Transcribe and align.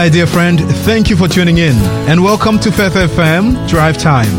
Hi, 0.00 0.08
dear 0.08 0.26
friend. 0.26 0.58
Thank 0.86 1.10
you 1.10 1.16
for 1.16 1.28
tuning 1.28 1.58
in, 1.58 1.76
and 2.08 2.24
welcome 2.24 2.58
to 2.60 2.72
Faith 2.72 2.94
FM 2.94 3.68
Drive 3.68 3.98
Time. 3.98 4.32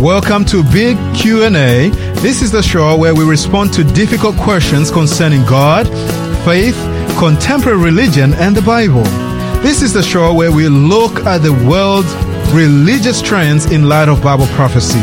Welcome 0.00 0.44
to 0.44 0.62
Big 0.62 0.96
Q&A. 1.12 1.90
This 2.20 2.40
is 2.40 2.52
the 2.52 2.62
show 2.62 2.96
where 2.96 3.12
we 3.12 3.24
respond 3.24 3.72
to 3.72 3.82
difficult 3.82 4.36
questions 4.36 4.92
concerning 4.92 5.44
God, 5.44 5.88
faith, 6.44 6.76
contemporary 7.18 7.82
religion, 7.82 8.32
and 8.34 8.54
the 8.54 8.62
Bible. 8.62 9.02
This 9.60 9.82
is 9.82 9.92
the 9.92 10.04
show 10.04 10.32
where 10.32 10.52
we 10.52 10.68
look 10.68 11.26
at 11.26 11.38
the 11.38 11.52
world's 11.52 12.14
religious 12.54 13.20
trends 13.20 13.72
in 13.72 13.88
light 13.88 14.08
of 14.08 14.22
Bible 14.22 14.46
prophecy. 14.54 15.02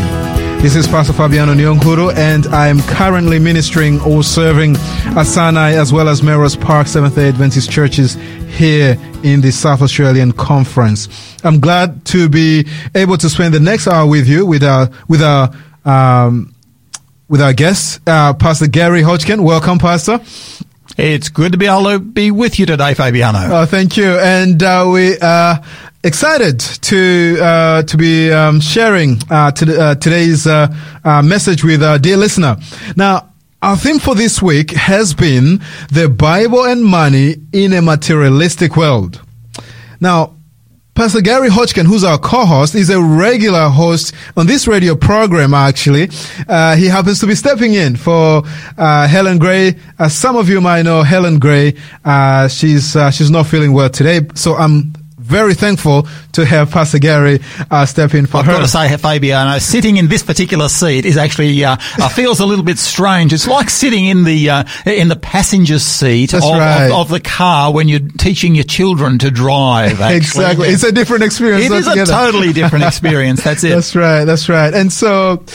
This 0.61 0.75
is 0.75 0.87
Pastor 0.89 1.13
Fabiano 1.13 1.53
Nyonguru, 1.53 2.13
and 2.15 2.45
I 2.47 2.67
am 2.67 2.81
currently 2.81 3.39
ministering 3.39 4.01
or 4.01 4.23
serving 4.23 4.75
at 5.15 5.23
Sinai 5.23 5.71
as 5.71 5.93
well 5.93 6.09
as 6.09 6.21
Melrose 6.21 6.57
Park 6.57 6.87
Seventh-day 6.87 7.29
Adventist 7.29 7.71
churches 7.71 8.15
here 8.57 8.97
in 9.23 9.39
the 9.39 9.51
South 9.51 9.81
Australian 9.81 10.33
Conference. 10.33 11.07
I'm 11.45 11.61
glad 11.61 12.03
to 12.07 12.27
be 12.27 12.67
able 12.93 13.17
to 13.19 13.29
spend 13.29 13.53
the 13.53 13.61
next 13.61 13.87
hour 13.87 14.05
with 14.05 14.27
you 14.27 14.45
with 14.45 14.61
our 14.65 14.89
with 15.07 15.23
our 15.23 15.49
um, 15.85 16.53
with 17.29 17.41
our 17.41 17.53
guest, 17.53 18.01
uh, 18.05 18.33
Pastor 18.33 18.67
Gary 18.67 19.01
Hodgkin. 19.01 19.41
Welcome, 19.43 19.79
Pastor. 19.79 20.19
It's 20.97 21.29
good 21.29 21.53
to 21.53 21.57
be 21.57 21.67
able 21.67 21.85
to 21.85 21.99
be 21.99 22.31
with 22.31 22.59
you 22.59 22.65
today, 22.65 22.95
Fabiano. 22.95 23.39
Uh, 23.39 23.65
thank 23.65 23.95
you, 23.95 24.19
and 24.19 24.61
uh, 24.61 24.89
we 24.91 25.17
are 25.19 25.63
excited 26.03 26.59
to 26.59 27.37
uh, 27.41 27.83
to 27.83 27.97
be 27.97 28.31
um, 28.31 28.61
sharing 28.61 29.17
uh, 29.29 29.51
to, 29.51 29.81
uh, 29.81 29.95
today's 29.95 30.47
uh, 30.47 30.67
message 31.23 31.63
with 31.63 31.83
our 31.83 31.99
dear 31.99 32.17
listener. 32.17 32.57
Now, 32.95 33.29
our 33.61 33.75
theme 33.75 33.99
for 33.99 34.15
this 34.15 34.41
week 34.41 34.71
has 34.71 35.13
been 35.13 35.61
the 35.91 36.07
Bible 36.07 36.63
and 36.63 36.83
money 36.83 37.35
in 37.51 37.73
a 37.73 37.81
materialistic 37.81 38.77
world. 38.77 39.21
Now, 39.99 40.35
Pastor 40.95 41.21
Gary 41.21 41.49
Hodgkin, 41.49 41.85
who's 41.85 42.03
our 42.03 42.17
co-host, 42.17 42.75
is 42.75 42.89
a 42.89 43.01
regular 43.01 43.69
host 43.69 44.13
on 44.35 44.47
this 44.47 44.67
radio 44.67 44.95
program, 44.95 45.53
actually. 45.53 46.09
Uh, 46.47 46.75
he 46.75 46.87
happens 46.87 47.21
to 47.21 47.27
be 47.27 47.35
stepping 47.35 47.73
in 47.73 47.95
for 47.95 48.43
uh, 48.77 49.07
Helen 49.07 49.37
Gray. 49.37 49.77
As 49.97 50.13
some 50.13 50.35
of 50.35 50.49
you 50.49 50.59
might 50.59 50.81
know, 50.81 51.03
Helen 51.03 51.39
Gray, 51.39 51.75
uh, 52.03 52.49
she's, 52.49 52.97
uh, 52.97 53.11
she's 53.11 53.31
not 53.31 53.47
feeling 53.47 53.71
well 53.71 53.89
today. 53.89 54.27
So 54.35 54.55
I'm 54.55 54.93
very 55.29 55.53
thankful 55.53 56.07
to 56.33 56.43
have 56.45 56.71
Pastor 56.71 56.99
Gary 56.99 57.39
uh, 57.69 57.85
step 57.85 58.13
in 58.13 58.25
for 58.25 58.37
I've 58.37 58.45
her. 58.45 58.51
I've 58.51 58.57
got 58.57 58.61
to 58.63 58.67
say, 58.67 58.97
Fabiano, 58.97 59.59
sitting 59.59 59.97
in 59.97 60.07
this 60.07 60.23
particular 60.23 60.67
seat 60.67 61.05
is 61.05 61.17
actually 61.17 61.63
uh, 61.63 61.77
uh, 61.99 62.09
feels 62.09 62.39
a 62.39 62.45
little 62.45 62.65
bit 62.65 62.79
strange. 62.79 63.31
It's 63.31 63.47
like 63.47 63.69
sitting 63.69 64.05
in 64.05 64.23
the 64.23 64.49
uh, 64.49 64.63
in 64.85 65.07
the 65.07 65.15
passenger 65.15 65.79
seat 65.79 66.33
of, 66.33 66.41
right. 66.41 66.87
of, 66.87 66.93
of, 66.93 67.09
the 67.09 67.19
car 67.19 67.71
when 67.71 67.87
you're 67.87 67.99
teaching 68.17 68.55
your 68.55 68.63
children 68.63 69.19
to 69.19 69.29
drive. 69.29 70.01
Actually. 70.01 70.17
exactly, 70.17 70.67
it's 70.69 70.83
a 70.83 70.91
different 70.91 71.23
experience. 71.23 71.65
It 71.65 71.71
altogether. 71.71 72.01
is 72.01 72.09
a 72.09 72.13
totally 72.13 72.53
different 72.59 72.85
experience. 72.85 73.43
That's 73.43 73.63
it. 73.63 73.69
that's 73.69 73.95
right. 73.95 74.25
That's 74.25 74.49
right. 74.49 74.73
And 74.73 74.91
so. 74.91 75.45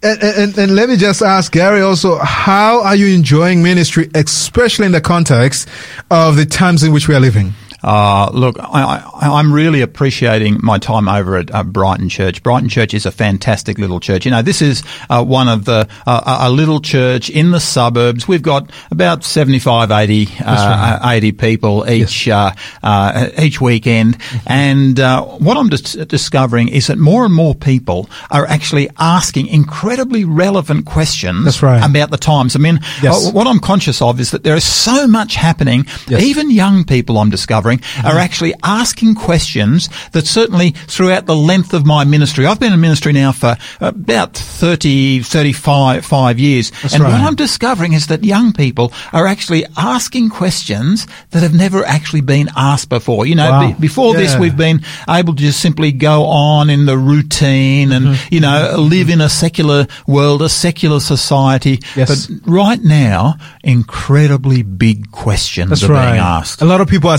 And, 0.00 0.22
and, 0.22 0.58
and, 0.58 0.76
let 0.76 0.88
me 0.88 0.96
just 0.96 1.22
ask 1.22 1.50
Gary 1.50 1.80
also, 1.80 2.18
how 2.18 2.84
are 2.84 2.94
you 2.94 3.08
enjoying 3.08 3.64
ministry, 3.64 4.08
especially 4.14 4.86
in 4.86 4.92
the 4.92 5.00
context 5.00 5.68
of 6.08 6.36
the 6.36 6.46
times 6.46 6.84
in 6.84 6.92
which 6.92 7.08
we 7.08 7.16
are 7.16 7.20
living? 7.20 7.52
Uh, 7.82 8.30
look, 8.32 8.56
I, 8.58 9.38
am 9.38 9.52
really 9.52 9.82
appreciating 9.82 10.58
my 10.62 10.78
time 10.78 11.08
over 11.08 11.36
at 11.36 11.54
uh, 11.54 11.62
Brighton 11.62 12.08
Church. 12.08 12.42
Brighton 12.42 12.68
Church 12.68 12.92
is 12.92 13.06
a 13.06 13.12
fantastic 13.12 13.78
little 13.78 14.00
church. 14.00 14.24
You 14.24 14.32
know, 14.32 14.42
this 14.42 14.60
is 14.60 14.82
uh, 15.08 15.24
one 15.24 15.48
of 15.48 15.64
the 15.64 15.88
uh, 16.06 16.38
a 16.40 16.50
little 16.50 16.80
church 16.80 17.30
in 17.30 17.52
the 17.52 17.60
suburbs. 17.60 18.26
We've 18.26 18.42
got 18.42 18.70
about 18.90 19.22
75, 19.22 19.90
80, 19.90 20.28
uh, 20.40 20.98
right. 21.02 21.16
80 21.16 21.32
people 21.32 21.88
each 21.88 22.26
yes. 22.26 22.56
Uh, 22.82 23.30
each 23.38 23.60
weekend, 23.60 24.18
mm-hmm. 24.18 24.52
and 24.52 24.98
what 25.40 25.56
I'm 25.56 25.68
dis- 25.68 25.92
discovering 25.92 26.68
is 26.68 26.88
that 26.88 26.98
more 26.98 27.24
and 27.24 27.34
more 27.34 27.54
people 27.54 28.10
are 28.30 28.46
actually 28.46 28.90
asking 28.98 29.46
incredibly 29.48 30.24
relevant 30.24 30.86
questions 30.86 31.62
right. 31.62 31.84
about 31.88 32.10
the 32.10 32.16
times. 32.16 32.56
I 32.56 32.58
mean, 32.58 32.80
yes. 33.02 33.32
what 33.32 33.46
I'm 33.46 33.60
conscious 33.60 34.02
of 34.02 34.18
is 34.20 34.32
that 34.32 34.42
there 34.42 34.56
is 34.56 34.64
so 34.64 35.06
much 35.06 35.36
happening. 35.36 35.86
Yes. 36.08 36.22
Even 36.22 36.50
young 36.50 36.84
people, 36.84 37.18
I'm 37.18 37.30
discovering 37.30 37.67
mm-hmm. 37.76 38.06
are 38.06 38.18
actually 38.18 38.54
asking 38.64 39.14
questions 39.14 39.88
that 40.12 40.26
certainly 40.26 40.70
throughout 40.70 41.26
the 41.26 41.36
length 41.36 41.74
of 41.74 41.86
my 41.86 42.04
ministry, 42.04 42.46
I've 42.46 42.58
been 42.58 42.72
in 42.72 42.80
ministry 42.80 43.12
now 43.12 43.32
for 43.32 43.56
about 43.80 44.34
30, 44.34 45.20
35 45.20 45.98
five 46.04 46.38
years. 46.38 46.70
That's 46.70 46.94
and 46.94 47.02
right. 47.02 47.12
what 47.12 47.20
I'm 47.20 47.34
discovering 47.34 47.92
is 47.92 48.08
that 48.08 48.24
young 48.24 48.52
people 48.52 48.92
are 49.12 49.26
actually 49.26 49.64
asking 49.76 50.30
questions 50.30 51.06
that 51.30 51.42
have 51.42 51.54
never 51.54 51.84
actually 51.84 52.22
been 52.22 52.48
asked 52.56 52.88
before. 52.88 53.26
You 53.26 53.36
know, 53.36 53.50
wow. 53.50 53.68
be, 53.68 53.80
before 53.80 54.14
yeah. 54.14 54.20
this, 54.20 54.38
we've 54.38 54.56
been 54.56 54.80
able 55.08 55.34
to 55.34 55.42
just 55.42 55.60
simply 55.60 55.92
go 55.92 56.24
on 56.24 56.70
in 56.70 56.86
the 56.86 56.96
routine 56.96 57.92
and, 57.92 58.06
mm-hmm. 58.06 58.34
you 58.34 58.40
know, 58.40 58.74
live 58.78 59.10
in 59.10 59.20
a 59.20 59.28
secular 59.28 59.86
world, 60.06 60.42
a 60.42 60.48
secular 60.48 61.00
society. 61.00 61.80
Yes. 61.94 62.26
But 62.26 62.50
right 62.50 62.82
now, 62.82 63.34
incredibly 63.62 64.62
big 64.62 65.10
questions 65.10 65.70
That's 65.70 65.84
are 65.84 65.92
right. 65.92 66.12
being 66.12 66.20
asked. 66.20 66.62
A 66.62 66.64
lot 66.64 66.80
of 66.80 66.88
people 66.88 67.10
are 67.10 67.18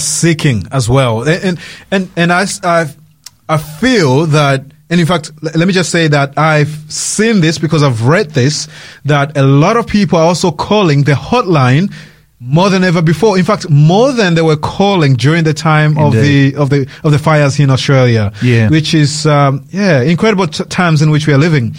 as 0.72 0.89
well. 0.89 1.27
And, 1.27 1.59
and, 1.91 2.09
and 2.16 2.31
I, 2.31 2.45
I, 2.63 2.85
I 3.47 3.57
feel 3.57 4.25
that, 4.27 4.61
and 4.89 5.00
in 5.00 5.05
fact, 5.05 5.31
let 5.41 5.67
me 5.67 5.73
just 5.73 5.91
say 5.91 6.07
that 6.07 6.38
I've 6.38 6.69
seen 6.91 7.41
this 7.41 7.57
because 7.57 7.83
I've 7.83 8.05
read 8.07 8.31
this, 8.31 8.67
that 9.05 9.38
a 9.38 9.44
lot 9.44 9.78
of 9.78 9.88
people 9.88 10.17
are 10.17 10.25
also 10.25 10.51
calling 10.51 11.03
the 11.03 11.13
hotline 11.13 11.94
more 12.39 12.69
than 12.69 12.83
ever 12.83 13.01
before. 13.01 13.38
In 13.38 13.44
fact, 13.44 13.69
more 13.69 14.13
than 14.13 14.33
they 14.33 14.41
were 14.41 14.57
calling 14.57 15.16
during 15.16 15.44
the 15.44 15.53
time 15.53 15.97
Indeed. 15.97 16.05
of 16.05 16.13
the, 16.13 16.55
of 16.55 16.69
the, 16.69 17.07
of 17.07 17.11
the 17.11 17.19
fires 17.19 17.59
in 17.59 17.69
Australia. 17.69 18.31
Yeah. 18.41 18.69
Which 18.69 18.94
is, 18.94 19.25
um, 19.25 19.66
yeah, 19.69 20.01
incredible 20.01 20.47
t- 20.47 20.63
times 20.66 21.01
in 21.01 21.11
which 21.11 21.28
we 21.28 21.33
are 21.33 21.38
living. 21.38 21.75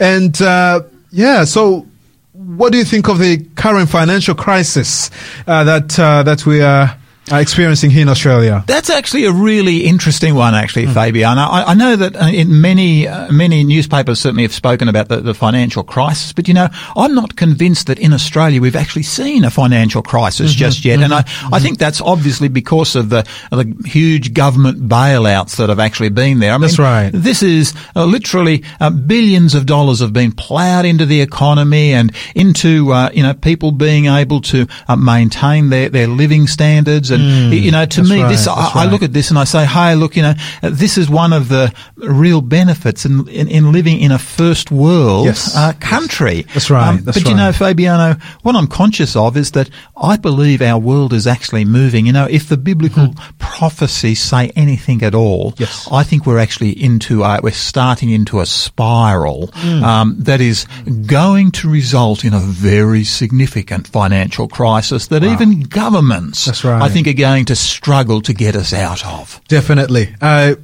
And, 0.00 0.40
uh, 0.42 0.82
yeah, 1.10 1.44
so 1.44 1.86
what 2.32 2.72
do 2.72 2.78
you 2.78 2.84
think 2.84 3.08
of 3.08 3.18
the 3.18 3.38
current 3.54 3.88
financial 3.88 4.34
crisis 4.34 5.10
uh, 5.46 5.64
that 5.64 5.98
uh, 5.98 6.22
that 6.24 6.44
we 6.44 6.60
are 6.60 6.96
experiencing 7.32 7.90
here 7.90 8.02
in 8.02 8.08
Australia? 8.08 8.64
That's 8.66 8.90
actually 8.90 9.24
a 9.24 9.32
really 9.32 9.84
interesting 9.84 10.34
one, 10.34 10.54
actually, 10.54 10.86
mm. 10.86 10.94
Fabian. 10.94 11.38
I, 11.38 11.64
I, 11.68 11.74
know 11.74 11.96
that 11.96 12.16
uh, 12.16 12.26
in 12.26 12.60
many 12.60 13.08
uh, 13.08 13.32
many 13.32 13.64
newspapers 13.64 14.20
certainly 14.20 14.42
have 14.42 14.52
spoken 14.52 14.88
about 14.88 15.08
the, 15.08 15.20
the, 15.20 15.34
financial 15.34 15.82
crisis, 15.82 16.32
but 16.32 16.48
you 16.48 16.54
know, 16.54 16.68
I'm 16.96 17.14
not 17.14 17.36
convinced 17.36 17.86
that 17.86 17.98
in 17.98 18.12
Australia 18.12 18.60
we've 18.60 18.76
actually 18.76 19.02
seen 19.02 19.44
a 19.44 19.50
financial 19.50 20.02
crisis 20.02 20.50
mm-hmm, 20.50 20.58
just 20.58 20.84
yet, 20.84 20.96
mm-hmm, 20.96 21.04
and 21.04 21.14
I, 21.14 21.22
mm-hmm. 21.22 21.54
I 21.54 21.60
think 21.60 21.78
that's 21.78 22.00
obviously 22.00 22.48
because 22.48 22.94
of 22.94 23.08
the, 23.10 23.26
of 23.50 23.58
the 23.58 23.88
huge 23.88 24.34
government 24.34 24.88
bailouts 24.88 25.56
that 25.56 25.68
have 25.68 25.80
actually 25.80 26.10
been 26.10 26.38
there. 26.40 26.52
I 26.52 26.54
mean, 26.54 26.62
that's 26.62 26.78
right. 26.78 27.10
This 27.12 27.42
is 27.42 27.74
uh, 27.96 28.04
literally 28.04 28.64
uh, 28.80 28.90
billions 28.90 29.54
of 29.54 29.66
dollars 29.66 30.00
have 30.00 30.12
been 30.12 30.32
ploughed 30.32 30.84
into 30.84 31.06
the 31.06 31.20
economy 31.20 31.92
and 31.92 32.14
into 32.34 32.92
uh, 32.92 33.10
you 33.12 33.22
know 33.22 33.34
people 33.34 33.72
being 33.72 34.06
able 34.06 34.40
to 34.42 34.66
maintain 34.96 35.70
their, 35.70 35.88
their 35.88 36.06
living 36.06 36.46
standards. 36.46 37.10
And, 37.14 37.52
mm, 37.52 37.62
you 37.62 37.70
know, 37.70 37.86
to 37.86 38.02
me, 38.02 38.22
right, 38.22 38.28
this, 38.28 38.46
I, 38.46 38.54
right. 38.54 38.76
I, 38.76 38.84
look 38.90 39.02
at 39.02 39.12
this 39.12 39.30
and 39.30 39.38
I 39.38 39.44
say, 39.44 39.64
hey, 39.64 39.94
look, 39.94 40.16
you 40.16 40.22
know, 40.22 40.34
this 40.62 40.98
is 40.98 41.08
one 41.08 41.32
of 41.32 41.48
the 41.48 41.74
real 41.96 42.40
benefits 42.40 43.04
in, 43.04 43.28
in, 43.28 43.48
in 43.48 43.72
living 43.72 44.00
in 44.00 44.12
a 44.12 44.18
first 44.18 44.70
world 44.70 45.26
yes. 45.26 45.56
uh, 45.56 45.72
country. 45.80 46.42
That's 46.54 46.70
right. 46.70 46.88
Um, 46.88 46.96
but 47.04 47.14
That's 47.14 47.28
you 47.28 47.34
know, 47.34 47.52
Fabiano, 47.52 48.16
what 48.42 48.56
I'm 48.56 48.66
conscious 48.66 49.16
of 49.16 49.36
is 49.36 49.52
that 49.52 49.70
I 49.96 50.16
believe 50.16 50.60
our 50.62 50.78
world 50.78 51.12
is 51.12 51.26
actually 51.26 51.64
moving. 51.64 52.06
You 52.06 52.12
know, 52.12 52.26
if 52.28 52.48
the 52.48 52.56
biblical 52.56 53.08
mm-hmm. 53.08 53.38
prophecies 53.38 54.20
say 54.20 54.50
anything 54.56 55.02
at 55.02 55.14
all, 55.14 55.54
yes. 55.58 55.88
I 55.90 56.02
think 56.02 56.26
we're 56.26 56.38
actually 56.38 56.70
into, 56.70 57.22
a, 57.22 57.40
we're 57.42 57.52
starting 57.52 58.10
into 58.10 58.40
a 58.40 58.46
spiral 58.46 59.48
mm. 59.48 59.82
um, 59.82 60.16
that 60.18 60.40
is 60.40 60.66
going 61.06 61.50
to 61.52 61.70
result 61.70 62.24
in 62.24 62.34
a 62.34 62.40
very 62.40 63.04
significant 63.04 63.86
financial 63.88 64.48
crisis 64.48 65.08
that 65.08 65.22
wow. 65.22 65.32
even 65.32 65.62
governments, 65.62 66.44
That's 66.46 66.64
right. 66.64 66.82
I 66.82 66.88
think, 66.88 67.03
are 67.06 67.12
going 67.12 67.44
to 67.46 67.56
struggle 67.56 68.20
to 68.22 68.32
get 68.32 68.56
us 68.56 68.72
out 68.72 69.04
of. 69.04 69.40
Definitely. 69.48 70.14
I, 70.20 70.56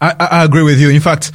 I, 0.00 0.14
I 0.18 0.44
agree 0.44 0.62
with 0.62 0.80
you. 0.80 0.90
In 0.90 1.00
fact, 1.00 1.32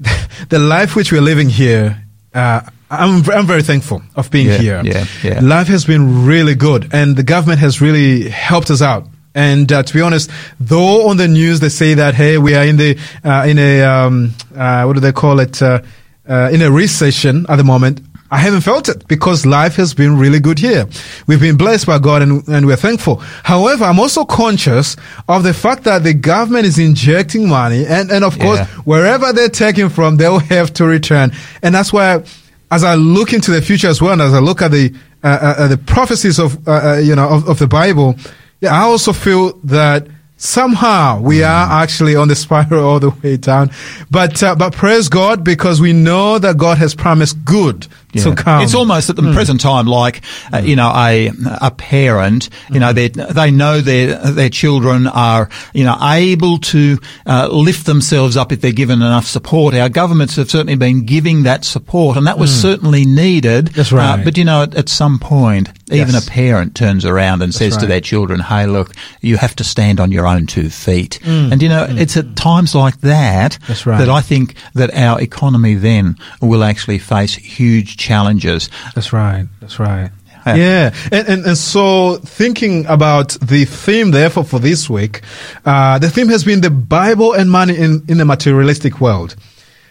the 0.48 0.58
life 0.58 0.94
which 0.96 1.12
we're 1.12 1.20
living 1.20 1.48
here, 1.48 2.04
uh, 2.34 2.60
I'm, 2.90 3.28
I'm 3.30 3.46
very 3.46 3.62
thankful 3.62 4.02
of 4.16 4.30
being 4.30 4.46
yeah, 4.46 4.58
here. 4.58 4.82
Yeah, 4.84 5.06
yeah. 5.22 5.40
Life 5.42 5.68
has 5.68 5.84
been 5.84 6.26
really 6.26 6.54
good 6.54 6.88
and 6.92 7.16
the 7.16 7.22
government 7.22 7.60
has 7.60 7.80
really 7.80 8.28
helped 8.28 8.70
us 8.70 8.82
out. 8.82 9.06
And 9.34 9.70
uh, 9.70 9.82
to 9.82 9.94
be 9.94 10.00
honest, 10.00 10.30
though 10.58 11.08
on 11.08 11.16
the 11.16 11.28
news 11.28 11.60
they 11.60 11.68
say 11.68 11.94
that 11.94 12.14
hey, 12.14 12.38
we 12.38 12.54
are 12.54 12.64
in 12.64 12.76
the 12.76 12.98
uh, 13.22 13.44
in 13.46 13.58
a 13.58 13.82
um, 13.82 14.34
uh, 14.56 14.84
what 14.84 14.94
do 14.94 15.00
they 15.00 15.12
call 15.12 15.38
it 15.38 15.62
uh, 15.62 15.82
uh, 16.28 16.50
in 16.52 16.62
a 16.62 16.70
recession 16.70 17.46
at 17.48 17.56
the 17.56 17.64
moment. 17.64 18.00
I 18.30 18.38
haven't 18.38 18.60
felt 18.60 18.88
it 18.90 19.08
because 19.08 19.46
life 19.46 19.76
has 19.76 19.94
been 19.94 20.18
really 20.18 20.38
good 20.38 20.58
here. 20.58 20.86
We've 21.26 21.40
been 21.40 21.56
blessed 21.56 21.86
by 21.86 21.98
God 21.98 22.20
and, 22.22 22.46
and 22.48 22.66
we're 22.66 22.76
thankful. 22.76 23.16
However, 23.42 23.84
I'm 23.84 23.98
also 23.98 24.24
conscious 24.26 24.96
of 25.28 25.44
the 25.44 25.54
fact 25.54 25.84
that 25.84 26.02
the 26.02 26.12
government 26.12 26.66
is 26.66 26.78
injecting 26.78 27.48
money 27.48 27.86
and, 27.86 28.10
and 28.10 28.24
of 28.24 28.38
course, 28.38 28.58
Yeah. 28.58 28.66
wherever 28.84 29.32
they're 29.32 29.48
taking 29.48 29.88
from, 29.88 30.18
they'll 30.18 30.40
have 30.40 30.74
to 30.74 30.84
return. 30.84 31.32
And 31.62 31.74
that's 31.74 31.90
why 31.92 32.22
as 32.70 32.84
I 32.84 32.96
look 32.96 33.32
into 33.32 33.50
the 33.50 33.62
future 33.62 33.88
as 33.88 34.02
well, 34.02 34.12
and 34.12 34.20
as 34.20 34.34
I 34.34 34.40
look 34.40 34.60
at 34.60 34.72
the, 34.72 34.92
uh, 35.24 35.26
uh, 35.58 35.68
the 35.68 35.78
prophecies 35.78 36.38
of, 36.38 36.68
uh, 36.68 36.72
uh, 36.72 36.96
you 36.98 37.14
know, 37.16 37.26
of, 37.28 37.48
of 37.48 37.58
the 37.58 37.66
Bible, 37.66 38.14
yeah, 38.60 38.74
I 38.74 38.82
also 38.82 39.14
feel 39.14 39.52
that 39.64 40.06
somehow 40.36 41.20
we 41.20 41.42
are 41.42 41.82
actually 41.82 42.14
on 42.14 42.28
the 42.28 42.34
spiral 42.34 42.84
all 42.86 43.00
the 43.00 43.10
way 43.10 43.36
down. 43.36 43.70
But 44.10 44.42
uh, 44.42 44.54
but 44.54 44.72
praise 44.72 45.08
God 45.08 45.42
because 45.44 45.80
we 45.80 45.92
know 45.92 46.38
that 46.38 46.56
God 46.58 46.78
has 46.78 46.94
promised 46.94 47.44
good 47.44 47.86
to 48.14 48.34
come. 48.34 48.62
It's 48.62 48.74
almost 48.74 49.10
at 49.10 49.16
the 49.16 49.32
present 49.32 49.60
time 49.60 49.86
like 49.86 50.22
uh, 50.52 50.58
you 50.58 50.76
know 50.76 50.90
a 50.94 51.30
a 51.60 51.70
parent. 51.70 52.48
You 52.70 52.80
know 52.80 52.92
they 52.92 53.08
they 53.08 53.50
know 53.50 53.80
their 53.80 54.16
their 54.32 54.48
children 54.48 55.06
are 55.06 55.48
you 55.74 55.84
know 55.84 55.96
able 56.00 56.58
to 56.58 56.98
uh, 57.26 57.48
lift 57.50 57.86
themselves 57.86 58.36
up 58.36 58.52
if 58.52 58.60
they're 58.60 58.72
given 58.72 59.02
enough 59.02 59.26
support. 59.26 59.74
Our 59.74 59.88
governments 59.88 60.36
have 60.36 60.50
certainly 60.50 60.76
been 60.76 61.04
giving 61.04 61.42
that 61.42 61.64
support, 61.64 62.16
and 62.16 62.26
that 62.26 62.38
was 62.38 62.50
certainly 62.54 63.04
needed. 63.04 63.68
That's 63.68 63.92
right. 63.92 64.20
Uh, 64.20 64.24
but 64.24 64.38
you 64.38 64.44
know 64.44 64.62
at, 64.62 64.74
at 64.74 64.88
some 64.88 65.18
point, 65.18 65.68
even 65.90 66.14
Yes. 66.14 66.26
a 66.26 66.30
parent 66.30 66.74
turns 66.74 67.04
around 67.04 67.42
and 67.42 67.54
says 67.54 67.76
to 67.76 67.86
their 67.86 68.00
children, 68.00 68.40
"Hey, 68.40 68.66
look, 68.66 68.94
you 69.20 69.36
have 69.36 69.54
to 69.56 69.64
stand 69.64 70.00
on 70.00 70.12
your 70.12 70.26
own 70.26 70.46
two 70.46 70.70
feet." 70.70 71.18
Mm. 71.22 71.52
And 71.52 71.62
you 71.62 71.68
know 71.68 71.86
it's 71.88 72.16
at 72.16 72.36
times 72.36 72.74
like 72.74 73.00
that 73.02 73.58
That's 73.68 73.84
right. 73.86 73.98
that 73.98 74.08
I 74.08 74.20
think 74.22 74.54
that 74.74 74.94
our 74.94 75.20
economy 75.20 75.74
then 75.74 76.16
will 76.40 76.64
actually 76.64 76.98
face 76.98 77.34
huge 77.34 77.97
challenges. 77.98 78.70
That's 78.94 79.12
right. 79.12 79.46
That's 79.60 79.78
right. 79.78 80.10
Yeah. 80.46 80.54
Yeah, 80.54 80.94
and, 81.12 81.28
and 81.28 81.46
and 81.46 81.58
so 81.58 82.16
thinking 82.16 82.86
about 82.86 83.36
the 83.42 83.66
theme, 83.66 84.12
therefore, 84.12 84.44
for 84.44 84.58
this 84.58 84.88
week, 84.88 85.20
uh, 85.66 85.98
the 85.98 86.08
theme 86.08 86.28
has 86.28 86.44
been 86.44 86.62
the 86.62 86.70
Bible 86.70 87.34
and 87.34 87.50
money 87.50 87.76
in 87.76 88.04
in 88.08 88.16
the 88.16 88.24
materialistic 88.24 88.98
world. 89.00 89.36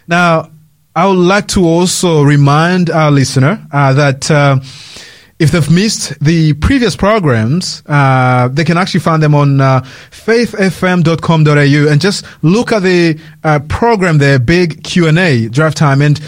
Now, 0.08 0.50
I 0.96 1.06
would 1.06 1.18
like 1.18 1.46
to 1.48 1.64
also 1.64 2.22
remind 2.22 2.90
our 2.90 3.10
listener 3.10 3.64
uh, 3.72 3.92
that. 3.92 4.30
Uh, 4.30 4.60
if 5.38 5.52
they've 5.52 5.70
missed 5.70 6.18
the 6.18 6.52
previous 6.54 6.96
programs, 6.96 7.84
uh, 7.86 8.48
they 8.48 8.64
can 8.64 8.76
actually 8.76 8.98
find 8.98 9.22
them 9.22 9.36
on 9.36 9.60
uh, 9.60 9.82
faithfm.com.au 10.10 11.92
and 11.92 12.00
just 12.00 12.24
look 12.42 12.72
at 12.72 12.82
the 12.82 13.20
uh, 13.44 13.60
program 13.68 14.18
there, 14.18 14.40
Big 14.40 14.82
Q&A, 14.82 15.48
Drive 15.48 15.76
Time, 15.76 16.02
and 16.02 16.20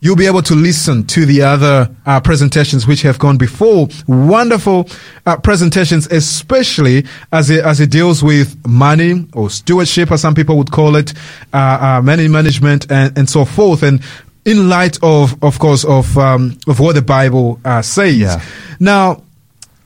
you'll 0.00 0.16
be 0.16 0.26
able 0.26 0.42
to 0.42 0.54
listen 0.54 1.04
to 1.06 1.24
the 1.24 1.42
other 1.42 1.90
uh, 2.04 2.20
presentations 2.20 2.86
which 2.86 3.02
have 3.02 3.18
gone 3.18 3.36
before. 3.36 3.88
Wonderful 4.06 4.88
uh, 5.24 5.36
presentations, 5.38 6.06
especially 6.08 7.06
as 7.32 7.50
it, 7.50 7.64
as 7.64 7.80
it 7.80 7.90
deals 7.90 8.22
with 8.22 8.66
money 8.66 9.26
or 9.32 9.50
stewardship, 9.50 10.12
as 10.12 10.20
some 10.20 10.34
people 10.34 10.56
would 10.58 10.70
call 10.70 10.96
it, 10.96 11.12
uh, 11.52 11.56
uh, 11.98 12.02
money 12.02 12.28
management, 12.28 12.90
and, 12.90 13.16
and 13.16 13.28
so 13.28 13.44
forth. 13.44 13.82
And 13.82 14.00
in 14.44 14.68
light 14.68 14.98
of, 15.02 15.42
of 15.42 15.58
course, 15.58 15.84
of 15.84 16.16
um, 16.16 16.58
of 16.66 16.78
what 16.78 16.94
the 16.94 17.02
Bible 17.02 17.58
uh, 17.64 17.82
says. 17.82 18.16
Yeah. 18.16 18.42
Now, 18.78 19.22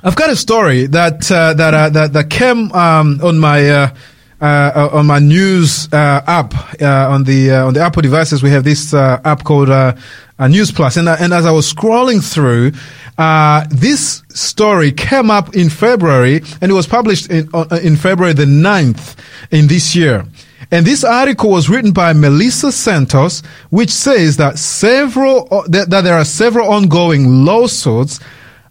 I've 0.03 0.17
got 0.17 0.31
a 0.31 0.37
story 0.37 0.87
that 0.87 1.31
uh, 1.31 1.55
that 1.55 1.73
uh, 1.75 1.89
that 1.91 2.13
that 2.13 2.31
came 2.31 2.71
um, 2.73 3.21
on 3.23 3.39
my. 3.39 3.93
Uh, 4.41 4.73
uh, 4.75 4.97
on 4.97 5.05
my 5.05 5.19
news 5.19 5.87
uh, 5.93 6.23
app 6.27 6.55
uh, 6.81 7.11
on 7.11 7.25
the 7.25 7.51
uh, 7.51 7.67
on 7.67 7.75
the 7.75 7.81
Apple 7.81 8.01
devices, 8.01 8.43
we 8.43 8.49
have 8.49 8.65
this 8.65 8.95
uh, 8.95 9.21
app 9.23 9.45
called 9.45 9.69
News 10.39 10.73
Plus, 10.73 10.97
and 10.97 11.11
and 11.11 11.35
as 11.35 11.45
I 11.45 11.51
was 11.51 11.71
scrolling 11.71 12.25
through, 12.25 12.73
uh, 13.19 13.67
this 13.69 14.23
story 14.31 14.93
came 14.93 15.31
up 15.31 15.55
in 15.55 15.69
February, 15.69 16.41
and 16.63 16.71
it 16.71 16.75
was 16.75 16.87
published 16.87 17.31
in 17.31 17.51
in 17.83 17.97
February 17.97 18.33
the 18.33 18.47
9th 18.47 19.15
in 19.51 19.67
this 19.67 19.95
year. 19.95 20.25
And 20.71 20.87
this 20.87 21.05
article 21.05 21.51
was 21.51 21.69
written 21.69 21.93
by 21.93 22.15
Melissa 22.15 22.73
Santos, 22.73 23.43
which 23.69 23.91
says 23.91 24.39
that 24.39 24.59
several 24.59 25.65
that, 25.69 25.91
that 25.91 26.01
there 26.01 26.15
are 26.15 26.25
several 26.25 26.73
ongoing 26.73 27.45
lawsuits 27.45 28.21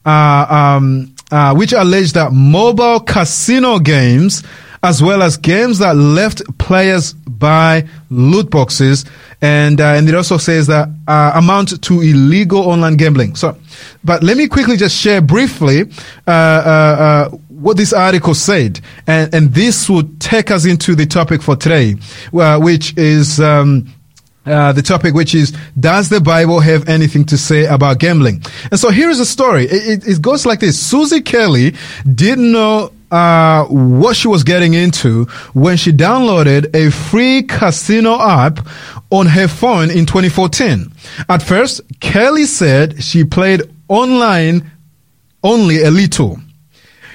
uh, 0.03 0.47
um, 0.49 1.13
which 1.55 1.73
allege 1.73 2.13
that 2.13 2.31
mobile 2.31 3.01
casino 3.01 3.77
games, 3.77 4.43
as 4.81 5.03
well 5.03 5.21
as 5.21 5.37
games 5.37 5.79
that 5.79 5.95
left 5.95 6.41
players 6.57 7.13
buy 7.13 7.87
loot 8.09 8.49
boxes, 8.49 9.05
and 9.41 9.79
uh, 9.81 9.93
and 9.93 10.07
it 10.07 10.15
also 10.15 10.37
says 10.37 10.67
that 10.67 10.89
uh, 11.07 11.31
amount 11.35 11.81
to 11.83 12.01
illegal 12.01 12.59
online 12.59 12.95
gambling. 12.95 13.35
So, 13.35 13.57
but 14.03 14.23
let 14.23 14.37
me 14.37 14.47
quickly 14.47 14.77
just 14.77 14.95
share 14.95 15.21
briefly 15.21 15.83
uh, 16.27 16.31
uh, 16.31 16.31
uh, 16.31 17.29
what 17.49 17.77
this 17.77 17.93
article 17.93 18.33
said, 18.33 18.79
and 19.07 19.33
and 19.33 19.53
this 19.53 19.89
would 19.89 20.19
take 20.21 20.51
us 20.51 20.65
into 20.65 20.95
the 20.95 21.05
topic 21.05 21.41
for 21.41 21.55
today, 21.55 21.95
uh, 22.33 22.59
which 22.59 22.97
is. 22.97 23.39
Um, 23.39 23.93
uh, 24.45 24.71
the 24.71 24.81
topic, 24.81 25.13
which 25.13 25.35
is, 25.35 25.55
does 25.79 26.09
the 26.09 26.19
Bible 26.19 26.59
have 26.59 26.89
anything 26.89 27.23
to 27.25 27.37
say 27.37 27.65
about 27.65 27.99
gambling? 27.99 28.41
And 28.71 28.79
so 28.79 28.89
here 28.89 29.09
is 29.09 29.19
a 29.19 29.25
story. 29.25 29.65
It, 29.65 30.03
it, 30.05 30.07
it 30.07 30.21
goes 30.23 30.43
like 30.43 30.59
this. 30.59 30.79
Susie 30.79 31.21
Kelly 31.21 31.75
didn't 32.15 32.51
know 32.51 32.91
uh, 33.11 33.65
what 33.65 34.15
she 34.15 34.27
was 34.27 34.43
getting 34.43 34.73
into 34.73 35.25
when 35.53 35.77
she 35.77 35.91
downloaded 35.91 36.73
a 36.75 36.91
free 36.91 37.43
casino 37.43 38.19
app 38.19 38.65
on 39.09 39.27
her 39.27 39.47
phone 39.47 39.89
in 39.89 40.05
2014. 40.05 40.91
At 41.27 41.41
first, 41.41 41.81
Kelly 41.99 42.45
said 42.45 43.03
she 43.03 43.23
played 43.23 43.63
online 43.87 44.71
only 45.43 45.83
a 45.83 45.91
little. 45.91 46.39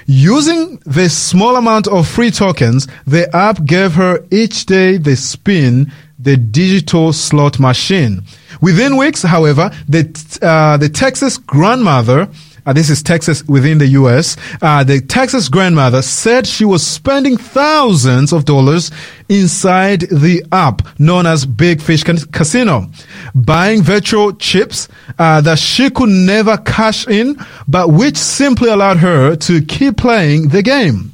Using 0.07 0.77
the 0.85 1.09
small 1.09 1.55
amount 1.55 1.87
of 1.87 2.07
free 2.07 2.29
tokens, 2.29 2.87
the 3.07 3.33
app 3.35 3.65
gave 3.65 3.93
her 3.93 4.23
each 4.29 4.65
day 4.67 4.97
the 4.97 5.15
spin 5.15 5.91
the 6.19 6.37
digital 6.37 7.13
slot 7.13 7.59
machine. 7.59 8.23
Within 8.61 8.97
weeks, 8.97 9.21
however, 9.21 9.71
the 9.87 10.03
uh, 10.41 10.77
the 10.77 10.89
Texas 10.89 11.37
grandmother. 11.37 12.29
Uh, 12.65 12.73
this 12.73 12.89
is 12.89 13.03
Texas 13.03 13.43
within 13.47 13.77
the 13.77 13.85
U.S. 13.87 14.37
Uh, 14.61 14.83
the 14.83 14.99
Texas 14.99 15.49
grandmother 15.49 16.01
said 16.01 16.47
she 16.47 16.65
was 16.65 16.85
spending 16.85 17.37
thousands 17.37 18.33
of 18.33 18.45
dollars 18.45 18.91
inside 19.29 20.01
the 20.01 20.43
app 20.51 20.81
known 20.99 21.27
as 21.27 21.45
Big 21.45 21.79
Fish 21.79 22.03
Casino, 22.03 22.89
buying 23.35 23.83
virtual 23.83 24.33
chips 24.33 24.87
uh, 25.19 25.41
that 25.41 25.59
she 25.59 25.91
could 25.91 26.09
never 26.09 26.57
cash 26.57 27.07
in, 27.07 27.37
but 27.67 27.89
which 27.89 28.17
simply 28.17 28.69
allowed 28.69 28.97
her 28.97 29.35
to 29.35 29.61
keep 29.61 29.97
playing 29.97 30.47
the 30.49 30.63
game. 30.63 31.11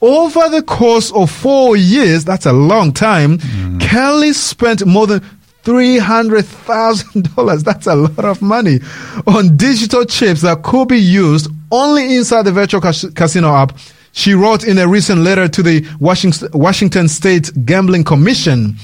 Over 0.00 0.48
the 0.50 0.62
course 0.62 1.10
of 1.12 1.30
four 1.30 1.76
years, 1.76 2.24
that's 2.24 2.46
a 2.46 2.52
long 2.52 2.92
time, 2.92 3.38
Kelly 3.80 4.32
spent 4.32 4.84
more 4.86 5.06
than 5.06 5.24
$300,000. 5.64 7.64
That's 7.64 7.86
a 7.86 7.94
lot 7.94 8.24
of 8.24 8.42
money 8.42 8.80
on 9.26 9.56
digital 9.56 10.04
chips 10.04 10.42
that 10.42 10.62
could 10.62 10.88
be 10.88 10.98
used 10.98 11.48
only 11.72 12.16
inside 12.16 12.42
the 12.42 12.52
virtual 12.52 12.80
cas- 12.80 13.06
casino 13.14 13.54
app. 13.54 13.76
She 14.12 14.34
wrote 14.34 14.64
in 14.64 14.78
a 14.78 14.86
recent 14.86 15.22
letter 15.22 15.48
to 15.48 15.62
the 15.62 15.84
Washington, 15.98 16.48
Washington 16.52 17.08
State 17.08 17.50
Gambling 17.66 18.04
Commission. 18.04 18.76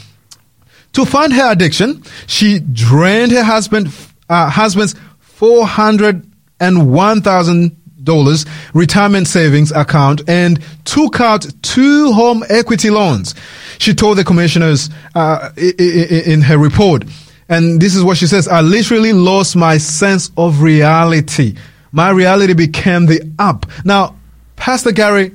To 0.95 1.05
fund 1.05 1.33
her 1.35 1.53
addiction, 1.53 2.03
she 2.27 2.59
drained 2.59 3.31
her 3.33 3.45
husband, 3.45 3.93
uh, 4.29 4.51
husband's 4.51 4.97
401,000 5.21 7.77
dollars 8.03 8.47
retirement 8.75 9.27
savings 9.27 9.73
account 9.73 10.23
and 10.29 10.61
took 10.85 11.21
out 11.21 11.47
two 11.63 12.13
home 12.13 12.45
equity 12.49 12.91
loans. 12.91 13.35
She 13.79 13.95
told 13.95 14.19
the 14.19 14.25
commissioners 14.25 14.91
uh, 15.15 15.51
in 15.57 16.43
her 16.43 16.59
report, 16.59 17.05
and 17.49 17.81
this 17.81 17.95
is 17.95 18.05
what 18.05 18.17
she 18.17 18.27
says: 18.27 18.49
"I 18.49 18.61
literally 18.61 19.13
lost 19.13 19.57
my 19.57 19.79
sense 19.79 20.31
of 20.37 20.63
reality. 20.63 21.57
My 21.93 22.11
reality 22.11 22.55
became 22.55 23.07
the 23.07 23.23
app." 23.39 23.67
Now, 23.85 24.17
Pastor 24.57 24.93
Gary, 24.93 25.33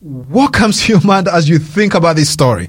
what 0.00 0.52
comes 0.52 0.82
to 0.82 0.92
your 0.92 1.02
mind 1.02 1.28
as 1.28 1.48
you 1.48 1.58
think 1.58 1.94
about 1.94 2.16
this 2.16 2.30
story? 2.30 2.68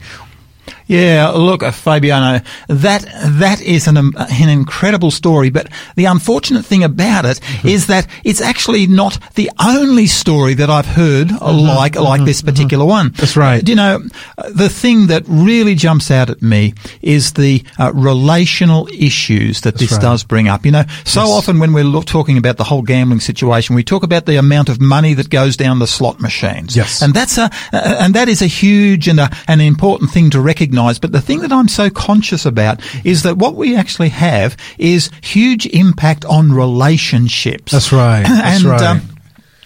Yeah, 0.88 1.30
look, 1.30 1.64
uh, 1.64 1.72
Fabiano, 1.72 2.42
that 2.68 3.06
that 3.40 3.62
is 3.62 3.88
an 3.88 3.98
um, 3.98 4.14
an 4.18 4.50
incredible 4.50 5.12
story. 5.12 5.50
But 5.50 5.70
the 5.96 6.06
unfortunate 6.06 6.66
thing 6.66 6.84
about 6.84 7.26
it 7.26 7.40
is 7.64 7.88
that 7.88 8.08
it's 8.24 8.42
actually 8.42 8.88
not 8.88 9.18
the 9.36 9.50
only 9.64 10.08
story 10.08 10.54
that 10.56 10.70
I've 10.70 10.86
heard 10.86 11.32
uh, 11.32 11.54
like 11.54 11.96
like 11.96 12.26
this 12.26 12.42
particular 12.42 12.86
one. 12.86 13.12
That's 13.16 13.38
right. 13.38 13.68
You 13.68 13.76
know 13.76 14.04
uh, 14.38 14.50
the 14.50 14.70
thing 14.70 15.08
that 15.08 15.24
really 15.28 15.76
jumps 15.76 16.12
out 16.12 16.30
at 16.30 16.42
me 16.42 16.74
is 17.02 17.34
the 17.34 17.64
uh, 17.80 17.92
relational 17.94 18.88
issues 18.88 19.62
that 19.62 19.78
this 19.78 19.94
right. 19.94 20.02
does 20.02 20.24
bring 20.24 20.48
up. 20.48 20.66
You 20.66 20.72
know, 20.72 20.84
so 21.06 21.22
often 21.22 21.60
when 21.60 21.74
we're 21.74 21.84
look, 21.84 22.06
talking 22.06 22.38
about 22.38 22.58
the 22.58 22.64
whole 22.64 22.82
gambling 22.82 23.20
situation, 23.20 23.76
we 23.76 23.84
talk 23.84 24.04
about 24.04 24.26
the 24.26 24.38
amount 24.38 24.70
of 24.70 24.82
money 24.82 25.14
that 25.14 25.30
goes 25.30 25.58
down 25.58 25.80
the 25.80 25.88
slot 25.88 26.20
machines. 26.20 26.76
Yes. 26.76 27.02
and 27.02 27.14
that's 27.14 27.38
a 27.38 27.50
uh, 27.72 27.98
and 28.02 28.14
that 28.14 28.28
is 28.28 28.42
a 28.42 28.48
huge 28.48 29.08
and 29.08 29.20
a, 29.20 29.30
an 29.48 29.62
important 29.62 30.12
thing 30.12 30.30
to 30.32 30.42
recognise. 30.74 31.00
But 31.00 31.12
the 31.12 31.22
thing 31.22 31.40
that 31.42 31.52
I'm 31.52 31.68
so 31.68 31.90
conscious 31.90 32.46
about 32.46 32.82
is 33.06 33.24
that 33.24 33.38
what 33.38 33.56
we 33.56 33.76
actually 33.76 34.10
have 34.10 34.58
is 34.78 35.10
huge 35.22 35.66
impact 35.68 36.26
on 36.26 36.52
relationships. 36.52 37.72
That's 37.72 37.92
right. 37.92 38.24
That's 38.28 38.64
and, 38.64 38.66
right. 38.66 38.82
um, 38.82 39.02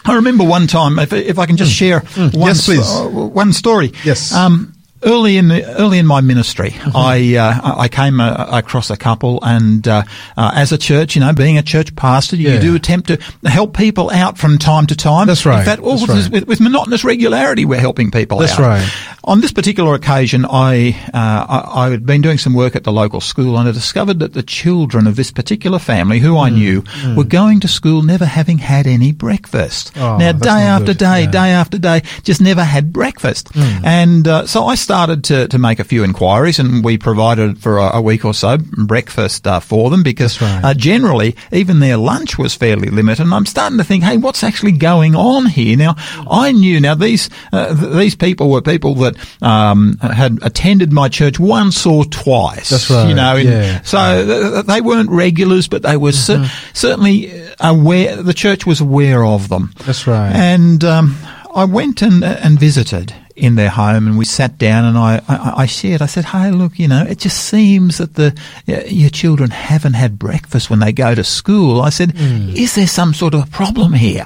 I 0.05 0.15
remember 0.15 0.43
one 0.43 0.67
time, 0.67 0.99
if, 0.99 1.11
if 1.13 1.39
I 1.39 1.45
can 1.45 1.57
just 1.57 1.73
share 1.73 1.99
one, 1.99 2.31
Yes, 2.33 2.69
uh, 2.69 3.09
one 3.09 3.53
story. 3.53 3.91
Yes. 4.03 4.33
Um, 4.33 4.73
early 5.07 5.37
in 5.37 5.47
the, 5.47 5.63
early 5.79 5.97
in 5.99 6.05
my 6.05 6.21
ministry, 6.21 6.75
I 6.93 7.35
uh, 7.37 7.75
I 7.85 7.87
came 7.87 8.19
uh, 8.19 8.47
across 8.51 8.89
a 8.91 8.97
couple, 8.97 9.39
and 9.41 9.87
uh, 9.87 10.03
uh, 10.35 10.51
as 10.53 10.71
a 10.71 10.77
church, 10.77 11.15
you 11.15 11.21
know, 11.21 11.33
being 11.33 11.57
a 11.57 11.63
church 11.63 11.95
pastor, 11.95 12.35
you 12.35 12.49
Yeah. 12.49 12.59
do 12.59 12.75
attempt 12.75 13.07
to 13.07 13.17
help 13.49 13.75
people 13.75 14.11
out 14.11 14.37
from 14.37 14.57
time 14.57 14.85
to 14.87 14.95
time. 14.95 15.27
That's 15.27 15.45
right. 15.45 15.59
In 15.59 15.65
fact, 15.65 15.81
all 15.81 15.99
with, 16.01 16.09
right. 16.09 16.29
with, 16.31 16.47
with 16.47 16.59
monotonous 16.59 17.03
regularity, 17.03 17.65
we're 17.65 17.79
helping 17.79 18.11
people 18.11 18.39
That's 18.39 18.53
out. 18.53 18.59
right. 18.59 18.89
On 19.23 19.41
this 19.41 19.51
particular 19.51 19.93
occasion, 19.95 20.45
I, 20.45 20.95
uh, 21.13 21.45
I 21.49 21.87
I 21.87 21.89
had 21.91 22.05
been 22.05 22.21
doing 22.21 22.37
some 22.37 22.53
work 22.53 22.75
at 22.75 22.83
the 22.83 22.91
local 22.91 23.21
school, 23.21 23.57
and 23.57 23.67
I 23.67 23.71
discovered 23.71 24.19
that 24.19 24.33
the 24.33 24.43
children 24.43 25.07
of 25.07 25.15
this 25.15 25.31
particular 25.31 25.79
family, 25.79 26.19
who 26.19 26.33
Hmm. 26.33 26.45
I 26.47 26.49
knew, 26.49 26.83
were 27.15 27.23
going 27.23 27.59
to 27.61 27.67
school 27.67 28.01
never 28.03 28.25
having 28.25 28.57
had 28.59 28.87
any 28.87 29.11
breakfast. 29.13 29.91
Oh, 29.95 30.17
now, 30.17 30.31
day 30.33 30.49
after 30.75 30.87
good. 30.93 30.97
day, 30.97 31.21
Yeah. 31.23 31.31
Day 31.31 31.49
after 31.51 31.77
day, 31.77 32.01
just 32.23 32.41
never 32.41 32.63
had 32.63 32.91
breakfast. 32.93 33.49
And 33.55 34.27
uh, 34.27 34.45
so 34.47 34.65
I 34.65 34.75
started 34.75 34.96
to, 35.05 35.47
to 35.47 35.57
make 35.57 35.79
a 35.79 35.83
few 35.83 36.03
inquiries, 36.03 36.59
and 36.59 36.83
we 36.83 36.97
provided 36.97 37.59
for 37.59 37.77
a, 37.77 37.97
a 37.97 38.01
week 38.01 38.25
or 38.25 38.33
so 38.33 38.57
breakfast 38.57 39.45
uh, 39.47 39.59
for 39.59 39.89
them 39.89 40.03
because 40.03 40.41
right. 40.41 40.61
uh, 40.63 40.73
generally 40.73 41.35
even 41.51 41.79
their 41.79 41.97
lunch 41.97 42.37
was 42.37 42.55
fairly 42.55 42.89
limited. 42.89 43.23
And 43.23 43.33
I'm 43.33 43.45
starting 43.45 43.77
to 43.77 43.83
think, 43.83 44.03
hey, 44.03 44.17
what's 44.17 44.43
actually 44.43 44.71
going 44.73 45.15
on 45.15 45.45
here? 45.45 45.77
Now, 45.77 45.95
I 46.29 46.51
knew 46.51 46.79
now 46.79 46.95
these 46.95 47.29
uh, 47.53 47.75
th- 47.75 47.93
these 47.93 48.15
people 48.15 48.49
were 48.49 48.61
people 48.61 48.95
that 48.95 49.15
um, 49.43 49.97
had 49.99 50.39
attended 50.41 50.91
my 50.91 51.09
church 51.09 51.39
once 51.39 51.85
or 51.85 52.03
twice. 52.05 52.69
That's 52.69 52.89
right, 52.89 53.09
You 53.09 53.15
know, 53.15 53.35
in- 53.37 53.47
yeah. 53.47 53.81
so 53.83 54.25
th- 54.25 54.53
th- 54.53 54.65
they 54.65 54.81
weren't 54.81 55.09
regulars, 55.11 55.67
but 55.67 55.83
they 55.83 55.97
were 55.97 56.11
cer- 56.11 56.37
Mm-hmm. 56.37 56.73
certainly 56.73 57.31
aware. 57.59 58.15
The 58.21 58.33
church 58.33 58.65
was 58.65 58.81
aware 58.81 59.25
of 59.25 59.49
them. 59.49 59.71
That's 59.85 60.07
right. 60.07 60.31
And 60.33 60.83
um, 60.83 61.15
I 61.53 61.65
went 61.65 62.01
and 62.01 62.23
and 62.23 62.59
visited 62.59 63.13
in 63.37 63.55
their 63.55 63.69
home, 63.69 64.07
and 64.07 64.17
we 64.17 64.25
sat 64.25 64.57
down, 64.57 64.83
and 64.83 64.97
I, 64.97 65.21
I, 65.27 65.53
I 65.57 65.65
shared. 65.67 66.01
I 66.01 66.07
said, 66.07 66.25
"Hey, 66.25 66.51
look, 66.51 66.79
you 66.79 66.87
know, 66.87 67.03
it 67.03 67.19
just 67.19 67.45
seems 67.45 67.99
that 67.99 68.15
the 68.15 68.35
your 68.65 69.09
children 69.11 69.51
haven't 69.51 69.93
had 69.93 70.17
breakfast 70.17 70.69
when 70.69 70.79
they 70.79 70.91
go 70.91 71.13
to 71.15 71.23
school." 71.23 71.81
I 71.81 71.89
said, 71.89 72.13
"Is 72.17 72.75
there 72.75 72.87
some 72.87 73.13
sort 73.13 73.33
of 73.35 73.49
problem 73.51 73.93
here?" 73.93 74.25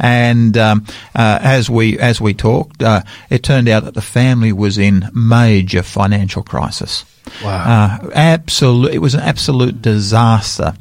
And 0.00 0.58
um, 0.58 0.84
uh, 1.14 1.38
as 1.40 1.70
we 1.70 1.98
as 1.98 2.20
we 2.20 2.34
talked, 2.34 2.82
uh, 2.82 3.02
it 3.30 3.42
turned 3.42 3.68
out 3.68 3.84
that 3.84 3.94
the 3.94 4.02
family 4.02 4.52
was 4.52 4.76
in 4.76 5.08
major 5.14 5.82
financial 5.82 6.42
crisis. 6.42 7.04
Wow. 7.42 8.00
Uh, 8.02 8.10
absolute. 8.14 8.92
It 8.92 8.98
was 8.98 9.14
an 9.14 9.20
absolute 9.20 9.80
disaster, 9.82 10.74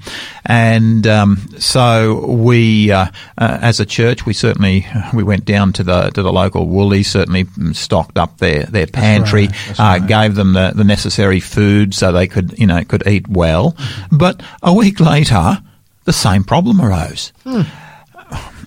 and 0.46 1.06
um, 1.08 1.38
so 1.60 2.26
we, 2.26 2.92
uh, 2.92 3.08
uh, 3.38 3.60
as 3.62 3.80
a 3.80 3.86
church, 3.86 4.26
we 4.26 4.34
certainly 4.34 4.88
we 5.14 5.24
went 5.24 5.46
down 5.46 5.74
to 5.74 5.84
the 5.84 6.10
to 6.12 6.24
the 6.24 6.34
local 6.34 6.68
Woolies, 6.68 7.10
certainly 7.10 7.46
mm, 7.46 7.76
stocked 7.76 8.18
up 8.18 8.38
their 8.38 8.64
their 8.64 8.88
pantry, 8.88 9.48
right, 9.48 9.56
that's 9.68 9.80
uh, 9.80 9.84
right. 9.84 10.08
gave 10.08 10.36
them 10.36 10.54
the, 10.54 10.72
the 10.76 10.84
necessary 10.84 11.40
food 11.40 11.94
so 11.94 12.12
they 12.12 12.28
could 12.28 12.58
you 12.58 12.68
know 12.68 12.84
could 12.84 13.06
eat 13.08 13.28
well. 13.28 13.72
Mm-hmm. 13.72 14.18
But 14.18 14.42
a 14.64 14.74
week 14.74 15.00
later, 15.00 15.62
the 16.06 16.14
same 16.14 16.44
problem 16.44 16.82
arose. 16.82 17.34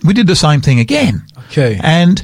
We 0.03 0.15
did 0.15 0.27
the 0.27 0.37
same 0.37 0.63
thing 0.63 0.81
again. 0.81 1.27
Okay. 1.51 1.79
And 1.83 2.23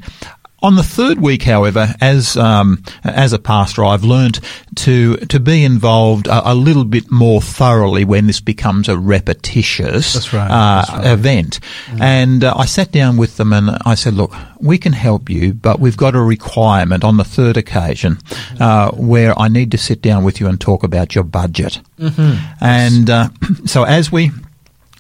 on 0.67 0.75
the 0.77 0.83
third 0.83 1.19
week, 1.21 1.43
however, 1.45 1.95
as 2.01 2.37
um, 2.37 2.83
as 3.05 3.33
a 3.33 3.39
pastor, 3.39 3.85
I've 3.85 4.05
learnt 4.05 4.41
to 4.85 5.17
to 5.33 5.39
be 5.41 5.65
involved 5.65 6.27
a, 6.27 6.53
a 6.53 6.55
little 6.55 6.85
bit 6.85 7.11
more 7.11 7.41
thoroughly 7.41 8.05
when 8.05 8.27
this 8.27 8.41
becomes 8.41 8.89
a 8.89 8.97
repetitious 8.99 10.13
That's 10.15 10.33
right, 10.33 10.51
Uh, 10.51 10.81
that's 10.83 10.91
right. 10.93 11.05
Mm. 11.07 11.13
event. 11.13 11.61
And 12.01 12.45
uh, 12.45 12.55
I 12.57 12.67
sat 12.67 12.93
down 12.93 13.17
with 13.17 13.37
them 13.37 13.53
and 13.53 13.71
I 13.87 13.95
said, 13.97 14.15
"Look, 14.15 14.35
we 14.61 14.79
can 14.79 14.93
help 14.93 15.31
you, 15.31 15.55
but 15.55 15.81
we've 15.81 15.97
got 15.97 16.15
a 16.15 16.21
requirement 16.21 17.05
on 17.05 17.17
the 17.17 17.25
third 17.25 17.57
occasion 17.57 18.17
Mm-hmm. 18.17 18.63
uh, 18.63 18.91
where 18.93 19.33
I 19.39 19.49
need 19.49 19.71
to 19.73 19.79
sit 19.79 20.03
down 20.03 20.25
with 20.25 20.41
you 20.41 20.49
and 20.49 20.61
talk 20.61 20.83
about 20.85 21.15
your 21.15 21.25
budget." 21.25 21.81
Mm-hmm. 22.01 22.37
And 22.61 23.11
uh, 23.11 23.29
so 23.67 23.85
as 23.85 24.11
we 24.13 24.31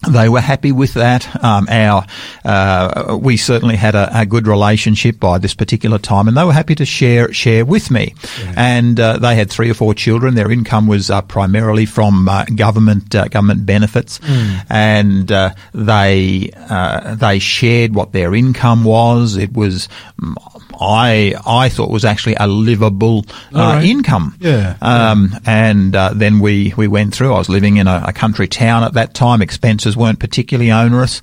they 0.08 0.28
were 0.28 0.40
happy 0.40 0.72
with 0.72 0.94
that. 0.94 1.26
Um, 1.42 1.66
our 1.68 2.06
uh, 2.44 3.18
we 3.20 3.36
certainly 3.36 3.76
had 3.76 3.94
a, 3.94 4.20
a 4.20 4.26
good 4.26 4.46
relationship 4.46 5.18
by 5.18 5.38
this 5.38 5.54
particular 5.54 5.98
time, 5.98 6.28
and 6.28 6.36
they 6.36 6.44
were 6.44 6.52
happy 6.52 6.74
to 6.76 6.84
share 6.84 7.32
share 7.32 7.64
with 7.64 7.90
me. 7.90 8.14
And 8.56 9.00
uh, 9.00 9.18
they 9.18 9.34
had 9.34 9.50
three 9.50 9.70
or 9.70 9.74
four 9.74 9.94
children. 9.94 10.34
Their 10.34 10.50
income 10.52 10.86
was 10.86 11.10
uh, 11.10 11.22
primarily 11.22 11.86
from 11.86 12.28
uh, 12.28 12.44
government 12.54 13.14
uh, 13.14 13.28
government 13.28 13.66
benefits, 13.66 14.20
and 14.68 15.32
uh, 15.32 15.54
they 15.72 16.50
uh, 16.54 17.14
they 17.16 17.38
shared 17.38 17.94
what 17.94 18.12
their 18.12 18.34
income 18.34 18.84
was. 18.84 19.36
It 19.36 19.52
was 19.54 19.88
mm, 20.20 20.34
I 20.80 21.34
I 21.46 21.68
thought 21.68 21.90
was 21.90 22.04
actually 22.04 22.36
a 22.38 22.46
livable 22.46 23.24
uh, 23.54 23.58
right. 23.58 23.84
income. 23.84 24.36
Yeah. 24.40 24.76
Um, 24.80 25.34
and 25.46 25.94
uh, 25.96 26.10
then 26.14 26.40
we, 26.40 26.74
we 26.76 26.86
went 26.88 27.14
through. 27.14 27.32
I 27.34 27.38
was 27.38 27.48
living 27.48 27.76
in 27.78 27.86
a, 27.86 28.04
a 28.08 28.12
country 28.12 28.48
town 28.48 28.84
at 28.84 28.94
that 28.94 29.14
time. 29.14 29.42
Expenses 29.42 29.96
weren't 29.96 30.18
particularly 30.20 30.70
onerous, 30.70 31.20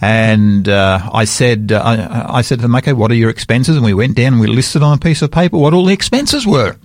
and 0.00 0.68
uh, 0.68 1.10
I 1.12 1.24
said 1.24 1.72
uh, 1.72 1.82
I, 1.84 2.38
I 2.38 2.42
said 2.42 2.58
to 2.58 2.62
them, 2.62 2.74
"Okay, 2.76 2.92
what 2.92 3.10
are 3.10 3.14
your 3.16 3.30
expenses?" 3.30 3.76
And 3.76 3.84
we 3.84 3.94
went 3.94 4.16
down 4.16 4.34
and 4.34 4.40
we 4.40 4.46
listed 4.46 4.82
on 4.82 4.96
a 4.96 5.00
piece 5.00 5.22
of 5.22 5.30
paper 5.30 5.56
what 5.58 5.74
all 5.74 5.84
the 5.86 5.92
expenses 5.94 6.46
were. 6.46 6.76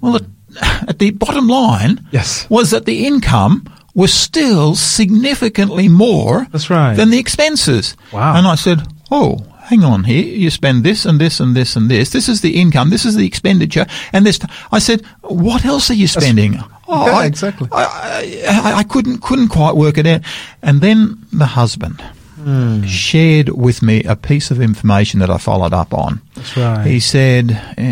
Well, 0.00 0.16
at, 0.16 0.22
at 0.88 0.98
the 0.98 1.10
bottom 1.10 1.48
line, 1.48 2.06
Yes. 2.12 2.48
was 2.50 2.70
that 2.70 2.84
the 2.86 3.06
income 3.06 3.68
was 3.94 4.12
still 4.12 4.74
significantly 4.76 5.88
more 5.88 6.46
That's 6.52 6.70
right. 6.70 6.94
than 6.94 7.10
the 7.10 7.18
expenses. 7.18 7.96
Wow. 8.12 8.36
And 8.36 8.46
I 8.46 8.54
said, 8.54 8.80
"Oh." 9.10 9.44
Hang 9.68 9.84
on 9.84 10.04
here. 10.04 10.24
You 10.24 10.50
spend 10.50 10.82
this 10.82 11.04
and 11.04 11.20
this 11.20 11.40
and 11.40 11.54
this 11.54 11.76
and 11.76 11.90
this. 11.90 12.10
This 12.10 12.28
is 12.28 12.40
the 12.40 12.58
income. 12.60 12.88
This 12.90 13.04
is 13.04 13.14
the 13.16 13.26
expenditure. 13.26 13.86
And 14.14 14.24
this. 14.24 14.40
I 14.72 14.78
said, 14.78 15.02
what 15.22 15.64
else 15.64 15.90
are 15.90 15.94
you 15.94 16.06
spending? 16.08 16.58
Oh, 16.90 17.04
Yeah, 17.06 17.16
I- 17.18 17.26
exactly. 17.26 17.68
I, 17.70 18.46
I, 18.48 18.72
I 18.78 18.82
couldn't 18.82 19.18
couldn't 19.20 19.48
quite 19.48 19.76
work 19.76 19.98
it 19.98 20.06
out. 20.06 20.22
And 20.62 20.80
then 20.80 21.18
the 21.34 21.44
husband 21.44 22.02
Hmm. 22.38 22.84
shared 22.84 23.48
with 23.48 23.82
me 23.82 24.04
a 24.04 24.14
piece 24.14 24.50
of 24.52 24.60
information 24.60 25.18
that 25.20 25.28
I 25.30 25.38
followed 25.38 25.72
up 25.72 25.92
on. 25.92 26.20
That's 26.34 26.56
right. 26.56 26.86
He 26.86 27.00
said, 27.00 27.50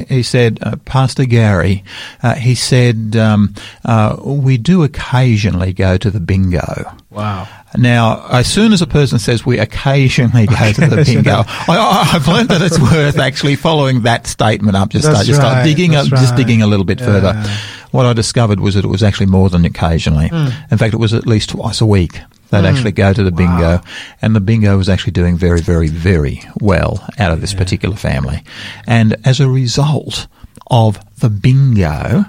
he 0.09 0.23
said, 0.23 0.59
uh, 0.63 0.77
Pastor 0.85 1.25
Gary, 1.25 1.83
uh, 2.23 2.35
he 2.37 2.55
said, 2.55 3.17
um, 3.17 3.55
uh, 3.85 4.17
we 4.25 4.57
do 4.57 4.85
occasionally 4.85 5.73
go 5.73 5.97
to 5.97 6.11
the 6.11 6.21
bingo. 6.21 6.93
Wow. 7.11 7.49
Now, 7.77 8.25
as 8.31 8.47
soon 8.47 8.73
as 8.73 8.81
a 8.83 8.87
person 8.87 9.19
says 9.19 9.45
we 9.45 9.59
occasionally 9.59 10.47
go 10.47 10.73
to 10.73 10.87
the 10.87 11.03
bingo, 11.07 11.43
I, 11.47 11.47
I, 11.69 12.11
I've 12.15 12.29
learned 12.29 12.49
that 12.51 12.63
it's 12.63 12.79
worth 12.79 13.19
actually 13.19 13.57
following 13.57 14.03
that 14.03 14.27
statement 14.29 14.77
up. 14.77 14.91
Just 14.91 15.05
That's 15.07 15.17
start, 15.17 15.27
just 15.27 15.41
start 15.41 15.65
digging, 15.65 15.95
a, 15.95 16.05
that's 16.05 16.09
just 16.11 16.37
digging 16.37 16.63
a 16.63 16.67
little 16.67 16.85
bit 16.85 17.01
Yeah. 17.01 17.07
further. 17.07 17.45
What 17.91 18.07
I 18.07 18.13
discovered 18.13 18.61
was 18.61 18.75
that 18.75 18.85
it 18.85 18.89
was 18.89 19.03
actually 19.03 19.27
more 19.27 19.49
than 19.51 19.65
occasionally. 19.65 20.29
Hmm. 20.29 20.49
In 20.71 20.79
fact, 20.79 20.95
it 20.95 20.99
was 20.99 21.15
at 21.15 21.27
least 21.27 21.51
twice 21.51 21.81
a 21.81 21.87
week. 21.87 22.21
They'd 22.51 22.65
actually 22.69 22.93
go 22.93 23.13
to 23.13 23.23
the 23.23 23.33
bingo, 23.33 23.81
and 24.23 24.35
the 24.37 24.41
bingo 24.41 24.77
was 24.77 24.89
actually 24.89 25.13
doing 25.13 25.37
very, 25.37 25.61
very, 25.61 25.89
very 25.89 26.43
well 26.61 27.05
out 27.19 27.33
of 27.33 27.41
this 27.41 27.53
particular 27.55 27.97
family. 27.97 28.43
And 28.87 29.17
as 29.25 29.41
a 29.41 29.49
result 29.49 30.27
of 30.69 30.99
the 31.21 31.29
bingo, 31.31 32.25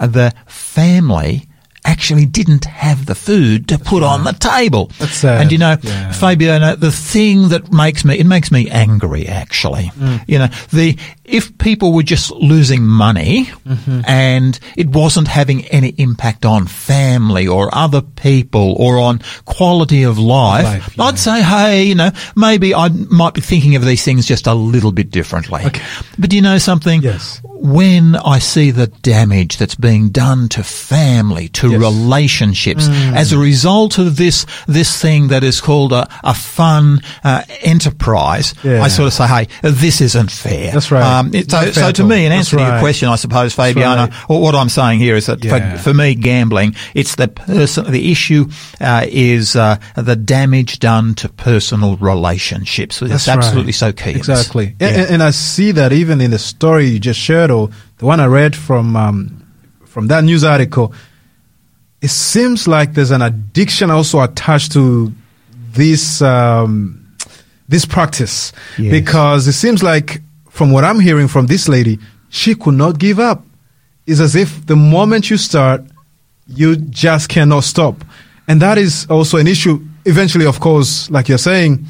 uh, 0.00 0.06
the 0.06 0.32
family 0.46 1.48
actually 1.84 2.24
didn't 2.26 2.64
have 2.64 3.06
the 3.06 3.14
food 3.14 3.68
to 3.68 3.78
put 3.78 4.02
on 4.02 4.24
the 4.24 4.32
table. 4.32 4.90
That's 4.98 5.12
sad. 5.16 5.42
And 5.42 5.52
you 5.52 5.58
know, 5.58 5.76
Yeah. 5.82 6.12
Fabiano, 6.12 6.76
the 6.76 6.90
thing 6.90 7.48
that 7.50 7.72
makes 7.72 8.04
me, 8.04 8.18
it 8.18 8.26
makes 8.26 8.50
me 8.50 8.70
angry 8.70 9.26
actually. 9.28 9.92
Mm. 9.98 10.24
You 10.26 10.38
know, 10.38 10.46
the, 10.72 10.96
if 11.24 11.56
people 11.58 11.92
were 11.92 12.02
just 12.02 12.30
losing 12.30 12.86
money 12.86 13.44
Mm-hmm. 13.66 14.00
and 14.06 14.58
it 14.76 14.88
wasn't 14.88 15.28
having 15.28 15.64
any 15.66 15.88
impact 15.98 16.44
on 16.44 16.66
family 16.66 17.46
or 17.48 17.74
other 17.74 18.00
people 18.02 18.74
or 18.78 18.98
on 18.98 19.20
quality 19.44 20.02
of 20.04 20.18
life, 20.18 20.64
Life, 20.64 20.96
yeah. 20.96 21.04
I'd 21.04 21.18
say, 21.18 21.42
hey, 21.42 21.84
you 21.84 21.94
know, 21.94 22.10
maybe 22.36 22.74
I 22.74 22.88
might 22.88 23.34
be 23.34 23.40
thinking 23.40 23.74
of 23.76 23.84
these 23.84 24.04
things 24.04 24.26
just 24.26 24.46
a 24.46 24.54
little 24.54 24.92
bit 24.92 25.10
differently. 25.10 25.64
Okay. 25.64 25.82
But 26.18 26.30
do 26.30 26.36
you 26.36 26.42
know 26.42 26.58
something? 26.58 27.02
Yes. 27.02 27.40
When 27.64 28.14
I 28.16 28.40
see 28.40 28.70
the 28.72 28.88
damage 28.88 29.56
that's 29.56 29.74
being 29.74 30.10
done 30.10 30.50
to 30.50 30.62
family, 30.62 31.48
to 31.60 31.70
Yes. 31.70 31.80
relationships, 31.80 32.88
Mm. 32.88 33.16
as 33.16 33.32
a 33.32 33.38
result 33.38 33.96
of 33.96 34.16
this 34.18 34.44
this 34.68 35.00
thing 35.00 35.28
that 35.28 35.42
is 35.42 35.62
called 35.62 35.92
a, 35.94 36.06
a 36.22 36.34
fun 36.34 37.00
uh, 37.24 37.40
enterprise, 37.62 38.52
Yeah. 38.62 38.82
I 38.82 38.88
sort 38.88 39.06
of 39.06 39.14
say, 39.14 39.26
hey, 39.26 39.48
this 39.62 40.02
isn't 40.02 40.30
fair. 40.30 40.72
That's 40.72 40.90
right. 40.90 41.02
Um, 41.18 41.30
it- 41.32 41.50
so, 41.50 41.70
so 41.72 41.90
to 41.92 42.04
me, 42.04 42.26
in 42.26 42.32
answer 42.32 42.58
to 42.58 42.62
your 42.62 42.78
question, 42.80 43.08
I 43.08 43.16
suppose, 43.16 43.54
Fabiano, 43.54 44.02
right. 44.08 44.12
what 44.28 44.54
I'm 44.54 44.68
saying 44.68 44.98
here 45.00 45.16
is 45.16 45.24
that 45.26 45.42
Yeah. 45.42 45.76
for, 45.78 45.84
for 45.84 45.94
me, 45.94 46.14
gambling, 46.14 46.74
it's 46.94 47.14
the 47.14 47.28
person. 47.28 47.90
The 47.90 48.10
issue 48.12 48.46
uh, 48.80 49.06
is 49.08 49.56
uh, 49.56 49.76
the 49.96 50.16
damage 50.16 50.80
done 50.80 51.14
to 51.14 51.30
personal 51.30 51.96
relationships. 51.96 53.00
It's 53.00 53.10
That's 53.10 53.28
absolutely 53.28 53.68
right. 53.72 53.74
so 53.74 53.92
key. 53.92 54.10
Exactly. 54.10 54.74
Yeah. 54.78 54.88
And- 54.88 55.10
and 55.14 55.22
I 55.22 55.30
see 55.30 55.70
that 55.72 55.92
even 55.94 56.20
in 56.20 56.30
the 56.30 56.38
story 56.38 56.88
you 56.88 56.98
just 56.98 57.18
shared, 57.20 57.50
or 57.54 57.70
the 57.98 58.06
one 58.06 58.20
I 58.20 58.26
read 58.26 58.54
from 58.56 58.96
um, 58.96 59.46
from 59.86 60.08
that 60.08 60.24
news 60.24 60.44
article, 60.44 60.92
it 62.02 62.10
seems 62.10 62.66
like 62.68 62.94
there's 62.94 63.10
an 63.12 63.22
addiction 63.22 63.90
also 63.90 64.20
attached 64.20 64.72
to 64.72 65.12
this 65.72 66.20
um, 66.22 67.00
this 67.68 67.84
practice 67.86 68.52
Yes. 68.78 68.90
because 68.90 69.46
it 69.48 69.54
seems 69.54 69.82
like 69.82 70.20
from 70.50 70.70
what 70.72 70.84
I'm 70.84 71.00
hearing 71.00 71.28
from 71.28 71.46
this 71.46 71.68
lady, 71.68 71.98
she 72.28 72.54
could 72.54 72.74
not 72.74 72.98
give 72.98 73.18
up. 73.18 73.42
it's 74.06 74.20
as 74.20 74.34
if 74.36 74.66
the 74.66 74.76
moment 74.76 75.30
you 75.30 75.36
start, 75.38 75.80
you 76.46 76.76
just 76.76 77.28
cannot 77.28 77.64
stop. 77.64 78.04
And 78.46 78.60
that 78.60 78.76
is 78.78 79.06
also 79.08 79.38
an 79.38 79.46
issue. 79.46 79.80
Eventually, 80.04 80.44
of 80.46 80.60
course, 80.60 81.10
like 81.10 81.28
you're 81.30 81.38
saying, 81.38 81.86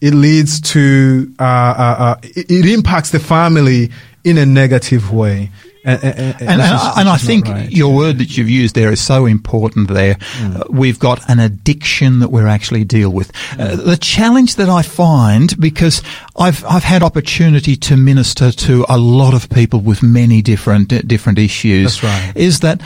it 0.00 0.14
leads 0.14 0.60
to, 0.72 1.34
uh, 1.40 1.42
uh, 1.42 1.96
uh, 1.98 2.16
it, 2.22 2.48
it 2.50 2.66
impacts 2.66 3.10
the 3.10 3.18
family 3.18 3.90
in 4.26 4.38
a 4.38 4.44
negative 4.44 5.12
way. 5.12 5.50
And, 5.84 6.02
and, 6.02 6.18
and, 6.18 6.42
and, 6.50 6.60
just, 6.60 6.98
and 6.98 7.08
I 7.08 7.16
think 7.16 7.46
right. 7.46 7.70
your 7.70 7.94
word 7.94 8.18
that 8.18 8.36
you've 8.36 8.50
used 8.50 8.74
there 8.74 8.90
is 8.90 9.00
so 9.00 9.24
important 9.24 9.88
there. 9.88 10.16
Mm. 10.16 10.60
Uh, 10.60 10.64
we've 10.68 10.98
got 10.98 11.30
an 11.30 11.38
addiction 11.38 12.18
that 12.18 12.32
we're 12.32 12.48
actually 12.48 12.82
deal 12.82 13.10
with. 13.10 13.32
Mm. 13.32 13.60
Uh, 13.60 13.76
the 13.76 13.96
challenge 13.96 14.56
that 14.56 14.68
I 14.68 14.82
find, 14.82 15.56
because 15.60 16.02
I've, 16.36 16.64
I've 16.64 16.82
had 16.82 17.04
opportunity 17.04 17.76
to 17.76 17.96
minister 17.96 18.50
to 18.50 18.84
a 18.88 18.98
lot 18.98 19.32
of 19.32 19.48
people 19.48 19.78
with 19.78 20.02
many 20.02 20.42
different, 20.42 20.92
uh, 20.92 21.02
different 21.02 21.38
issues, 21.38 22.02
right. 22.02 22.32
is 22.34 22.60
that 22.60 22.80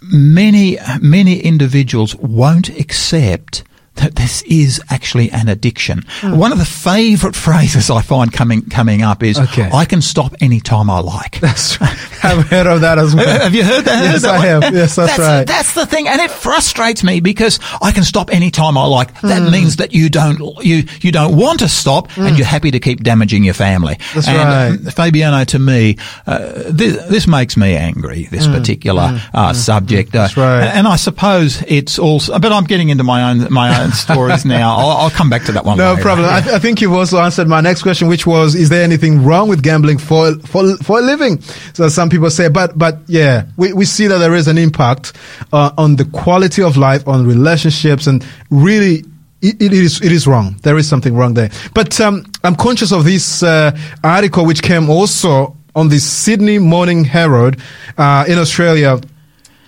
many, 0.00 0.78
many 1.02 1.40
individuals 1.40 2.16
won't 2.16 2.70
accept 2.70 3.64
that 3.96 4.16
this 4.16 4.42
is 4.42 4.80
actually 4.90 5.30
an 5.30 5.48
addiction. 5.48 6.02
Mm. 6.20 6.36
One 6.36 6.52
of 6.52 6.58
the 6.58 6.64
favourite 6.64 7.36
phrases 7.36 7.90
I 7.90 8.02
find 8.02 8.32
coming 8.32 8.62
coming 8.62 9.02
up 9.02 9.22
is, 9.22 9.38
okay. 9.38 9.70
"I 9.72 9.84
can 9.84 10.02
stop 10.02 10.34
any 10.40 10.60
time 10.60 10.90
I 10.90 11.00
like." 11.00 11.40
That's 11.40 11.80
right. 11.80 12.24
I've 12.24 12.48
heard 12.48 12.66
of 12.66 12.80
that 12.80 12.98
as 12.98 13.14
well. 13.14 13.40
have 13.40 13.54
you 13.54 13.64
heard 13.64 13.84
that? 13.84 14.04
Yes, 14.04 14.22
that 14.22 14.34
I 14.34 14.46
have. 14.46 14.62
Yes, 14.74 14.96
that's, 14.96 15.16
that's, 15.16 15.18
right. 15.18 15.46
That's 15.46 15.74
the 15.74 15.86
thing, 15.86 16.08
and 16.08 16.20
it 16.20 16.30
frustrates 16.30 17.02
me 17.04 17.20
because 17.20 17.58
I 17.80 17.92
can 17.92 18.04
stop 18.04 18.32
any 18.32 18.50
time 18.50 18.76
I 18.76 18.86
like. 18.86 19.20
That 19.20 19.42
mm. 19.42 19.52
means 19.52 19.76
that 19.76 19.92
you 19.92 20.08
don't 20.08 20.64
you 20.64 20.84
you 21.00 21.12
don't 21.12 21.36
want 21.36 21.60
to 21.60 21.68
stop, 21.68 22.08
mm. 22.12 22.28
and 22.28 22.36
you're 22.36 22.46
happy 22.46 22.70
to 22.70 22.80
keep 22.80 23.02
damaging 23.02 23.44
your 23.44 23.54
family. 23.54 23.98
That's 24.14 24.28
and, 24.28 24.84
right. 24.84 24.94
Fabiano, 24.94 25.44
to 25.44 25.58
me, 25.58 25.96
uh, 26.26 26.62
this, 26.68 26.96
this 27.06 27.26
makes 27.26 27.56
me 27.56 27.74
angry. 27.74 28.24
This 28.24 28.46
mm. 28.46 28.56
particular 28.56 29.20
uh, 29.34 29.50
mm. 29.50 29.54
subject. 29.54 30.12
That's 30.12 30.36
right. 30.36 30.62
And, 30.62 30.78
and 30.78 30.88
I 30.88 30.96
suppose 30.96 31.62
it's 31.66 31.98
also, 31.98 32.38
but 32.38 32.52
I'm 32.52 32.64
getting 32.64 32.88
into 32.88 33.04
my 33.04 33.30
own 33.30 33.52
my 33.52 33.82
own 33.82 33.85
stories 33.92 34.44
now. 34.44 34.76
I'll, 34.76 34.90
I'll, 34.90 35.10
come 35.10 35.30
back 35.30 35.44
to 35.44 35.52
that 35.52 35.64
one. 35.64 35.78
No 35.78 35.90
later. 35.90 36.02
problem. 36.02 36.28
I, 36.28 36.38
I, 36.38 36.58
think 36.58 36.80
you've 36.80 36.92
also 36.92 37.18
answered 37.18 37.48
my 37.48 37.60
next 37.60 37.82
question, 37.82 38.08
which 38.08 38.26
was, 38.26 38.54
is 38.54 38.68
there 38.68 38.82
anything 38.82 39.24
wrong 39.24 39.48
with 39.48 39.62
gambling 39.62 39.98
for 39.98 40.34
for 40.40 40.76
for 40.78 40.98
a 40.98 41.02
living? 41.02 41.40
So 41.74 41.88
some 41.88 42.10
people 42.10 42.30
say, 42.30 42.48
but 42.48 42.76
but 42.76 42.98
yeah, 43.06 43.46
we, 43.56 43.72
we 43.72 43.84
see 43.84 44.06
that 44.06 44.18
there 44.18 44.34
is 44.34 44.48
an 44.48 44.58
impact 44.58 45.12
uh, 45.52 45.72
on 45.78 45.96
the 45.96 46.04
quality 46.04 46.62
of 46.62 46.76
life, 46.76 47.06
on 47.06 47.26
relationships, 47.26 48.06
and 48.06 48.24
really. 48.50 49.04
It, 49.42 49.60
it 49.60 49.74
is 49.74 50.00
it 50.00 50.12
is 50.12 50.26
wrong. 50.26 50.56
There 50.62 50.78
is 50.78 50.88
something 50.88 51.14
wrong 51.14 51.34
there. 51.34 51.50
But 51.74 52.00
um, 52.00 52.24
I'm 52.42 52.56
conscious 52.56 52.90
of 52.90 53.04
this 53.04 53.42
uh, 53.42 53.78
article 54.02 54.46
which 54.46 54.62
came 54.62 54.88
also 54.88 55.54
on 55.74 55.90
the 55.90 55.98
Sydney 55.98 56.58
Morning 56.58 57.04
Herald 57.04 57.56
uh, 57.98 58.24
in 58.26 58.38
Australia. 58.38 58.98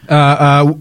Uh, 0.08 0.14
uh 0.14 0.74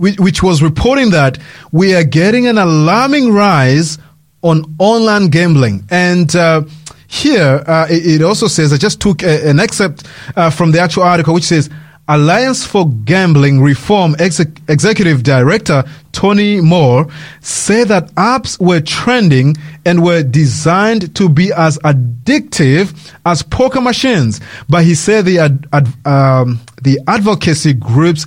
which 0.00 0.42
was 0.42 0.62
reporting 0.62 1.10
that 1.10 1.38
we 1.72 1.94
are 1.94 2.04
getting 2.04 2.46
an 2.46 2.56
alarming 2.56 3.32
rise 3.32 3.98
on 4.42 4.64
online 4.78 5.28
gambling. 5.28 5.84
And 5.90 6.34
uh, 6.34 6.62
here 7.06 7.62
uh, 7.66 7.86
it, 7.90 8.22
also 8.22 8.46
says, 8.46 8.72
I 8.72 8.78
just 8.78 9.00
took 9.00 9.22
a, 9.22 9.48
an 9.48 9.60
excerpt 9.60 10.06
uh, 10.36 10.48
from 10.48 10.72
the 10.72 10.80
actual 10.80 11.02
article, 11.02 11.34
which 11.34 11.44
says, 11.44 11.68
Alliance 12.08 12.66
for 12.66 12.88
Gambling 13.04 13.60
Reform 13.60 14.16
Executive 14.18 15.22
Director 15.22 15.84
Tony 16.10 16.56
Mohr 16.56 17.08
said 17.40 17.86
that 17.86 18.12
apps 18.14 18.60
were 18.60 18.80
trending 18.80 19.56
and 19.84 20.02
were 20.02 20.24
designed 20.24 21.14
to 21.14 21.28
be 21.28 21.52
as 21.52 21.78
addictive 21.78 23.12
as 23.24 23.44
poker 23.44 23.80
machines. 23.80 24.40
But 24.68 24.84
he 24.84 24.96
said 24.96 25.24
the 25.24 25.38
ad, 25.38 25.68
ad, 25.72 25.86
um, 26.04 26.60
the 26.82 26.98
advocacy 27.06 27.74
groups 27.74 28.26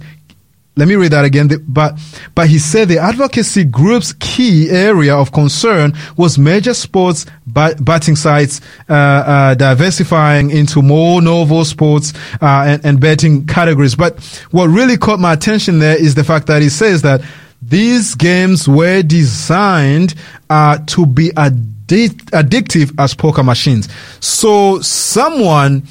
let 0.75 0.87
me 0.87 0.95
read 0.95 1.11
that 1.11 1.23
again. 1.23 1.49
But, 1.67 1.99
but 2.33 2.47
he 2.47 2.57
said 2.57 2.87
the 2.87 2.97
advocacy 2.97 3.63
group's 3.63 4.13
key 4.13 4.69
area 4.69 5.15
of 5.15 5.31
concern 5.31 5.93
was 6.17 6.39
major 6.39 6.73
sports 6.73 7.25
betting 7.45 8.15
sites, 8.15 8.59
uh, 8.89 8.93
uh, 8.93 9.55
diversifying 9.55 10.49
into 10.49 10.81
more 10.81 11.21
novel 11.21 11.63
sports, 11.65 12.13
uh, 12.41 12.63
and, 12.65 12.86
and 12.86 12.99
betting 12.99 13.45
categories. 13.45 13.95
But 13.95 14.19
what 14.51 14.67
really 14.67 14.97
caught 14.97 15.19
my 15.19 15.33
attention 15.33 15.79
there 15.79 15.97
is 15.97 16.15
the 16.15 16.23
fact 16.23 16.47
that 16.47 16.62
he 16.62 16.69
says 16.69 17.03
that 17.03 17.21
these 17.62 18.15
games 18.15 18.67
were 18.67 19.03
designed, 19.03 20.15
uh, 20.49 20.79
to 20.88 21.05
be 21.05 21.29
addic- 21.29 22.25
addictive 22.31 22.93
as 22.99 23.13
poker 23.13 23.43
machines. 23.43 23.88
So 24.19 24.81
someone 24.81 25.83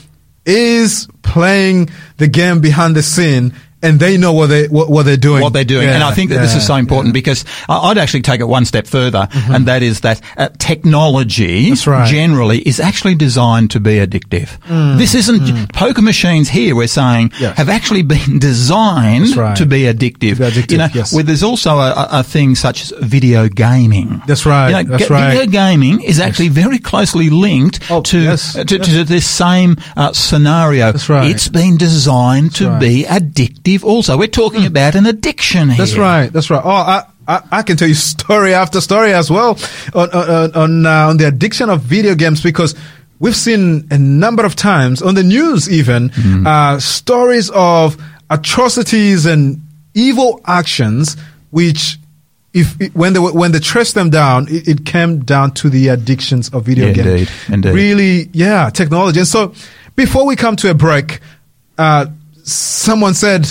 is 0.44 1.08
playing 1.22 1.88
the 2.18 2.26
game 2.26 2.60
behind 2.60 2.96
the 2.96 3.02
scene 3.02 3.54
and 3.82 3.98
they 3.98 4.16
know 4.16 4.32
what 4.32 4.48
they 4.48 4.68
what, 4.68 4.88
what 4.88 5.04
they're 5.04 5.16
doing. 5.16 5.42
What 5.42 5.52
they're 5.52 5.64
doing, 5.64 5.88
yeah, 5.88 5.94
and 5.94 6.02
I 6.02 6.12
think 6.12 6.30
that 6.30 6.36
yeah, 6.36 6.42
this 6.42 6.54
is 6.54 6.66
so 6.66 6.76
important 6.76 7.08
yeah. 7.08 7.20
because 7.20 7.44
I'd 7.68 7.98
actually 7.98 8.22
take 8.22 8.40
it 8.40 8.44
one 8.44 8.64
step 8.64 8.86
further, 8.86 9.28
mm-hmm. 9.30 9.54
and 9.54 9.66
that 9.66 9.82
is 9.82 10.00
that 10.00 10.20
uh, 10.36 10.48
technology 10.58 11.72
right. 11.86 12.06
generally 12.06 12.58
is 12.60 12.80
actually 12.80 13.14
designed 13.14 13.70
to 13.72 13.80
be 13.80 13.96
addictive. 13.96 14.58
Mm. 14.60 14.98
This 14.98 15.14
isn't 15.14 15.40
mm. 15.40 15.72
poker 15.72 16.02
machines 16.02 16.48
here. 16.48 16.76
We're 16.76 16.86
saying 16.86 17.32
yes. 17.38 17.56
have 17.56 17.68
actually 17.68 18.02
been 18.02 18.38
designed 18.38 19.36
right. 19.36 19.56
to 19.56 19.66
be 19.66 19.82
addictive. 19.82 20.38
Be 20.38 20.44
addictive 20.44 20.72
you 20.72 20.78
know, 20.78 20.88
yes. 20.94 21.12
where 21.12 21.24
there's 21.24 21.42
also 21.42 21.78
a, 21.78 22.08
a, 22.10 22.22
thing 22.22 22.54
such 22.54 22.82
as 22.82 22.92
video 23.00 23.48
gaming. 23.48 24.22
That's 24.26 24.46
right. 24.46 24.68
You 24.68 24.84
know, 24.84 24.96
That's 24.96 25.10
right. 25.10 25.32
Video 25.32 25.50
gaming 25.50 26.02
is 26.02 26.20
actually 26.20 26.46
yes. 26.46 26.54
very 26.54 26.78
closely 26.78 27.30
linked 27.30 27.80
oh, 27.90 28.02
to, 28.02 28.20
yes. 28.20 28.54
to, 28.54 28.64
to 28.64 29.04
this 29.04 29.28
same 29.28 29.76
uh, 29.96 30.12
scenario. 30.12 30.92
That's 30.92 31.08
right. 31.08 31.30
It's 31.30 31.48
been 31.48 31.76
designed 31.76 32.50
That's 32.50 32.58
to 32.58 32.68
right. 32.70 32.80
be 32.80 33.04
addictive. 33.04 33.71
Also, 33.78 34.16
we're 34.16 34.28
talking 34.28 34.52
talking 34.52 34.66
about 34.66 34.94
an 34.94 35.06
addiction 35.06 35.68
here. 35.68 35.78
That's 35.78 35.96
right. 35.96 36.32
That's 36.32 36.50
right. 36.50 36.62
Oh, 36.64 36.70
I, 36.70 37.04
I, 37.26 37.42
I, 37.50 37.62
can 37.62 37.76
tell 37.76 37.88
you 37.88 37.94
story 38.12 38.54
after 38.54 38.80
story 38.80 39.12
as 39.12 39.30
well 39.30 39.58
on 39.94 40.10
on 40.10 40.54
on, 40.54 40.86
uh, 40.86 41.08
on 41.08 41.16
the 41.16 41.26
addiction 41.26 41.70
of 41.70 41.82
video 41.82 42.14
games 42.14 42.42
because 42.42 42.74
we've 43.18 43.36
seen 43.36 43.86
a 43.90 43.98
number 43.98 44.44
of 44.44 44.56
times 44.56 45.02
on 45.02 45.14
the 45.14 45.22
news 45.22 45.70
even 45.70 46.10
mm. 46.10 46.46
uh, 46.46 46.78
stories 46.80 47.50
of 47.50 47.96
atrocities 48.30 49.26
and 49.26 49.60
evil 49.94 50.40
actions 50.44 51.16
which 51.50 51.98
if 52.54 52.94
when 52.94 53.14
they 53.14 53.20
when 53.20 53.52
they 53.52 53.60
traced 53.60 53.94
them 53.94 54.10
down, 54.10 54.46
it, 54.48 54.68
it, 54.68 54.84
came 54.84 55.20
down 55.20 55.52
to 55.52 55.70
the 55.70 55.88
addictions 55.88 56.50
of 56.50 56.66
video 56.66 56.88
yeah, 56.88 56.92
games. 56.92 57.08
Indeed, 57.08 57.30
indeed. 57.48 57.74
Really, 57.74 58.30
yeah, 58.34 58.68
technology. 58.68 59.20
And 59.20 59.26
so, 59.26 59.54
before 59.96 60.26
we 60.26 60.36
come 60.36 60.56
to 60.56 60.70
a 60.70 60.74
break, 60.74 61.20
uh, 61.78 62.06
someone 62.44 63.14
said, 63.14 63.46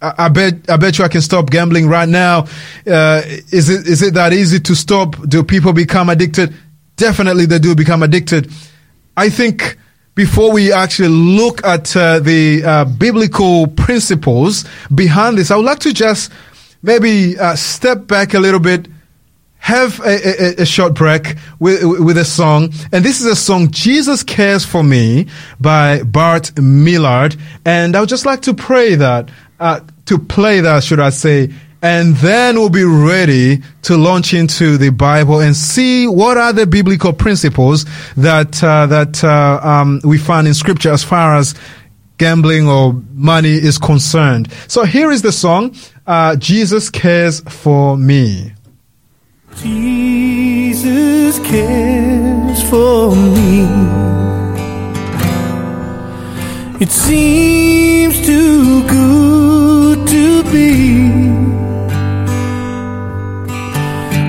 I, 0.00 0.28
bet 0.28 0.68
I 0.70 0.76
bet 0.76 0.98
you 0.98 1.04
I 1.04 1.08
can 1.08 1.22
stop 1.22 1.50
gambling 1.50 1.88
right 1.88 2.08
now. 2.08 2.46
Uh, 2.86 3.22
is 3.50 3.70
it 3.70 3.86
is 3.86 4.02
it 4.02 4.14
that 4.14 4.32
easy 4.32 4.60
to 4.60 4.74
stop? 4.74 5.16
Do 5.28 5.42
people 5.42 5.72
become 5.72 6.10
addicted? 6.10 6.54
Definitely, 6.96 7.46
they 7.46 7.58
do 7.58 7.74
become 7.74 8.02
addicted. 8.02 8.50
I 9.16 9.30
think 9.30 9.78
before 10.14 10.52
we 10.52 10.72
actually 10.72 11.08
look 11.08 11.64
at 11.64 11.94
uh, 11.96 12.18
the 12.20 12.62
uh, 12.64 12.84
biblical 12.84 13.66
principles 13.68 14.64
behind 14.94 15.38
this, 15.38 15.50
I 15.50 15.56
would 15.56 15.66
like 15.66 15.80
to 15.80 15.92
just 15.92 16.30
maybe 16.82 17.38
uh, 17.38 17.56
step 17.56 18.06
back 18.06 18.34
a 18.34 18.38
little 18.38 18.60
bit, 18.60 18.88
have 19.66 19.98
a, 19.98 20.60
a, 20.60 20.62
a, 20.62 20.64
short 20.64 20.94
break 20.94 21.34
with, 21.58 21.82
with 21.82 22.16
a 22.16 22.24
song. 22.24 22.72
And 22.92 23.04
this 23.04 23.20
is 23.20 23.26
a 23.26 23.34
song, 23.34 23.72
Jesus 23.72 24.22
Cares 24.22 24.64
for 24.64 24.84
Me 24.84 25.26
by 25.58 26.04
Bart 26.04 26.56
Millard. 26.56 27.34
And 27.64 27.96
I 27.96 28.00
would 28.00 28.08
just 28.08 28.24
like 28.24 28.42
to 28.42 28.54
pray 28.54 28.94
that 28.94 29.28
uh, 29.58 29.80
to 30.04 30.18
play 30.18 30.60
that, 30.60 30.84
should 30.84 31.00
I 31.00 31.10
say, 31.10 31.52
and 31.82 32.14
then 32.18 32.54
we'll 32.54 32.68
be 32.68 32.84
ready 32.84 33.60
to 33.82 33.96
launch 33.96 34.34
into 34.34 34.78
the 34.78 34.90
Bible 34.90 35.40
and 35.40 35.56
see 35.56 36.06
what 36.06 36.38
are 36.38 36.52
the 36.52 36.68
biblical 36.68 37.12
principles 37.12 37.86
that 38.16 38.62
uh, 38.62 38.86
that 38.86 39.24
uh, 39.24 39.58
um, 39.62 40.00
we 40.04 40.16
find 40.16 40.46
in 40.46 40.54
Scripture 40.54 40.92
as 40.92 41.02
far 41.02 41.34
as 41.34 41.56
gambling 42.18 42.68
or 42.68 42.92
money 43.14 43.54
is 43.54 43.78
concerned. 43.78 44.48
So 44.68 44.84
here 44.84 45.10
is 45.10 45.22
the 45.22 45.32
song, 45.32 45.74
uh, 46.06 46.36
"Jesus 46.36 46.88
Cares 46.88 47.40
for 47.40 47.96
Me." 47.96 48.52
Jesus 49.62 51.38
cares 51.38 52.62
for 52.68 53.16
me. 53.16 53.66
It 56.78 56.90
seems 56.90 58.20
too 58.26 58.82
good 58.86 60.06
to 60.08 60.42
be. 60.52 60.72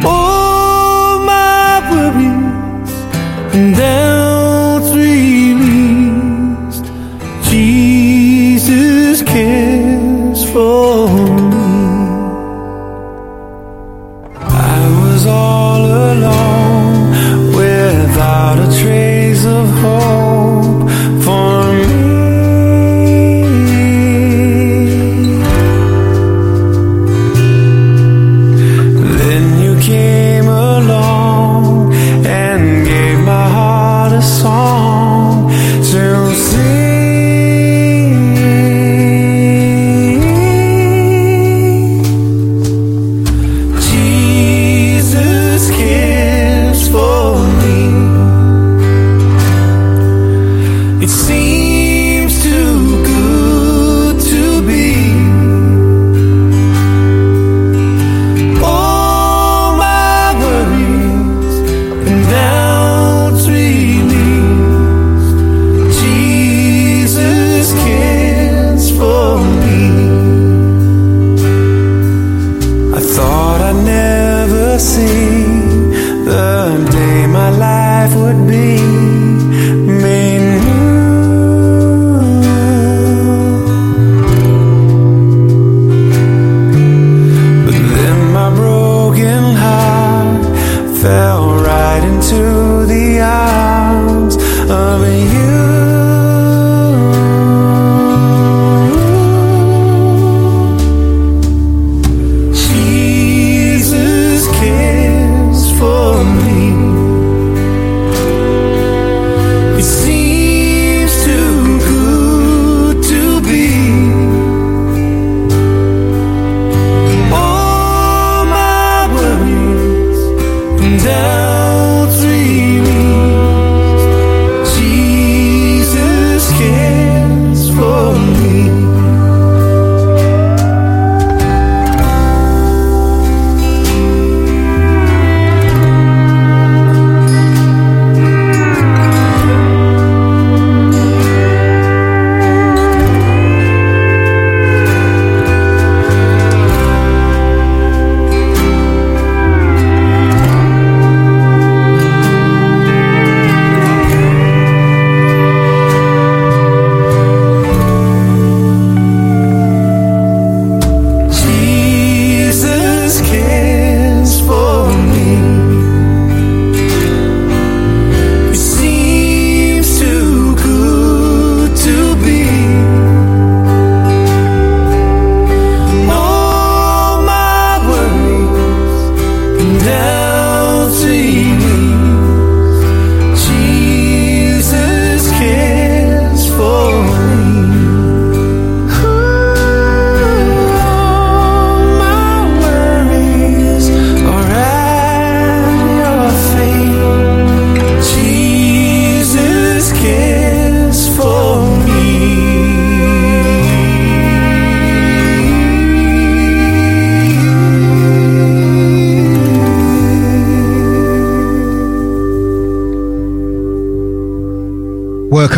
All 0.05 1.19
my 1.19 1.81
worries 1.91 2.91
and 3.53 3.75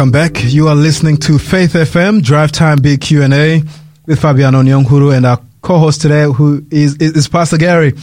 Welcome 0.09 0.33
back. 0.33 0.43
You 0.43 0.67
are 0.69 0.75
listening 0.75 1.17
to 1.17 1.37
Faith 1.37 1.73
FM 1.73 2.23
Drive 2.23 2.51
Time 2.51 2.79
Big 2.81 2.99
Q&A 2.99 3.61
with 4.07 4.19
Fabiano 4.19 4.63
Nyonguru 4.63 5.15
and 5.15 5.23
our 5.23 5.39
co-host 5.61 6.01
today 6.01 6.23
who 6.23 6.65
is, 6.71 6.95
is, 6.95 7.27
Pastor 7.27 7.57
Gary, 7.57 7.93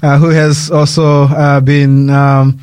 uh, 0.00 0.16
who 0.16 0.28
has 0.28 0.70
also 0.70 1.24
uh, 1.24 1.60
been 1.60 2.08
um, 2.08 2.60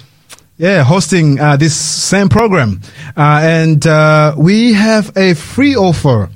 yeah, 0.55 0.83
hosting 0.83 1.37
uh, 1.37 1.57
this 1.57 1.75
same 1.75 2.29
program. 2.29 2.79
Uh, 3.17 3.41
and 3.43 3.85
uh, 3.85 4.35
we 4.37 4.71
have 4.71 5.11
a 5.17 5.33
free 5.33 5.75
offer. 5.75 6.29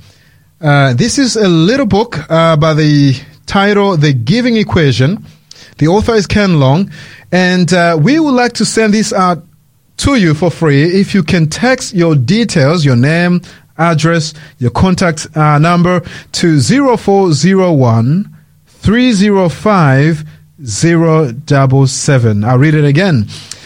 Uh, 0.59 0.93
this 0.93 1.17
is 1.17 1.37
a 1.37 1.47
little 1.47 1.85
book 1.85 2.17
by 2.27 2.73
the 2.73 3.13
title 3.45 3.95
The 3.95 4.11
Giving 4.11 4.57
Equation. 4.57 5.25
The 5.77 5.87
author 5.87 6.15
is 6.15 6.27
Ken 6.27 6.59
Long. 6.59 6.91
And 7.31 7.71
we 8.03 8.19
would 8.19 8.35
like 8.35 8.53
to 8.53 8.65
send 8.65 8.93
this 8.93 9.13
out 9.13 9.46
to 10.07 10.15
you 10.15 10.33
for 10.33 10.49
free 10.49 10.83
if 10.83 11.13
you 11.13 11.21
can 11.21 11.49
text 11.49 11.93
your 11.93 12.15
details, 12.15 12.85
your 12.85 12.95
name, 12.95 13.41
address, 13.77 14.33
your 14.57 14.71
contact 14.71 15.27
uh, 15.35 15.59
number 15.59 15.99
to 16.31 16.61
0401 16.61 18.33
305 18.67 20.23
077. 20.63 22.43
I'll 22.45 22.57
read 22.57 22.73
it 22.73 22.85
again. 22.85 23.25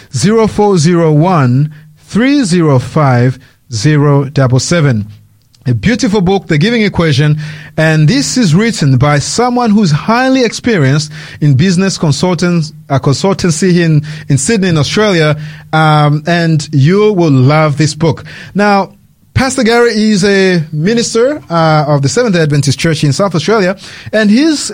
0401 0.10 1.76
305 1.98 3.40
077. 3.70 5.21
A 5.68 5.76
beautiful 5.76 6.22
book, 6.22 6.48
The 6.48 6.58
Giving 6.58 6.82
Equation, 6.82 7.36
and 7.78 8.08
this 8.08 8.36
is 8.36 8.56
written 8.56 8.98
by 8.98 9.20
someone 9.20 9.70
who's 9.70 9.92
highly 9.92 10.44
experienced 10.44 11.12
in 11.40 11.56
business 11.56 12.00
consultants, 12.00 12.74
uh, 12.90 12.98
consultancy 12.98 13.80
in, 13.80 14.02
in 14.28 14.40
Sydney, 14.40 14.70
in 14.70 14.78
Australia, 14.78 15.40
um, 15.72 16.24
and 16.26 16.68
you 16.74 17.14
will 17.14 17.30
love 17.30 17.78
this 17.78 17.94
book. 17.94 18.26
Now, 18.56 18.96
Pastor 19.36 19.64
Gary 19.64 19.92
is 19.92 20.24
a 20.24 20.66
minister 20.72 21.44
uh, 21.48 21.86
of 21.88 22.02
the 22.02 22.10
Seventh 22.10 22.36
Adventist 22.36 22.80
Church 22.80 23.04
in 23.04 23.14
South 23.14 23.36
Australia, 23.36 23.78
and 24.12 24.32
he's 24.32 24.72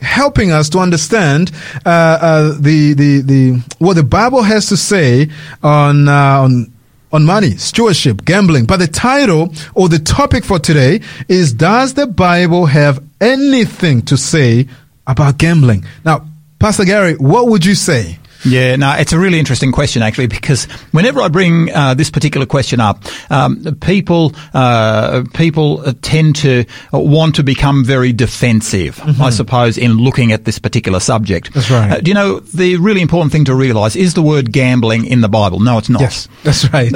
helping 0.00 0.52
us 0.52 0.70
to 0.70 0.78
understand 0.78 1.52
uh, 1.84 1.88
uh, 1.88 2.56
the, 2.58 2.94
the 2.94 3.20
the 3.20 3.64
what 3.78 3.94
the 3.94 4.02
Bible 4.02 4.42
has 4.42 4.68
to 4.68 4.76
say 4.76 5.28
on 5.62 6.08
uh, 6.08 6.40
on 6.40 6.73
on 7.14 7.24
money, 7.24 7.52
stewardship, 7.56 8.24
gambling. 8.24 8.66
But 8.66 8.78
the 8.78 8.88
title 8.88 9.54
or 9.74 9.88
the 9.88 10.00
topic 10.00 10.44
for 10.44 10.58
today 10.58 11.00
is 11.28 11.52
Does 11.52 11.94
the 11.94 12.08
Bible 12.08 12.66
have 12.66 13.02
anything 13.20 14.02
to 14.02 14.16
say 14.16 14.66
about 15.06 15.38
gambling? 15.38 15.84
Now, 16.04 16.26
Pastor 16.58 16.84
Gary, 16.84 17.14
what 17.14 17.48
would 17.48 17.64
you 17.64 17.76
say? 17.76 18.18
Yeah, 18.44 18.76
no, 18.76 18.92
it's 18.92 19.12
a 19.12 19.18
really 19.18 19.38
interesting 19.38 19.72
question 19.72 20.02
actually 20.02 20.26
because 20.26 20.64
whenever 20.92 21.20
I 21.20 21.28
bring 21.28 21.72
uh, 21.72 21.94
this 21.94 22.10
particular 22.10 22.46
question 22.46 22.80
up, 22.80 23.04
um, 23.30 23.76
people 23.80 24.32
uh, 24.52 25.24
people 25.34 25.82
tend 26.02 26.36
to 26.36 26.64
want 26.92 27.36
to 27.36 27.42
become 27.42 27.84
very 27.84 28.12
defensive, 28.12 29.00
I 29.20 29.30
suppose, 29.30 29.78
in 29.78 29.92
looking 29.92 30.32
at 30.32 30.44
this 30.44 30.58
particular 30.58 31.00
subject. 31.00 31.50
Mm-hmm. 31.50 31.58
That's 31.58 31.70
right. 31.70 31.92
Uh, 31.92 32.00
do 32.00 32.10
you 32.10 32.14
know 32.14 32.40
the 32.40 32.76
really 32.76 33.00
important 33.00 33.32
thing 33.32 33.44
to 33.46 33.54
realise 33.54 33.96
is 33.96 34.14
the 34.14 34.22
word 34.22 34.52
gambling 34.52 35.06
in 35.06 35.20
the 35.20 35.28
Bible? 35.28 35.60
No, 35.60 35.78
it's 35.78 35.88
not. 35.88 36.02
Yes, 36.02 36.28
that's 36.42 36.72
right. 36.72 36.92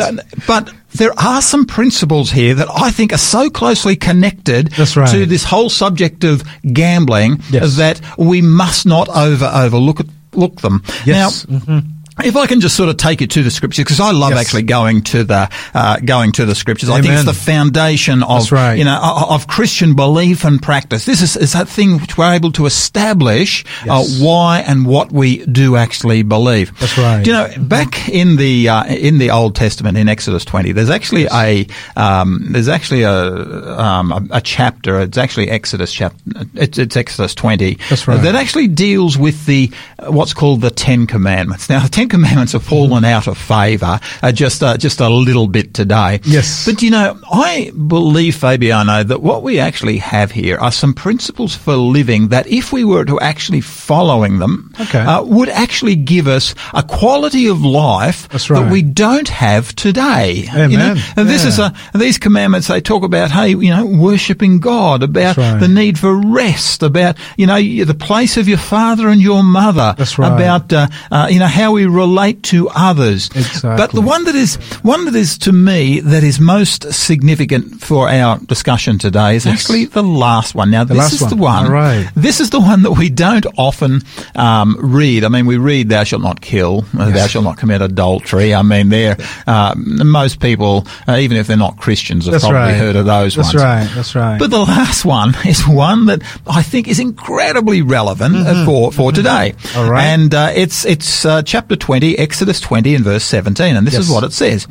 But 0.46 0.70
there 0.94 1.12
are 1.18 1.42
some 1.42 1.66
principles 1.66 2.30
here 2.30 2.54
that 2.54 2.68
I 2.70 2.90
think 2.90 3.12
are 3.12 3.18
so 3.18 3.50
closely 3.50 3.96
connected 3.96 4.78
right. 4.78 5.10
to 5.10 5.26
this 5.26 5.44
whole 5.44 5.68
subject 5.70 6.24
of 6.24 6.42
gambling 6.72 7.42
Yes. 7.50 7.76
that 7.76 8.00
we 8.18 8.42
must 8.42 8.86
not 8.86 9.08
over 9.08 9.50
overlook 9.52 10.00
look 10.38 10.60
them. 10.60 10.82
Yes. 11.04 11.44
Mm-hmm. 11.46 11.97
If 12.24 12.36
I 12.36 12.46
can 12.46 12.60
just 12.60 12.76
sort 12.76 12.88
of 12.88 12.96
take 12.96 13.20
you 13.20 13.26
to 13.26 13.42
the 13.42 13.50
scriptures, 13.50 13.84
because 13.84 14.00
I 14.00 14.10
love 14.12 14.30
Yes. 14.30 14.40
actually 14.40 14.62
going 14.62 15.02
to 15.02 15.24
the 15.24 15.50
uh, 15.74 15.98
going 16.00 16.32
to 16.32 16.44
the 16.44 16.54
scriptures. 16.54 16.90
I 16.90 17.00
think 17.00 17.14
it's 17.14 17.24
the 17.24 17.32
foundation 17.32 18.22
of 18.22 18.50
right. 18.52 18.74
you 18.74 18.84
know 18.84 18.98
of 19.28 19.46
Christian 19.46 19.94
belief 19.94 20.44
and 20.44 20.60
practice. 20.60 21.04
This 21.04 21.22
is, 21.22 21.36
is 21.36 21.52
that 21.52 21.68
thing 21.68 21.98
which 22.00 22.18
we're 22.18 22.32
able 22.32 22.52
to 22.52 22.66
establish 22.66 23.64
uh, 23.88 24.04
why 24.18 24.60
and 24.60 24.86
what 24.86 25.12
we 25.12 25.44
do 25.46 25.76
actually 25.76 26.22
believe. 26.22 26.78
That's 26.78 26.98
right. 26.98 27.24
Do 27.24 27.30
you 27.30 27.36
know 27.36 27.48
back 27.58 28.08
in 28.08 28.36
the 28.36 28.68
uh, 28.68 28.86
in 28.86 29.18
the 29.18 29.30
Old 29.30 29.54
Testament 29.54 29.96
in 29.96 30.08
Exodus 30.08 30.44
twenty, 30.44 30.72
there's 30.72 30.90
actually 30.90 31.26
a 31.32 31.66
um, 31.96 32.46
there's 32.50 32.68
actually 32.68 33.02
a, 33.02 33.14
um, 33.14 34.12
a 34.12 34.38
a 34.38 34.40
chapter. 34.40 35.00
It's 35.00 35.18
actually 35.18 35.50
Exodus 35.50 35.92
chapter. 35.92 36.18
It's, 36.54 36.78
it's 36.78 36.96
Exodus 36.96 37.34
twenty. 37.34 37.78
That's 37.88 38.06
right. 38.06 38.22
That 38.22 38.34
actually 38.34 38.68
deals 38.68 39.16
with 39.16 39.46
the 39.46 39.70
what's 40.06 40.34
called 40.34 40.60
the 40.60 40.70
Ten 40.70 41.06
Commandments. 41.06 41.68
Now, 41.68 41.80
the 41.80 41.88
Ten 41.88 42.07
Ten 42.08 42.20
Commandments 42.20 42.52
have 42.52 42.62
fallen 42.62 43.04
out 43.04 43.26
of 43.26 43.36
favour 43.36 44.00
uh, 44.22 44.32
just 44.32 44.62
uh, 44.62 44.76
just 44.76 45.00
a 45.00 45.08
little 45.08 45.46
bit 45.46 45.74
today. 45.74 46.20
Yes. 46.24 46.64
but 46.64 46.82
you 46.82 46.90
know, 46.90 47.18
I 47.30 47.70
believe 47.70 48.36
Fabiano 48.36 49.04
that 49.04 49.20
what 49.22 49.42
we 49.42 49.58
actually 49.58 49.98
have 49.98 50.30
here 50.30 50.56
are 50.58 50.72
some 50.72 50.94
principles 50.94 51.54
for 51.54 51.74
living 51.76 52.28
that, 52.28 52.46
if 52.46 52.72
we 52.72 52.84
were 52.84 53.04
to 53.04 53.20
actually 53.20 53.60
following 53.60 54.38
them, 54.38 54.72
Okay. 54.80 55.00
uh, 55.00 55.22
would 55.22 55.48
actually 55.50 55.96
give 55.96 56.26
us 56.26 56.54
a 56.72 56.82
quality 56.82 57.46
of 57.46 57.62
life 57.62 58.28
That's 58.30 58.48
that 58.48 58.70
we 58.72 58.82
don't 58.82 59.28
have 59.28 59.74
today. 59.76 60.46
Amen. 60.50 60.70
You 60.70 60.78
know? 60.78 60.94
And 61.16 61.28
this 61.28 61.42
Yeah. 61.42 61.48
is 61.48 61.58
a 61.58 61.74
these 61.94 62.18
commandments. 62.18 62.68
They 62.68 62.80
talk 62.80 63.02
about 63.04 63.30
hey, 63.30 63.50
you 63.50 63.70
know, 63.70 63.84
worshiping 63.84 64.60
God, 64.60 65.02
about 65.02 65.36
right. 65.36 65.58
the 65.60 65.68
need 65.68 65.98
for 65.98 66.14
rest, 66.16 66.82
about 66.82 67.16
you 67.36 67.46
know 67.46 67.58
the 67.84 67.94
place 67.94 68.36
of 68.36 68.48
your 68.48 68.58
father 68.58 69.08
and 69.08 69.20
your 69.20 69.42
mother, 69.42 69.94
That's 69.98 70.18
right. 70.18 70.32
about 70.32 70.72
uh, 70.72 70.86
uh, 71.10 71.28
you 71.30 71.38
know 71.38 71.46
how 71.46 71.72
we 71.72 71.86
relate 71.98 72.42
to 72.44 72.68
others. 72.74 73.26
Exactly. 73.34 73.76
But 73.76 73.90
the 73.92 74.00
one 74.00 74.24
that 74.24 74.34
is 74.34 74.56
one 74.82 75.04
that 75.06 75.14
is 75.14 75.36
to 75.38 75.52
me 75.52 76.00
that 76.00 76.22
is 76.24 76.38
most 76.40 76.92
significant 76.92 77.80
for 77.82 78.08
our 78.08 78.38
discussion 78.38 78.98
today 78.98 79.36
is 79.36 79.44
Yes. 79.46 79.54
actually 79.60 79.86
the 79.86 80.02
last 80.02 80.54
one. 80.54 80.70
Now 80.70 80.84
this 80.84 80.96
last 80.98 81.12
is 81.14 81.20
the 81.20 81.36
one. 81.36 81.64
one. 81.64 81.66
All 81.66 81.72
right. 81.72 82.08
This 82.14 82.40
is 82.40 82.50
the 82.50 82.60
one 82.60 82.82
that 82.84 82.92
we 82.92 83.08
don't 83.10 83.46
often 83.56 84.02
um, 84.36 84.76
read. 84.78 85.24
I 85.24 85.28
mean, 85.28 85.46
we 85.46 85.56
read 85.56 85.88
"Thou 85.88 86.04
shalt 86.04 86.22
not 86.22 86.40
kill," 86.40 86.84
uh, 86.98 87.10
"Thou 87.10 87.26
shalt 87.26 87.44
not 87.44 87.56
commit 87.58 87.82
adultery." 87.82 88.54
I 88.54 88.62
mean, 88.62 88.88
they're 88.90 89.16
uh, 89.46 89.74
most 89.76 90.40
people, 90.40 90.86
uh, 91.08 91.16
even 91.16 91.36
if 91.36 91.46
they're 91.46 91.56
not 91.56 91.76
Christians, 91.78 92.24
have 92.26 92.32
That's 92.32 92.44
probably 92.44 92.72
right. 92.72 92.74
heard 92.78 92.96
of 92.96 93.06
those 93.06 93.34
That's 93.34 93.54
ones. 93.54 93.62
right. 93.64 93.90
That's 93.94 94.14
right. 94.14 94.38
But 94.38 94.50
the 94.50 94.58
last 94.60 95.04
one 95.04 95.34
is 95.46 95.66
one 95.66 96.06
that 96.06 96.22
I 96.46 96.62
think 96.62 96.86
is 96.88 97.00
incredibly 97.00 97.82
relevant 97.82 98.36
uh, 98.36 98.64
for 98.64 98.92
for 98.92 99.12
today. 99.12 99.54
Mm-hmm. 99.56 99.78
All 99.78 99.90
right. 99.90 100.04
And 100.04 100.34
uh, 100.34 100.52
it's 100.54 100.84
it's 100.84 101.24
uh, 101.24 101.42
chapter 101.42 101.74
twenty, 101.76 101.87
Exodus 102.18 102.60
twenty, 102.60 102.94
and 102.94 103.04
verse 103.04 103.24
seventeen, 103.24 103.76
and 103.76 103.86
this 103.86 103.94
is 103.96 104.10
what 104.10 104.24
it 104.24 104.32
says: 104.32 104.66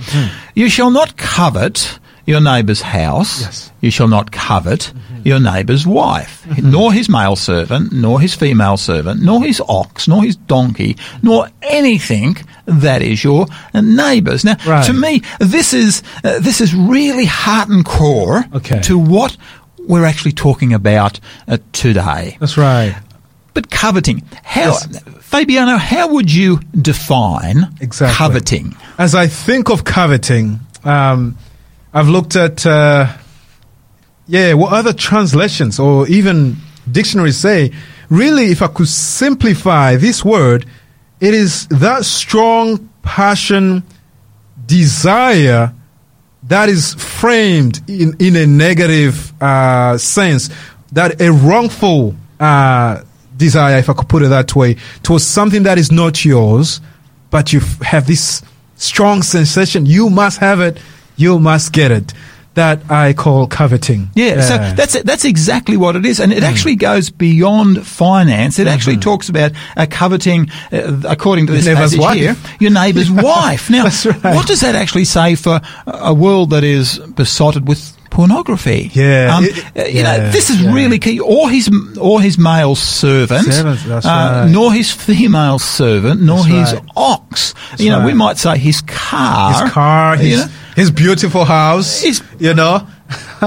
"You 0.56 0.70
shall 0.70 0.92
not 0.92 1.18
covet." 1.18 2.00
Your 2.30 2.42
neighbour's 2.42 2.82
house. 2.82 3.40
Yes. 3.40 3.72
You 3.80 3.90
shall 3.90 4.10
not 4.10 4.34
covet 4.34 4.92
your 5.24 5.40
neighbour's 5.40 5.88
wife, 5.88 6.44
Mm-hmm. 6.50 6.72
nor 6.72 6.92
his 6.92 7.08
male 7.08 7.38
servant, 7.38 7.94
nor 7.94 8.20
his 8.20 8.36
female 8.36 8.76
servant, 8.76 9.22
nor 9.22 9.42
his 9.46 9.62
ox, 9.70 10.10
nor 10.10 10.24
his 10.24 10.36
donkey, 10.36 10.98
nor 11.22 11.48
anything 11.62 12.36
that 12.66 13.02
is 13.02 13.24
your 13.24 13.46
neighbour's. 13.74 14.44
Now, 14.44 14.58
Right. 14.68 14.86
to 14.88 14.92
me, 14.92 15.22
this 15.40 15.74
is 15.74 16.04
uh, 16.22 16.40
this 16.40 16.60
is 16.60 16.76
really 16.76 17.24
heart 17.24 17.70
and 17.70 17.86
core 17.86 18.44
Okay. 18.54 18.82
to 18.82 18.98
what 19.00 19.38
we're 19.88 20.04
actually 20.04 20.34
talking 20.34 20.74
about 20.74 21.22
uh, 21.48 21.60
today. 21.72 22.36
That's 22.42 22.58
right. 22.58 22.94
But 23.58 23.72
coveting, 23.72 24.22
how, 24.44 24.74
Yes. 24.74 24.88
Fabiano, 25.20 25.78
how 25.78 26.10
would 26.10 26.32
you 26.32 26.60
define 26.80 27.68
Exactly. 27.82 28.16
coveting? 28.16 28.76
As 29.00 29.16
I 29.16 29.26
think 29.26 29.72
of 29.72 29.84
coveting, 29.84 30.60
um, 30.84 31.36
I've 31.92 32.08
looked 32.08 32.36
at, 32.36 32.68
uh, 32.68 33.08
yeah, 34.28 34.54
what 34.54 34.74
other 34.74 34.94
translations 34.94 35.80
or 35.80 36.08
even 36.08 36.58
dictionaries 36.92 37.38
say. 37.38 37.72
Really, 38.12 38.52
if 38.52 38.62
I 38.62 38.68
could 38.68 38.90
simplify 38.90 39.96
this 39.96 40.24
word, 40.24 40.68
it 41.20 41.34
is 41.34 41.66
that 41.70 42.06
strong 42.06 42.88
passion, 43.02 43.82
desire 44.68 45.74
that 46.44 46.70
is 46.70 46.94
framed 46.94 47.82
in, 47.90 48.16
in 48.20 48.36
a 48.36 48.46
negative 48.46 49.34
uh, 49.42 49.98
sense, 49.98 50.52
that 50.92 51.20
a 51.20 51.32
wrongful 51.32 52.16
uh, 52.40 53.02
desire, 53.38 53.78
if 53.78 53.90
I 53.90 53.94
could 53.94 54.10
put 54.10 54.24
it 54.24 54.30
that 54.30 54.56
way, 54.56 54.76
towards 55.04 55.26
something 55.26 55.64
that 55.64 55.78
is 55.78 55.92
not 55.92 56.26
yours, 56.26 56.82
but 57.30 57.54
you 57.54 57.60
have 57.82 58.08
this 58.08 58.42
strong 58.76 59.22
sensation, 59.24 59.86
you 59.86 60.10
must 60.10 60.40
have 60.40 60.60
it, 60.62 60.80
you 61.16 61.40
must 61.40 61.74
get 61.74 61.92
it. 61.92 62.14
That 62.54 62.90
I 62.90 63.14
call 63.14 63.46
coveting. 63.46 64.10
Yeah, 64.16 64.42
so 64.42 64.58
that's 64.58 65.00
that's 65.04 65.26
exactly 65.26 65.78
what 65.78 65.96
it 65.96 66.08
is, 66.08 66.20
and 66.20 66.34
it 66.34 66.42
Mm. 66.42 66.48
actually 66.50 66.76
goes 66.76 67.12
beyond 67.12 67.86
finance. 67.86 68.58
It 68.58 68.66
actually 68.66 68.98
talks 68.98 69.30
about 69.30 69.52
uh, 69.76 69.86
coveting, 69.88 70.50
uh, 70.72 71.02
according 71.08 71.46
to 71.48 71.54
Your 71.54 71.58
this 71.62 71.66
neighbour's 71.68 71.92
passage 71.92 72.00
wife. 72.00 72.18
here, 72.18 72.36
your 72.60 72.72
neighbour's 72.72 73.12
wife. 73.32 73.70
Now, 73.70 73.84
right. 73.84 74.24
what 74.36 74.48
does 74.48 74.62
that 74.62 74.74
actually 74.74 75.06
say 75.06 75.36
for 75.36 75.62
a 75.86 76.16
world 76.16 76.50
that 76.50 76.64
is 76.64 76.98
besotted 77.16 77.68
with 77.68 77.96
pornography? 78.10 78.90
Yeah, 78.94 79.36
um, 79.38 79.44
it- 79.46 79.78
uh, 79.78 79.84
you 79.86 80.04
know, 80.04 80.30
this 80.32 80.50
is 80.50 80.62
yeah. 80.62 80.74
really 80.74 81.00
key. 81.00 81.20
Or 81.20 81.50
his 81.50 81.70
or 82.00 82.22
his 82.22 82.38
male 82.38 82.76
servant, 82.76 83.48
that's 83.48 83.86
uh, 84.06 84.44
right. 84.46 84.50
nor 84.52 84.74
his 84.74 84.92
female 84.92 85.60
servant, 85.60 86.22
nor 86.22 86.38
That's 86.44 86.72
his 86.72 86.74
right. 86.80 86.90
ox. 86.96 87.54
you 87.78 87.90
know, 87.90 88.06
we 88.06 88.14
might 88.14 88.38
say 88.38 88.58
his 88.58 88.82
car, 88.82 89.54
his 89.64 89.72
car, 89.72 90.16
his, 90.18 90.46
know, 90.46 90.52
his 90.76 90.92
beautiful 90.92 91.46
house, 91.46 92.02
His- 92.02 92.22
you 92.40 92.54
know. 92.54 92.88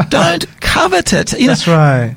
don't 0.09 0.47
covet 0.61 1.13
it. 1.13 1.33
You 1.33 1.47
know, 1.49 1.55
That's 1.55 1.67
right. 1.67 2.17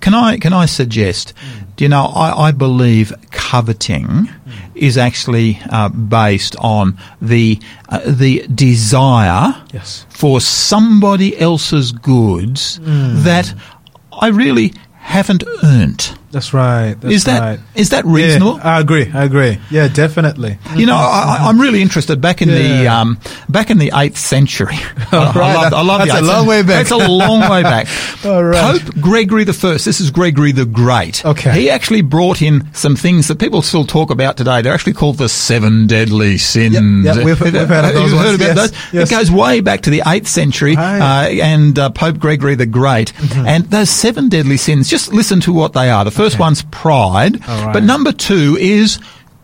can 0.00 0.14
I 0.14 0.36
can 0.38 0.52
I 0.52 0.66
suggest? 0.66 1.32
Do 1.76 1.84
you 1.84 1.88
know? 1.90 2.06
I, 2.06 2.48
I 2.48 2.52
believe 2.52 3.12
coveting 3.30 4.28
is 4.74 4.96
actually 4.98 5.58
uh, 5.70 5.88
based 5.90 6.56
on 6.56 6.96
the 7.20 7.58
uh, 7.88 8.00
the 8.06 8.46
desire 8.48 9.54
Yes. 9.72 10.06
for 10.08 10.40
somebody 10.40 11.38
else's 11.38 11.92
goods 11.92 12.80
that 12.82 13.54
I 14.12 14.28
really 14.28 14.72
haven't 15.00 15.44
earned. 15.62 16.18
That's 16.36 16.52
right. 16.52 16.92
That's 17.00 17.14
Is 17.14 17.24
that 17.24 17.40
right. 17.40 17.60
is 17.74 17.88
that 17.90 18.04
reasonable? 18.04 18.56
Yeah, 18.58 18.76
I 18.76 18.80
agree. 18.80 19.10
I 19.10 19.24
agree. 19.24 19.58
Yeah, 19.70 19.88
definitely. 19.88 20.58
You 20.76 20.84
know, 20.84 20.94
I, 20.94 21.38
I'm 21.48 21.58
really 21.58 21.80
interested. 21.80 22.20
Back 22.20 22.42
in 22.42 22.48
the 22.50 22.86
um, 22.88 23.18
back 23.48 23.70
in 23.70 23.78
the 23.78 23.90
eighth 23.94 24.18
century, 24.18 24.74
I, 25.12 25.32
I 25.34 25.54
love, 25.62 25.72
I 25.72 25.80
love 25.82 25.98
That's 26.06 26.12
the 26.12 26.20
a 26.20 26.20
long 26.20 26.44
century. 26.44 26.48
way 26.48 26.62
back. 26.62 26.80
It's 26.82 26.90
a 26.90 26.96
long 26.98 27.40
way 27.50 27.62
back. 27.62 27.86
Right. 28.26 28.80
Pope 28.82 28.94
Gregory 29.00 29.44
the 29.44 29.52
First. 29.52 29.84
This 29.84 30.00
is 30.00 30.10
Gregory 30.10 30.50
the 30.50 30.64
Great. 30.66 31.24
Okay. 31.24 31.52
He 31.60 31.70
actually 31.70 32.02
brought 32.02 32.42
in 32.42 32.68
some 32.74 32.96
things 32.96 33.28
that 33.28 33.38
people 33.38 33.62
still 33.62 33.84
talk 33.84 34.10
about 34.10 34.36
today. 34.36 34.62
They're 34.62 34.74
actually 34.74 34.94
called 34.94 35.18
the 35.18 35.28
seven 35.28 35.86
deadly 35.86 36.36
sins. 36.36 36.74
Yep, 36.74 37.04
yep, 37.04 37.16
we've- 37.24 37.26
we've 37.26 37.38
heard 37.38 37.52
those 37.94 38.10
heard 38.12 38.34
about 38.34 38.56
yes, 38.56 38.56
those? 38.56 38.72
yes. 38.92 39.10
It 39.10 39.14
goes 39.14 39.30
way 39.30 39.60
back 39.60 39.82
to 39.82 39.90
the 39.90 40.02
eighth 40.08 40.26
century 40.26 40.74
Right. 40.74 40.98
Mm-hmm. 40.98 41.40
uh, 41.40 41.44
and 41.44 41.78
uh, 41.78 41.90
Pope 41.90 42.18
Gregory 42.18 42.56
the 42.56 42.66
Great. 42.66 43.12
And 43.36 43.64
those 43.66 43.90
seven 43.90 44.28
deadly 44.28 44.56
sins. 44.56 44.88
Just 44.90 45.12
listen 45.12 45.40
to 45.42 45.52
what 45.52 45.72
they 45.72 45.88
are. 45.88 46.04
The 46.04 46.10
first 46.10 46.25
one's 46.38 46.62
pride, 46.70 47.46
right. 47.46 47.72
but 47.72 47.82
number 47.84 48.10
two 48.12 48.56
is 48.58 48.98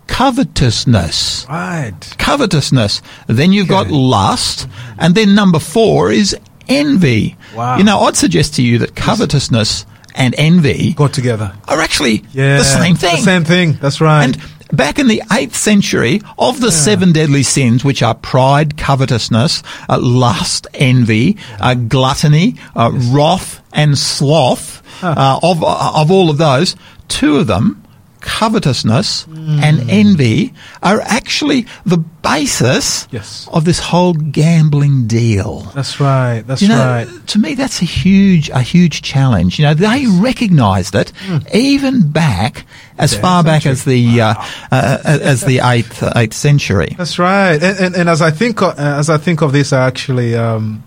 covetousness 0.08 1.46
Right. 1.48 1.92
covetousness. 2.18 3.02
Then 3.26 3.52
you've 3.52 3.68
got 3.68 3.90
lust, 3.90 4.66
and 4.98 5.14
then 5.14 5.34
number 5.34 5.58
four 5.58 6.10
is 6.10 6.36
envy. 6.68 7.36
Wow. 7.54 7.76
You 7.78 7.84
know, 7.84 8.00
I'd 8.00 8.16
suggest 8.16 8.54
to 8.56 8.62
you 8.62 8.78
that 8.78 8.94
covetousness 8.96 9.86
and 10.14 10.34
envy 10.36 10.92
got 10.92 11.12
together. 11.12 11.52
are 11.68 11.80
actually 11.80 12.24
Yeah. 12.32 12.58
the 12.58 12.64
same 12.64 12.96
thing. 12.96 13.16
The 13.16 13.22
same 13.22 13.44
thing. 13.44 13.78
That's 13.80 14.00
right. 14.00 14.24
And 14.24 14.36
back 14.72 14.98
in 14.98 15.08
the 15.08 15.22
8th 15.30 15.54
century, 15.54 16.20
of 16.38 16.60
the 16.60 16.72
seven 16.72 17.12
deadly 17.12 17.42
sins, 17.42 17.84
which 17.84 18.02
are 18.02 18.14
pride, 18.14 18.76
covetousness, 18.76 19.62
uh, 19.88 19.98
lust, 20.00 20.66
envy, 20.74 21.36
uh, 21.60 21.74
gluttony, 21.74 22.56
uh, 22.74 22.90
wrath, 23.10 23.60
and 23.72 23.98
sloth, 23.98 24.82
uh, 25.02 25.38
of, 25.42 25.62
of 25.62 26.10
all 26.10 26.30
of 26.30 26.38
those, 26.38 26.76
two 27.08 27.36
of 27.36 27.46
them, 27.46 27.81
covetousness 28.22 29.26
and 29.26 29.90
envy, 29.90 30.54
are 30.82 31.00
actually 31.02 31.66
the 31.84 31.98
basis 31.98 33.06
Yes. 33.10 33.48
of 33.52 33.64
this 33.64 33.78
whole 33.78 34.14
gambling 34.14 35.06
deal. 35.06 35.60
That's 35.74 36.00
right. 36.00 36.42
That's 36.46 36.62
You 36.62 36.68
know, 36.68 36.78
right. 36.78 37.26
to 37.26 37.38
me, 37.38 37.54
that's 37.54 37.82
a 37.82 37.84
huge, 37.84 38.48
a 38.50 38.60
huge 38.62 39.02
challenge. 39.02 39.58
You 39.58 39.66
know, 39.66 39.74
they 39.74 40.06
recognised 40.06 40.94
it 40.94 41.12
even 41.52 42.10
back 42.10 42.64
as 42.98 43.14
far 43.14 43.42
back 43.44 43.66
as 43.66 43.84
the 43.84 44.20
uh, 44.20 44.34
uh, 44.70 44.98
as 45.04 45.42
the 45.42 45.58
eighth 45.62 46.02
eighth 46.16 46.34
century. 46.34 46.94
That's 46.96 47.18
right. 47.18 47.60
And, 47.62 47.78
and, 47.78 47.94
and 47.96 48.08
as 48.08 48.22
I 48.22 48.30
think 48.30 48.62
of, 48.62 48.78
uh, 48.78 48.98
as 48.98 49.10
I 49.10 49.18
think 49.18 49.42
of 49.42 49.52
this, 49.52 49.72
I 49.72 49.86
actually 49.86 50.36
um, 50.36 50.82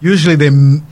usually 0.00 0.36
the 0.36 0.82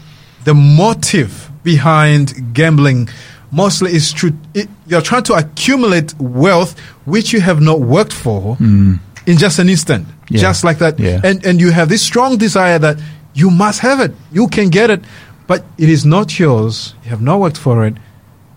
the 0.45 0.55
motive 0.55 1.51
behind 1.64 2.55
gambling 2.55 3.09
mostly 3.52 3.94
is 3.94 4.12
true. 4.12 4.32
It, 4.54 4.68
you're 4.86 5.02
trying 5.02 5.22
to 5.24 5.34
accumulate 5.34 6.14
wealth 6.18 6.78
which 7.04 7.32
you 7.32 7.40
have 7.40 7.60
not 7.60 7.80
worked 7.80 8.12
for 8.12 8.56
mm. 8.56 8.98
in 9.26 9.36
just 9.38 9.58
an 9.58 9.68
instant, 9.68 10.06
Yeah. 10.30 10.40
just 10.40 10.64
like 10.64 10.78
that. 10.78 10.98
Yeah. 10.98 11.20
And 11.22 11.44
and 11.46 11.60
you 11.60 11.70
have 11.70 11.88
this 11.88 12.02
strong 12.02 12.38
desire 12.38 12.78
that 12.80 12.98
you 13.34 13.50
must 13.50 13.80
have 13.80 14.00
it. 14.00 14.12
You 14.32 14.48
can 14.48 14.68
get 14.70 14.90
it, 14.90 15.04
but 15.46 15.64
it 15.78 15.88
is 15.88 16.04
not 16.04 16.38
yours. 16.38 16.94
You 17.04 17.10
have 17.10 17.22
not 17.22 17.38
worked 17.40 17.58
for 17.58 17.86
it, 17.86 17.94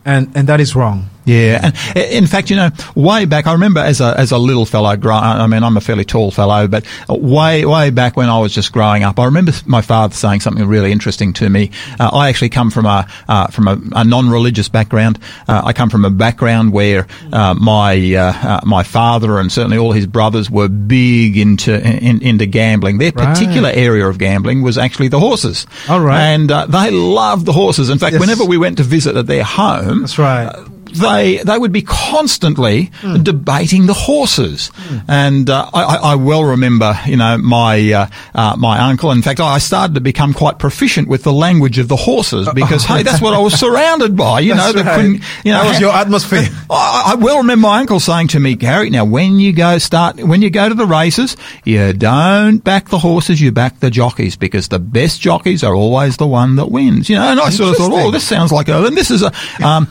and 0.05 0.31
and 0.35 0.47
that 0.47 0.59
is 0.59 0.75
wrong. 0.75 1.09
Yeah, 1.25 1.59
and 1.63 1.97
in 1.97 2.27
fact, 2.27 2.49
you 2.49 2.55
know, 2.55 2.69
way 2.95 3.25
back, 3.25 3.47
I 3.47 3.53
remember 3.53 3.79
as 3.79 3.99
a 4.01 4.13
as 4.17 4.31
a 4.31 4.37
little 4.37 4.65
fellow, 4.65 4.95
grow, 4.95 5.15
I 5.15 5.47
mean, 5.47 5.63
I'm 5.63 5.75
a 5.77 5.81
fairly 5.81 6.05
tall 6.05 6.29
fellow, 6.31 6.67
but 6.67 6.85
way 7.09 7.65
way 7.65 7.89
back 7.89 8.15
when 8.15 8.29
I 8.29 8.39
was 8.39 8.53
just 8.53 8.71
growing 8.71 9.03
up, 9.03 9.19
I 9.19 9.25
remember 9.25 9.51
my 9.65 9.81
father 9.81 10.13
saying 10.13 10.41
something 10.41 10.65
really 10.67 10.91
interesting 10.91 11.33
to 11.33 11.49
me. 11.49 11.71
Uh, 11.99 12.09
I 12.13 12.29
actually 12.29 12.49
come 12.49 12.69
from 12.69 12.85
a 12.85 13.07
uh, 13.27 13.47
from 13.47 13.67
a, 13.67 13.77
a 13.95 14.03
non-religious 14.03 14.69
background. 14.69 15.17
Uh, 15.47 15.61
I 15.65 15.73
come 15.73 15.89
from 15.89 16.05
a 16.05 16.09
background 16.11 16.71
where 16.73 17.07
uh, 17.33 17.53
my 17.55 17.95
uh, 18.15 18.33
uh, 18.33 18.61
my 18.65 18.83
father 18.83 19.39
and 19.39 19.51
certainly 19.51 19.77
all 19.77 19.91
his 19.93 20.05
brothers 20.07 20.49
were 20.51 20.67
big 20.67 21.37
into 21.37 21.73
in, 21.73 22.21
into 22.21 22.45
gambling. 22.45 22.97
Their 22.99 23.11
Right. 23.15 23.33
particular 23.35 23.69
area 23.73 24.05
of 24.07 24.17
gambling 24.17 24.61
was 24.61 24.77
actually 24.77 25.07
the 25.07 25.19
horses. 25.19 25.65
All 25.89 26.01
right. 26.01 26.19
and 26.19 26.51
uh, 26.51 26.65
they 26.65 26.91
loved 26.91 27.45
the 27.45 27.53
horses. 27.53 27.89
In 27.89 27.97
fact, 27.97 28.13
Yes. 28.13 28.19
whenever 28.19 28.43
we 28.45 28.57
went 28.57 28.77
to 28.77 28.83
visit 28.83 29.15
at 29.15 29.25
their 29.27 29.43
home, 29.43 30.01
That's 30.01 30.17
right. 30.19 30.53
They 30.99 31.37
they 31.37 31.57
would 31.57 31.71
be 31.71 31.81
constantly 31.81 32.91
Hmm. 33.01 33.23
debating 33.23 33.85
the 33.87 33.93
horses, 33.93 34.71
and 35.07 35.49
uh, 35.49 35.69
I, 35.73 35.83
I 36.11 36.15
well 36.15 36.43
remember, 36.43 36.97
you 37.05 37.17
know, 37.17 37.37
my 37.37 37.91
uh, 37.91 38.07
uh, 38.33 38.55
my 38.57 38.79
uncle. 38.89 39.11
In 39.11 39.21
fact, 39.21 39.39
I 39.39 39.57
started 39.59 39.95
to 39.95 40.01
become 40.01 40.33
quite 40.33 40.59
proficient 40.59 41.07
with 41.07 41.23
the 41.23 41.33
language 41.33 41.77
of 41.77 41.87
the 41.87 41.95
horses 41.95 42.47
because 42.53 42.83
hey, 42.85 43.03
that's 43.03 43.21
what 43.21 43.33
I 43.33 43.39
was 43.39 43.53
surrounded 43.59 44.15
by. 44.15 44.39
You 44.39 44.55
know, 44.59 44.71
That's 44.71 44.85
right. 44.87 45.05
you 45.43 45.51
know, 45.51 45.61
that 45.63 45.67
was 45.67 45.79
your 45.79 45.91
atmosphere. 45.93 46.47
I, 46.69 47.11
I 47.11 47.15
well 47.15 47.37
remember 47.37 47.67
my 47.67 47.79
uncle 47.79 47.99
saying 47.99 48.29
to 48.29 48.39
me, 48.39 48.55
Gary, 48.55 48.89
now 48.89 49.05
when 49.05 49.39
you 49.39 49.51
go 49.53 49.77
start, 49.77 50.21
when 50.23 50.41
you 50.41 50.49
go 50.49 50.69
to 50.69 50.75
the 50.75 50.85
races, 50.85 51.35
you 51.63 51.93
don't 51.93 52.57
back 52.63 52.89
the 52.89 52.99
horses, 52.99 53.41
you 53.41 53.51
back 53.51 53.79
the 53.79 53.89
jockeys 53.89 54.35
because 54.35 54.67
the 54.69 54.79
best 54.79 55.19
jockeys 55.21 55.63
are 55.63 55.75
always 55.75 56.17
the 56.17 56.27
one 56.27 56.55
that 56.57 56.71
wins. 56.71 57.09
You 57.09 57.17
know, 57.17 57.23
and 57.23 57.39
I 57.39 57.49
sort 57.49 57.71
of 57.71 57.77
thought, 57.77 57.91
oh, 57.93 58.11
this 58.11 58.27
sounds 58.27 58.51
like 58.51 58.67
a, 58.69 58.85
and 58.85 58.95
this 58.97 59.11
is 59.11 59.21
a, 59.23 59.31
um, 59.65 59.87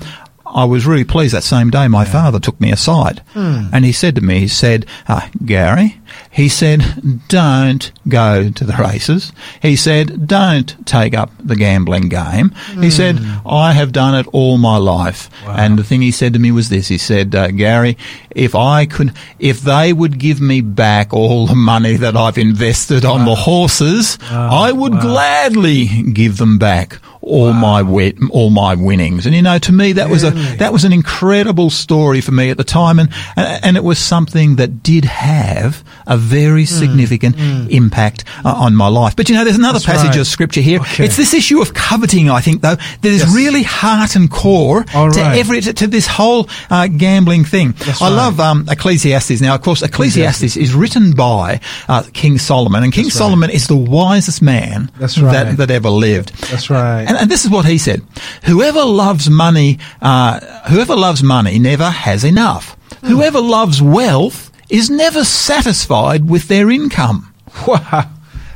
I 0.54 0.64
was 0.64 0.86
really 0.86 1.04
pleased 1.04 1.34
that 1.34 1.42
same 1.42 1.70
day 1.70 1.88
my 1.88 2.04
father 2.04 2.38
took 2.38 2.60
me 2.60 2.70
aside 2.70 3.20
Hmm. 3.32 3.66
and 3.72 3.84
he 3.84 3.92
said 3.92 4.14
to 4.14 4.20
me, 4.20 4.38
he 4.40 4.48
said, 4.48 4.86
uh, 5.08 5.28
Gary, 5.44 6.00
he 6.30 6.48
said, 6.48 6.80
don't 7.28 7.90
go 8.08 8.50
to 8.50 8.64
the 8.64 8.74
races. 8.74 9.32
He 9.60 9.74
said, 9.74 10.26
don't 10.28 10.74
take 10.86 11.12
up 11.14 11.30
the 11.42 11.56
gambling 11.56 12.08
game. 12.08 12.52
He 12.80 12.90
said, 12.90 13.18
Hmm. 13.18 13.48
I 13.48 13.72
have 13.72 13.90
done 13.92 14.14
it 14.14 14.26
all 14.32 14.56
my 14.58 14.76
life. 14.76 15.28
And 15.46 15.78
the 15.78 15.84
thing 15.84 16.02
he 16.02 16.12
said 16.12 16.32
to 16.34 16.38
me 16.38 16.52
was 16.52 16.68
this. 16.68 16.86
He 16.88 16.98
said, 16.98 17.34
uh, 17.34 17.48
Gary, 17.50 17.96
if 18.30 18.54
I 18.54 18.86
could, 18.86 19.12
if 19.38 19.60
they 19.60 19.92
would 19.92 20.18
give 20.18 20.40
me 20.40 20.60
back 20.60 21.12
all 21.12 21.46
the 21.46 21.54
money 21.56 21.96
that 21.96 22.16
I've 22.16 22.38
invested 22.38 23.04
on 23.04 23.24
the 23.24 23.34
horses, 23.34 24.18
I 24.30 24.70
would 24.72 24.92
gladly 25.00 25.86
give 26.12 26.38
them 26.38 26.58
back 26.58 27.00
all 27.26 27.52
my 27.52 27.82
wit, 27.82 28.16
all 28.30 28.50
my 28.50 28.74
winnings. 28.74 29.26
And 29.26 29.34
you 29.34 29.42
know, 29.42 29.58
to 29.58 29.72
me, 29.72 29.92
that 29.94 30.08
was 30.10 30.24
a 30.24 30.30
that 30.58 30.72
was 30.72 30.84
an 30.84 30.92
incredible 30.92 31.70
story 31.70 32.20
for 32.20 32.32
me 32.32 32.50
at 32.50 32.56
the 32.56 32.64
time, 32.64 32.98
and 32.98 33.08
and, 33.36 33.76
it 33.76 33.82
was 33.84 33.98
something 33.98 34.56
that 34.56 34.82
did 34.82 35.04
have 35.04 35.82
a 36.06 36.16
very 36.16 36.64
Hmm. 36.64 36.78
significant 36.78 37.36
impact 37.70 38.24
uh, 38.44 38.52
on 38.54 38.74
my 38.76 38.88
life. 38.88 39.16
But 39.16 39.28
you 39.28 39.34
know, 39.34 39.44
there's 39.44 39.56
another 39.56 39.74
That's 39.80 39.86
passage 39.86 40.10
right. 40.10 40.18
of 40.20 40.26
scripture 40.26 40.60
here. 40.60 40.80
Okay. 40.80 41.04
It's 41.04 41.16
this 41.16 41.34
issue 41.34 41.60
of 41.60 41.74
coveting, 41.74 42.30
I 42.30 42.40
think, 42.40 42.62
though, 42.62 42.76
that 42.76 43.04
is 43.04 43.22
Yes. 43.22 43.34
really 43.34 43.62
heart 43.62 44.16
and 44.16 44.30
core 44.30 44.84
All 44.94 45.10
to 45.10 45.20
right. 45.20 45.38
every 45.38 45.60
to, 45.62 45.72
to 45.72 45.86
this 45.86 46.06
whole 46.06 46.48
uh, 46.70 46.86
gambling 46.88 47.44
thing. 47.44 47.72
That's 47.78 48.00
I 48.02 48.08
right. 48.10 48.16
love 48.16 48.38
um, 48.40 48.66
Ecclesiastes. 48.70 49.40
Now, 49.40 49.54
of 49.54 49.62
course, 49.62 49.82
Ecclesiastes 49.82 50.56
is 50.56 50.74
written 50.74 51.12
by 51.12 51.60
uh, 51.88 52.02
King 52.12 52.38
Solomon, 52.38 52.82
and 52.84 52.92
King 52.92 53.04
That's. 53.04 53.16
Solomon 53.16 53.50
is 53.50 53.66
the 53.66 53.76
wisest 53.76 54.42
man 54.42 54.90
that, 54.98 55.54
that 55.58 55.70
ever 55.70 55.90
lived. 55.90 56.34
That's 56.50 56.70
right. 56.70 57.02
And, 57.02 57.13
and 57.16 57.30
this 57.30 57.44
is 57.44 57.50
what 57.50 57.64
he 57.64 57.78
said: 57.78 58.02
Whoever 58.44 58.84
loves 58.84 59.28
money, 59.30 59.78
uh, 60.00 60.40
whoever 60.68 60.96
loves 60.96 61.22
money 61.22 61.58
never 61.58 61.90
has 61.90 62.24
enough. 62.24 62.76
Hmm. 63.00 63.06
Whoever 63.06 63.40
loves 63.40 63.80
wealth 63.82 64.50
is 64.68 64.90
never 64.90 65.24
satisfied 65.24 66.28
with 66.28 66.48
their 66.48 66.70
income. 66.70 67.32
Wow. 67.66 68.10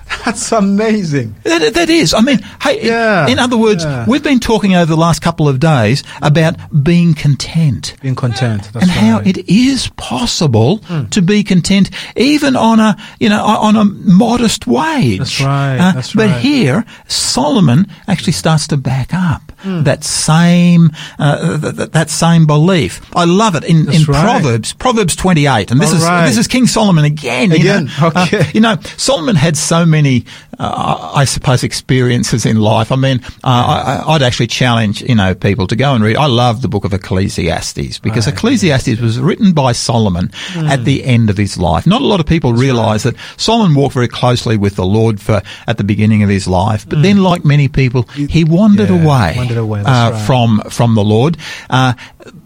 That's 0.25 0.53
amazing. 0.53 1.35
That, 1.45 1.75
that 1.75 1.91
is. 1.91 2.15
I 2.15 2.21
mean, 2.21 2.39
hey, 2.63 2.87
Yeah, 2.87 3.27
in 3.29 3.39
other 3.39 3.57
words, 3.57 3.85
yeah. 3.85 4.05
we've 4.09 4.23
been 4.23 4.41
talking 4.41 4.75
over 4.75 4.87
the 4.87 4.97
last 4.97 5.23
couple 5.23 5.49
of 5.49 5.59
days 5.61 6.03
about 6.23 6.57
being 6.85 7.15
content. 7.15 7.95
Being 8.01 8.15
content. 8.15 8.71
That's 8.73 8.83
and 8.85 8.91
how 8.91 9.17
right. 9.19 9.23
Hmm. 9.25 9.29
it 9.41 9.49
is 9.49 9.89
possible 9.97 10.79
to 11.11 11.23
be 11.23 11.43
content 11.45 11.91
even 12.17 12.57
on 12.57 12.81
a 12.81 12.97
you 13.21 13.29
know 13.29 13.43
on 13.45 13.77
a 13.77 13.85
modest 13.85 14.67
wage. 14.67 15.19
That's 15.19 15.41
right, 15.41 15.77
Uh, 15.79 15.93
that's 15.93 16.13
but 16.15 16.29
right. 16.31 16.41
here 16.41 16.85
Solomon 17.07 17.87
actually 18.07 18.33
starts 18.35 18.67
to 18.69 18.77
back 18.77 19.13
up 19.15 19.43
Hmm. 19.59 19.83
that 19.83 20.05
same 20.05 20.93
uh, 21.19 21.59
th- 21.59 21.77
th- 21.77 21.91
that 21.91 22.11
same 22.11 22.47
belief. 22.47 23.01
I 23.17 23.25
love 23.25 23.57
it 23.57 23.65
in, 23.65 23.87
That's 23.87 24.07
in 24.07 24.13
right. 24.13 24.23
Proverbs 24.23 24.73
Proverbs 24.75 25.17
twenty 25.17 25.47
eight, 25.47 25.73
and 25.73 25.81
this 25.81 25.91
All 25.91 25.97
is 25.97 26.05
right. 26.05 26.27
this 26.29 26.39
is 26.39 26.47
King 26.47 26.69
Solomon 26.69 27.05
again. 27.05 27.51
you 27.51 27.57
Again, 27.57 27.91
know. 28.01 28.07
okay. 28.15 28.39
Uh, 28.39 28.45
you 28.55 28.61
know, 28.61 28.77
Solomon 28.97 29.35
had 29.35 29.57
so 29.57 29.85
many, 29.85 29.98
many 30.03 30.25
uh, 30.59 31.13
I 31.15 31.25
suppose, 31.25 31.63
experiences 31.63 32.45
in 32.45 32.59
life. 32.61 32.91
I 32.93 32.97
mean, 32.97 33.21
uh, 33.45 34.03
I, 34.07 34.15
I'd 34.15 34.23
actually 34.23 34.49
challenge, 34.49 35.03
you 35.03 35.15
know, 35.15 35.35
people 35.35 35.67
to 35.69 35.77
go 35.77 35.95
and 35.95 36.03
read. 36.03 36.17
I 36.17 36.27
love 36.27 36.63
the 36.63 36.69
book 36.69 36.85
of 36.85 36.93
Ecclesiastes 36.93 37.99
because 38.01 38.27
Ecclesiastes 38.27 39.01
was 39.01 39.19
written 39.21 39.53
by 39.53 39.73
Solomon 39.73 40.31
at 40.57 40.85
the 40.85 41.05
end 41.05 41.31
of 41.31 41.37
his 41.37 41.59
life. 41.59 41.87
Not 41.87 42.03
a 42.03 42.07
lot 42.07 42.21
of 42.21 42.27
people 42.27 42.53
realize 42.53 43.05
that 43.05 43.15
Solomon 43.37 43.75
walked 43.77 43.95
very 43.95 44.09
closely 44.09 44.57
with 44.57 44.77
the 44.77 44.85
Lord 44.87 45.21
for 45.21 45.43
at 45.67 45.79
the 45.79 45.85
beginning 45.85 46.23
of 46.23 46.29
his 46.29 46.49
life, 46.49 46.89
but 46.89 47.03
then, 47.03 47.23
like 47.23 47.45
many 47.45 47.69
people, 47.69 48.03
he 48.15 48.45
wandered 48.45 48.91
Yeah, 48.91 49.03
away, 49.05 49.35
wandered 49.37 49.59
away, 49.59 49.81
uh, 49.81 50.11
right. 50.11 50.27
from 50.27 50.61
from 50.71 50.95
the 50.95 51.05
Lord. 51.05 51.37
Uh, 51.71 51.95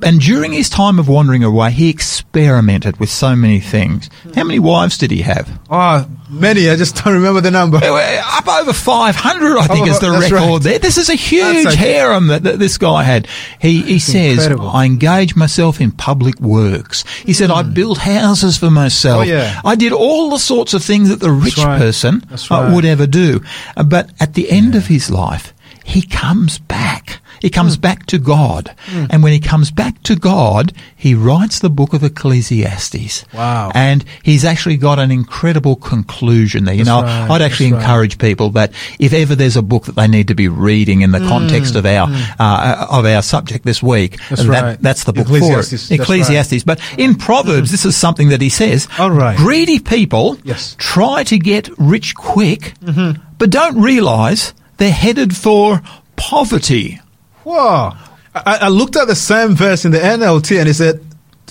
and 0.02 0.20
during 0.20 0.52
his 0.52 0.68
time 0.68 0.98
of 0.98 1.08
wandering 1.08 1.42
away, 1.44 1.70
he 1.70 1.88
experimented 1.90 2.98
with 2.98 3.10
so 3.10 3.34
many 3.36 3.60
things. 3.60 4.08
How 4.34 4.44
many 4.44 4.58
wives 4.58 4.98
did 4.98 5.10
he 5.10 5.22
have? 5.22 5.48
Oh, 5.70 6.06
many. 6.30 6.68
I 6.70 6.76
just 6.76 6.96
don't 6.96 7.14
remember 7.14 7.40
the 7.40 7.50
number. 7.50 7.78
Uh, 8.02 8.38
Up 8.38 8.48
over 8.48 8.72
500, 8.72 9.58
I 9.58 9.66
think, 9.66 9.86
Oh, 9.86 9.90
is 9.90 10.00
the 10.00 10.10
record 10.10 10.32
right. 10.32 10.62
there. 10.62 10.78
This 10.78 10.98
is 10.98 11.08
a 11.08 11.14
huge 11.14 11.66
okay. 11.66 11.76
harem 11.76 12.28
that, 12.28 12.42
that 12.42 12.58
this 12.58 12.78
guy 12.78 13.02
had. 13.02 13.28
He, 13.60 13.82
he 13.82 13.98
says, 13.98 14.38
incredible. 14.38 14.68
I 14.70 14.84
engage 14.86 15.36
myself 15.36 15.80
in 15.80 15.90
public 15.92 16.40
works. 16.40 17.04
He 17.24 17.32
said, 17.32 17.50
I 17.50 17.62
built 17.62 17.98
houses 17.98 18.58
for 18.58 18.70
myself. 18.70 19.24
Hmm. 19.24 19.30
Oh, 19.30 19.34
yeah. 19.34 19.60
I 19.64 19.74
did 19.74 19.92
all 19.92 20.30
the 20.30 20.38
sorts 20.38 20.74
of 20.74 20.82
things 20.82 21.08
that 21.08 21.20
the 21.20 21.30
rich 21.30 21.58
right. 21.58 21.78
person 21.78 22.22
uh, 22.30 22.36
right. 22.50 22.74
would 22.74 22.84
ever 22.84 23.06
do. 23.06 23.40
Uh, 23.76 23.82
but 23.84 24.10
at 24.20 24.34
the 24.34 24.50
end 24.50 24.74
of 24.74 24.86
his 24.86 25.10
life, 25.10 25.54
he 25.84 26.02
comes 26.02 26.58
back. 26.58 27.20
He 27.42 27.50
comes 27.50 27.74
Hmm. 27.74 27.80
back 27.82 28.06
to 28.06 28.18
God. 28.18 28.70
And 29.10 29.22
when 29.22 29.32
he 29.32 29.40
comes 29.40 29.70
back 29.70 30.02
to 30.04 30.14
God, 30.16 30.72
he 30.96 31.14
writes 31.14 31.58
the 31.58 31.68
book 31.70 31.92
of 31.92 32.02
Ecclesiastes. 32.04 33.24
Wow. 33.34 33.72
And 33.74 34.04
he's 34.22 34.44
actually 34.44 34.76
got 34.76 34.98
an 34.98 35.10
incredible 35.10 35.76
conclusion 35.76 36.64
there. 36.64 36.74
You 36.74 36.84
That's 36.84 37.02
know, 37.02 37.02
right, 37.02 37.30
I'd 37.30 37.42
actually 37.42 37.70
that's 37.70 37.82
right. 37.84 37.90
encourage 37.90 38.18
people 38.18 38.50
that 38.50 38.72
if 38.98 39.12
ever 39.12 39.34
there's 39.34 39.56
a 39.56 39.62
book 39.62 39.84
that 39.86 39.96
they 39.96 40.06
need 40.06 40.28
to 40.28 40.34
be 40.34 40.48
reading 40.48 41.00
in 41.02 41.10
the 41.10 41.18
context 41.20 41.74
of 41.74 41.84
our 41.84 42.08
uh, 42.38 42.86
of 42.90 43.04
our 43.04 43.22
subject 43.22 43.64
this 43.64 43.82
week, 43.82 44.18
Mm. 44.18 44.28
That's 44.28 44.44
that, 44.44 44.62
right. 44.62 44.82
that's 44.82 45.04
the 45.04 45.12
book 45.12 45.26
Ecclesiastes, 45.26 45.88
for 45.88 45.94
it. 45.94 46.00
Ecclesiastes. 46.00 46.64
But 46.64 46.80
in 46.96 47.14
Proverbs, 47.16 47.70
this 47.70 47.84
is 47.84 47.96
something 47.96 48.28
that 48.30 48.40
he 48.40 48.48
says. 48.48 48.86
All 48.98 49.10
right. 49.10 49.36
Greedy 49.36 49.78
people 49.80 50.38
Yes. 50.44 50.76
try 50.78 51.24
to 51.24 51.38
get 51.38 51.68
rich 51.78 52.14
quick, 52.14 52.74
Mm-hmm. 52.84 53.20
but 53.38 53.50
don't 53.50 53.80
realize 53.80 54.54
they're 54.78 54.92
headed 54.92 55.36
for 55.36 55.82
poverty. 56.16 57.00
Whoa. 57.44 57.92
I, 58.34 58.58
I 58.62 58.68
looked 58.68 58.96
at 58.96 59.08
the 59.08 59.14
same 59.14 59.54
verse 59.54 59.84
in 59.84 59.92
the 59.92 59.98
NLT 59.98 60.58
and 60.58 60.68
it 60.68 60.74
said, 60.74 61.04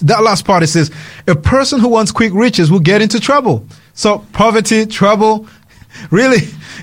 that 0.04 0.24
last 0.24 0.46
part 0.46 0.64
it 0.64 0.68
says, 0.68 0.92
a 1.28 1.36
person 1.36 1.80
who 1.80 1.89
wants 1.89 2.12
quick 2.12 2.34
riches 2.34 2.72
will 2.72 2.80
get 2.80 3.02
into 3.02 3.20
trouble. 3.20 3.68
So 3.94 4.20
poverty, 4.34 4.86
trouble, 4.86 5.48
really. 6.12 6.38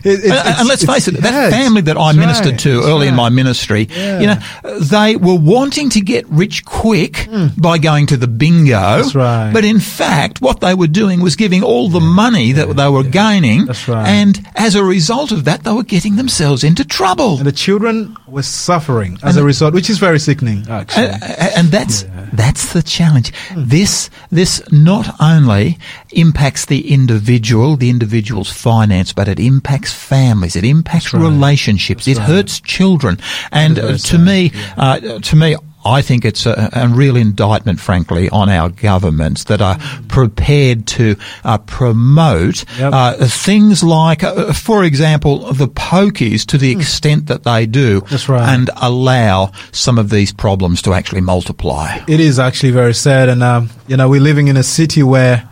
It, 0.04 0.24
it, 0.24 0.24
And, 0.24 0.32
and- 0.32 0.58
and 0.58 0.68
let's 0.68 0.84
face 0.84 1.08
it, 1.08 1.20
that 1.22 1.50
family 1.50 1.82
that 1.82 1.96
I 1.96 2.12
ministered 2.12 2.58
to 2.60 2.82
early 2.84 3.08
in 3.08 3.14
my 3.14 3.28
ministry, 3.28 3.88
Yeah. 3.90 4.20
you 4.20 4.26
know, 4.26 4.78
they 4.80 5.16
were 5.16 5.38
wanting 5.38 5.90
to 5.90 6.00
get 6.00 6.28
rich 6.28 6.64
quick 6.64 7.28
hmm. 7.30 7.48
by 7.56 7.78
going 7.78 8.06
to 8.06 8.16
the 8.16 8.28
bingo. 8.28 9.02
That's 9.02 9.14
right. 9.14 9.52
But 9.52 9.64
in 9.64 9.80
fact, 9.80 10.40
what 10.40 10.60
they 10.60 10.74
were 10.74 10.86
doing 10.86 11.20
was 11.20 11.36
giving 11.36 11.62
all 11.62 11.88
the 11.88 12.00
money 12.00 12.52
that 12.52 12.76
they 12.76 12.88
were 12.88 13.02
gaining. 13.02 13.66
That's 13.66 13.88
right. 13.88 14.06
And 14.06 14.46
as 14.54 14.74
a 14.74 14.84
result 14.84 15.32
of 15.32 15.44
that, 15.44 15.64
they 15.64 15.72
were 15.72 15.82
getting 15.82 16.16
themselves 16.16 16.64
into 16.64 16.84
trouble. 16.84 17.38
And 17.38 17.46
the 17.46 17.52
children 17.52 18.16
were 18.26 18.42
suffering 18.42 19.18
as 19.22 19.36
a 19.36 19.44
result, 19.44 19.74
which 19.74 19.90
is 19.90 19.98
very 19.98 20.18
sickening, 20.18 20.64
actually. 20.68 21.06
And, 21.06 21.22
and 21.56 21.68
that's 21.68 22.04
that's 22.32 22.72
the 22.72 22.82
challenge. 22.82 23.34
Hmm. 23.34 23.64
This 23.66 24.10
this 24.30 24.62
not 24.72 25.20
only 25.20 25.78
impacts 26.12 26.66
the 26.66 26.92
individual, 26.92 27.76
the 27.76 27.90
individual's 27.90 28.50
finance, 28.50 29.12
but 29.12 29.28
it 29.28 29.38
impacts 29.40 29.92
families. 29.92 30.56
It 30.56 30.64
impacts 30.64 31.12
right. 31.12 31.20
relationships. 31.22 32.06
it 32.08 32.18
right. 32.18 32.26
hurts 32.26 32.60
children. 32.60 33.18
And 33.52 33.78
uh, 33.78 33.96
to 33.98 34.18
me, 34.18 34.52
uh, 34.76 35.18
to 35.20 35.36
me, 35.36 35.56
I 35.84 36.02
think 36.02 36.24
it's 36.24 36.44
a, 36.44 36.68
a 36.72 36.88
real 36.88 37.16
indictment, 37.16 37.78
frankly, 37.80 38.28
on 38.30 38.48
our 38.48 38.68
governments 38.68 39.44
that 39.44 39.62
are 39.62 39.78
prepared 40.08 40.86
to 40.88 41.16
uh, 41.44 41.58
promote 41.58 42.64
Yep. 42.78 42.92
uh, 42.92 43.26
things 43.26 43.82
like, 43.82 44.22
uh, 44.24 44.52
for 44.52 44.84
example, 44.84 45.52
the 45.52 45.68
pokies 45.68 46.44
to 46.46 46.58
the 46.58 46.70
extent 46.72 47.26
that 47.26 47.44
they 47.44 47.64
do, 47.66 48.00
Hmm. 48.00 48.06
That's 48.10 48.28
right. 48.28 48.48
and 48.54 48.70
allow 48.76 49.52
some 49.72 49.98
of 49.98 50.10
these 50.10 50.32
problems 50.32 50.82
to 50.82 50.92
actually 50.94 51.20
multiply. 51.22 52.00
It 52.08 52.20
is 52.20 52.38
actually 52.38 52.72
very 52.72 52.94
sad, 52.94 53.28
and 53.28 53.42
um, 53.42 53.70
you 53.86 53.96
know 53.96 54.08
we're 54.08 54.20
living 54.20 54.48
in 54.48 54.56
a 54.56 54.62
city 54.62 55.02
where 55.02 55.48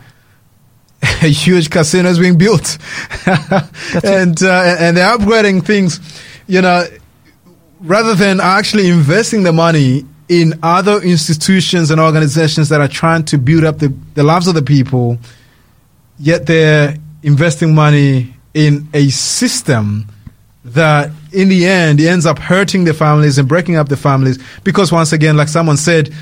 huge 1.21 1.69
casino 1.69 2.09
is 2.09 2.19
being 2.19 2.37
built, 2.37 2.77
and 4.03 4.41
uh, 4.43 4.75
and 4.79 4.97
they're 4.97 5.17
upgrading 5.17 5.65
things. 5.65 5.99
You 6.47 6.61
know, 6.61 6.85
rather 7.79 8.15
than 8.15 8.39
actually 8.39 8.89
investing 8.89 9.43
the 9.43 9.53
money 9.53 10.05
in 10.29 10.59
other 10.61 11.01
institutions 11.01 11.91
and 11.91 12.01
organizations 12.01 12.69
that 12.69 12.81
are 12.81 12.87
trying 12.87 13.23
to 13.25 13.37
build 13.37 13.63
up 13.63 13.79
the, 13.79 13.93
the 14.13 14.23
lives 14.23 14.47
of 14.47 14.55
the 14.55 14.61
people, 14.61 15.17
yet 16.19 16.45
they're 16.45 16.95
investing 17.23 17.73
money 17.73 18.33
in 18.53 18.87
a 18.93 19.09
system 19.09 20.07
that 20.65 21.11
in 21.31 21.47
the 21.47 21.65
end 21.65 21.99
ends 22.01 22.25
up 22.25 22.39
hurting 22.39 22.83
the 22.83 22.93
families 22.93 23.37
and 23.37 23.47
breaking 23.47 23.77
up 23.77 23.87
the 23.87 23.95
families 23.95 24.37
because 24.63 24.91
once 24.91 25.13
again 25.13 25.37
like 25.37 25.47
someone 25.47 25.77
said 25.77 26.13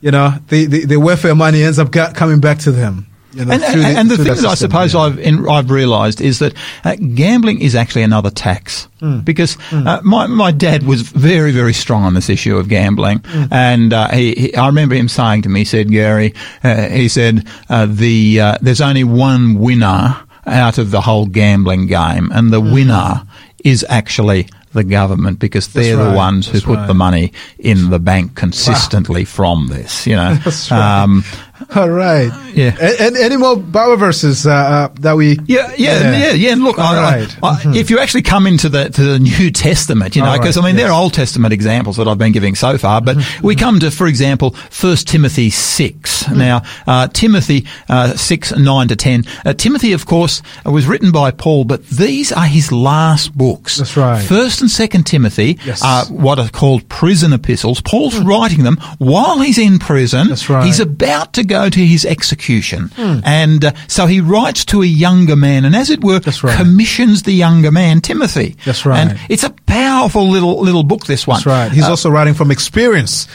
you 0.00 0.10
know 0.10 0.32
the, 0.48 0.64
the, 0.64 0.84
the 0.86 0.98
welfare 0.98 1.34
money 1.34 1.62
ends 1.62 1.78
up 1.78 1.92
coming 1.92 2.40
back 2.40 2.58
to 2.58 2.72
them 2.72 3.06
you 3.32 3.44
know, 3.44 3.52
And, 3.52 3.62
and, 3.62 3.80
and 3.98 4.10
the 4.10 4.16
thing 4.16 4.26
that 4.26 4.36
that 4.38 4.46
I 4.48 4.54
suppose 4.54 4.94
yeah. 4.94 5.00
I've 5.00 5.18
in, 5.18 5.48
I've 5.48 5.70
realised 5.70 6.20
is 6.20 6.38
that 6.40 6.54
uh, 6.84 6.96
gambling 7.14 7.60
is 7.60 7.74
actually 7.74 8.02
another 8.02 8.30
tax 8.30 8.88
Hmm. 9.00 9.20
because 9.20 9.56
uh, 9.72 10.00
my 10.04 10.26
my 10.26 10.50
dad 10.52 10.82
was 10.82 11.02
very 11.02 11.52
very 11.52 11.72
strong 11.72 12.02
on 12.04 12.14
this 12.14 12.28
issue 12.28 12.56
of 12.58 12.68
gambling, 12.68 13.18
Hmm. 13.20 13.44
and 13.50 13.92
uh, 13.92 14.08
he, 14.08 14.34
he 14.34 14.54
I 14.56 14.66
remember 14.66 14.94
him 14.94 15.08
saying 15.08 15.42
to 15.42 15.48
me, 15.48 15.60
he 15.60 15.64
said 15.64 15.90
Gary, 15.90 16.34
uh, 16.64 16.88
he 16.88 17.08
said 17.08 17.46
uh, 17.68 17.86
the 17.86 18.40
uh, 18.40 18.58
there's 18.60 18.80
only 18.82 19.04
one 19.04 19.54
winner 19.58 20.16
out 20.46 20.78
of 20.78 20.90
the 20.90 21.00
whole 21.00 21.26
gambling 21.26 21.86
game, 21.86 22.30
and 22.32 22.50
the 22.52 22.60
winner 22.60 23.22
is 23.64 23.84
actually 23.88 24.48
the 24.72 24.84
government 24.84 25.38
because 25.38 25.68
they're 25.72 25.96
the 25.96 26.10
Hmm. 26.10 26.16
ones 26.16 26.46
who 26.48 26.60
put 26.60 26.76
right. 26.78 26.86
the 26.86 26.94
money 26.94 27.32
in 27.58 27.90
the 27.90 27.98
bank 27.98 28.34
consistently 28.36 29.24
from 29.24 29.66
this. 29.68 30.06
You 30.06 30.16
know, 30.16 30.34
That's 30.44 30.70
right. 30.70 31.02
um, 31.02 31.24
all 31.76 31.90
right 31.90 32.30
Yeah. 32.54 32.74
A- 32.80 33.02
and, 33.02 33.16
any 33.16 33.36
more 33.36 33.56
Bible 33.56 33.96
verses 33.96 34.46
uh, 34.46 34.50
uh, 34.50 34.88
that 35.00 35.16
we 35.16 35.38
Yeah, 35.46 35.72
yeah, 35.76 36.18
yeah, 36.18 36.32
yeah. 36.32 36.52
And 36.52 36.62
look, 36.64 36.78
All 36.78 36.94
I, 36.94 37.18
right. 37.20 37.28
Mm-hmm. 37.28 37.44
I, 37.44 37.72
I, 37.72 37.76
if 37.76 37.90
you 37.90 37.98
actually 37.98 38.22
come 38.22 38.46
into 38.46 38.68
the 38.68 38.88
to 38.90 39.02
the 39.02 39.18
New 39.18 39.50
Testament, 39.50 40.16
you 40.16 40.22
know, 40.22 40.28
All 40.28 40.34
right, 40.34 40.40
because 40.42 40.56
I 40.56 40.62
mean, 40.62 40.76
there 40.76 40.86
yes. 40.86 40.94
are 40.94 41.00
Old 41.02 41.14
Testament 41.14 41.52
examples 41.52 41.96
that 41.96 42.08
I've 42.08 42.18
been 42.18 42.32
giving 42.32 42.54
so 42.54 42.76
far, 42.78 43.00
but 43.00 43.16
Mm-hmm. 43.16 43.46
we 43.46 43.54
come 43.56 43.80
to, 43.80 43.90
for 43.90 44.06
example, 44.06 44.50
First 44.70 45.06
Timothy 45.08 45.50
six. 45.50 46.24
Mm. 46.24 46.36
Now, 46.36 46.62
uh, 46.86 47.08
Timothy 47.08 47.66
uh, 47.88 48.14
six 48.16 48.52
nine 48.56 48.88
to 48.88 48.96
ten. 48.96 49.24
Uh, 49.44 49.52
Timothy, 49.52 49.92
of 49.92 50.06
course, 50.06 50.42
uh, 50.66 50.70
was 50.70 50.86
written 50.86 51.12
by 51.12 51.30
Paul, 51.30 51.64
but 51.64 51.86
these 51.88 52.32
are 52.32 52.46
his 52.46 52.72
last 52.72 53.36
books. 53.36 53.76
That's 53.76 53.96
right. 53.96 54.22
First 54.22 54.60
and 54.60 54.70
Second 54.70 55.04
Timothy 55.04 55.58
Yes. 55.64 55.82
are 55.84 56.04
what 56.06 56.38
are 56.38 56.48
called 56.48 56.88
prison 56.88 57.32
epistles. 57.32 57.80
Paul's 57.80 58.18
writing 58.18 58.62
them 58.64 58.76
while 58.98 59.40
he's 59.40 59.58
in 59.58 59.78
prison. 59.78 60.28
That's 60.28 60.48
right. 60.50 60.64
He's 60.64 60.80
about 60.80 61.32
to 61.34 61.44
go 61.50 61.68
to 61.68 61.80
his 61.86 62.04
execution. 62.04 62.90
And 62.96 63.64
uh, 63.64 63.72
so 63.88 64.06
he 64.06 64.20
writes 64.20 64.64
to 64.66 64.82
a 64.82 64.86
younger 64.86 65.36
man 65.36 65.64
and, 65.64 65.74
as 65.74 65.90
it 65.90 66.02
were, 66.02 66.20
right. 66.42 66.56
commissions 66.56 67.22
the 67.22 67.32
younger 67.32 67.70
man, 67.70 68.00
Timothy. 68.00 68.56
That's 68.64 68.86
right. 68.86 69.00
And 69.00 69.18
it's 69.28 69.44
a 69.44 69.50
powerful 69.66 70.28
little 70.30 70.62
little 70.62 70.84
book, 70.84 71.06
this 71.06 71.26
one. 71.26 71.36
That's 71.36 71.46
right. 71.46 71.72
He's 71.72 71.84
Uh, 71.84 71.90
also 71.90 72.10
writing 72.10 72.34
from 72.34 72.50
experience. 72.50 73.26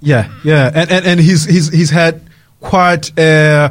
Yeah, 0.00 0.28
yeah, 0.44 0.70
and 0.74 0.90
and, 0.90 1.06
and 1.06 1.20
he's 1.20 1.44
he's 1.44 1.72
he's 1.72 1.90
had 1.90 2.20
quite 2.60 3.18
uh, 3.18 3.70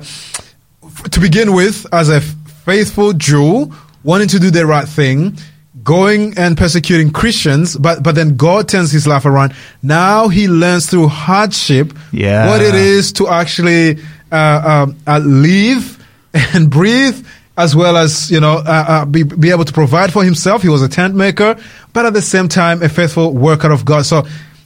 to 1.12 1.20
begin 1.20 1.54
with 1.54 1.86
as 1.92 2.10
a 2.10 2.22
faithful 2.66 3.14
Jew, 3.14 3.72
wanting 4.04 4.30
to 4.30 4.40
do 4.40 4.50
the 4.52 4.66
right 4.66 4.88
thing, 4.88 5.38
going 5.86 6.38
and 6.38 6.58
persecuting 6.58 7.12
Christians, 7.12 7.78
but 7.78 8.04
but 8.04 8.16
then 8.16 8.36
God 8.36 8.68
turns 8.68 8.92
his 8.92 9.08
life 9.08 9.26
around. 9.26 9.54
Now 9.82 10.28
he 10.28 10.50
learns 10.50 10.90
through 10.90 11.08
hardship 11.08 11.94
Yeah. 12.12 12.50
what 12.50 12.62
it 12.62 12.76
is 12.76 13.14
to 13.14 13.30
actually 13.30 14.00
uh, 14.32 14.86
um, 14.90 14.98
uh, 15.08 15.20
live 15.20 16.04
and 16.54 16.70
breathe 16.70 17.26
as 17.58 17.74
well 17.74 17.96
as 17.96 18.30
you 18.30 18.42
know 18.42 18.58
uh, 18.58 18.86
uh, 18.88 19.06
be, 19.06 19.24
be 19.24 19.50
able 19.52 19.64
to 19.64 19.72
provide 19.72 20.12
for 20.12 20.24
himself 20.26 20.62
he 20.62 20.68
was 20.68 20.82
a 20.82 20.90
tent 20.90 21.16
maker 21.16 21.56
but 21.94 22.06
at 22.06 22.12
the 22.14 22.22
same 22.22 22.50
time 22.50 22.84
a 22.84 22.90
faithful 22.90 23.32
worker 23.32 23.72
of 23.72 23.86
god 23.86 24.06
so 24.06 24.24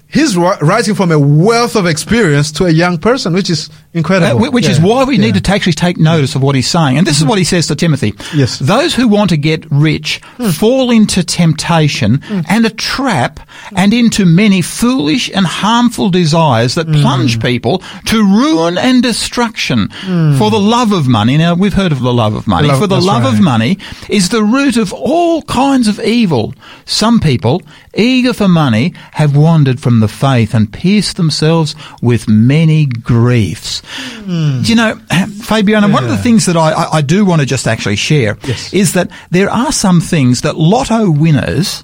he's 0.10 0.36
ri- 0.36 0.58
writing 0.62 0.96
from 0.96 1.12
a 1.12 1.20
wealth 1.20 1.76
of 1.76 1.86
experience 1.86 2.52
to 2.52 2.66
a 2.66 2.72
young 2.72 2.98
person 2.98 3.34
which 3.34 3.50
is 3.50 3.70
Uh, 3.70 3.98
incredible 4.00 4.40
wh- 4.40 4.54
which 4.54 4.68
is 4.68 4.80
why 4.80 5.04
we 5.04 5.16
yeah. 5.16 5.32
need 5.32 5.44
to 5.44 5.52
actually 5.52 5.74
take 5.74 5.98
notice 5.98 6.36
of 6.36 6.42
what 6.44 6.56
he's 6.56 6.70
saying. 6.70 6.98
And 6.98 7.08
this 7.08 7.16
is 7.18 7.22
mm-hmm. 7.22 7.30
what 7.30 7.38
he 7.40 7.44
says 7.44 7.68
to 7.68 7.76
Timothy. 7.76 8.14
Yes. 8.36 8.60
Those 8.60 8.94
who 8.94 9.08
want 9.08 9.30
to 9.30 9.38
get 9.38 9.66
rich 9.72 10.22
mm. 10.38 10.54
fall 10.54 10.92
into 10.92 11.24
temptation 11.24 12.20
mm. 12.20 12.46
and 12.48 12.66
a 12.66 12.70
trap 12.70 13.40
and 13.76 13.94
into 13.94 14.26
many 14.26 14.62
foolish 14.62 15.32
and 15.34 15.46
harmful 15.46 16.10
desires 16.12 16.76
that 16.76 16.88
mm. 16.88 17.02
plunge 17.02 17.40
people 17.42 17.82
to 18.06 18.18
ruin 18.24 18.78
and 18.78 19.02
destruction. 19.04 19.90
For 20.38 20.50
the 20.52 20.60
love 20.60 20.92
of 20.92 21.08
money, 21.08 21.38
now 21.38 21.54
we've 21.56 21.74
heard 21.74 21.92
of 21.92 22.00
the 22.02 22.14
love 22.14 22.36
of 22.36 22.46
money, 22.48 22.68
love- 22.68 22.80
for 22.80 22.88
the 22.88 23.02
love 23.02 23.26
of 23.26 23.40
money 23.42 23.78
is 24.08 24.30
the 24.30 24.44
root 24.44 24.78
of 24.78 24.94
all 24.94 25.42
kinds 25.44 25.88
of 25.88 26.00
evil. 26.00 26.54
Some 26.86 27.20
people, 27.20 27.62
eager 28.00 28.34
for 28.34 28.48
money, 28.48 28.94
have 29.12 29.36
wandered 29.36 29.80
from 29.80 30.00
the 30.00 30.08
faith 30.08 30.54
and 30.54 30.72
pierced 30.72 31.18
themselves 31.18 31.76
with 32.02 32.28
many 32.28 32.86
griefs. 32.86 33.82
Hmm. 34.26 34.62
You 34.64 34.76
know, 34.76 34.96
Fabiano, 35.44 35.90
one 35.90 36.04
of 36.04 36.10
the 36.10 36.18
things 36.18 36.46
that 36.46 36.56
I, 36.58 36.72
I, 36.72 36.92
I 36.98 37.02
do 37.02 37.26
want 37.26 37.42
to 37.42 37.46
just 37.46 37.68
actually 37.68 37.96
share 37.98 38.38
Yes. 38.44 38.74
is 38.74 38.94
that 38.94 39.12
there 39.32 39.50
are 39.50 39.72
some 39.72 40.00
things 40.02 40.42
that 40.42 40.56
lotto 40.56 41.10
winners 41.12 41.84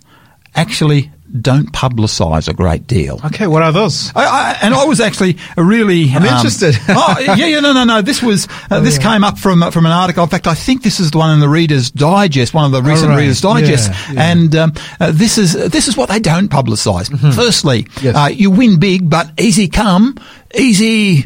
actually 0.55 1.11
don't 1.41 1.71
publicise 1.71 2.47
a 2.47 2.53
great 2.53 2.87
deal. 2.87 3.19
okay 3.25 3.47
what 3.47 3.61
are 3.61 3.71
those 3.71 4.11
I, 4.15 4.23
I, 4.25 4.57
and 4.61 4.73
I 4.73 4.85
was 4.85 4.99
actually 4.99 5.37
really. 5.57 6.09
I'm 6.09 6.23
interested. 6.23 6.75
oh, 6.89 7.15
yeah, 7.19 7.35
yeah, 7.35 7.59
no, 7.59 7.73
no, 7.73 7.83
no. 7.83 8.01
This 8.01 8.21
was 8.23 8.47
uh, 8.71 8.79
this 8.79 8.97
came 8.97 9.23
up 9.23 9.37
from 9.37 9.61
uh, 9.63 9.71
from 9.71 9.85
an 9.85 9.91
article. 9.91 10.23
In 10.23 10.29
fact, 10.29 10.47
I 10.47 10.53
think 10.53 10.83
this 10.83 10.99
is 10.99 11.11
the 11.11 11.17
one 11.17 11.31
in 11.33 11.39
the 11.39 11.49
Reader's 11.49 11.91
Digest, 11.91 12.53
one 12.53 12.65
of 12.65 12.71
the 12.71 12.81
recent 12.81 13.09
right. 13.09 13.17
Reader's 13.19 13.41
Digest. 13.41 13.89
Yeah, 13.89 14.11
yeah. 14.13 14.31
And 14.31 14.55
um, 14.55 14.73
uh, 14.99 15.11
this 15.11 15.37
is 15.37 15.53
this 15.53 15.87
is 15.87 15.97
what 15.97 16.09
they 16.09 16.19
don't 16.19 16.49
publicise. 16.49 17.09
Firstly, 17.35 17.83
Mm-hmm. 17.83 18.05
Yes. 18.05 18.15
uh, 18.15 18.27
you 18.31 18.51
win 18.51 18.79
big, 18.79 19.09
but 19.09 19.31
easy 19.39 19.67
come, 19.67 20.17
easy 20.53 21.25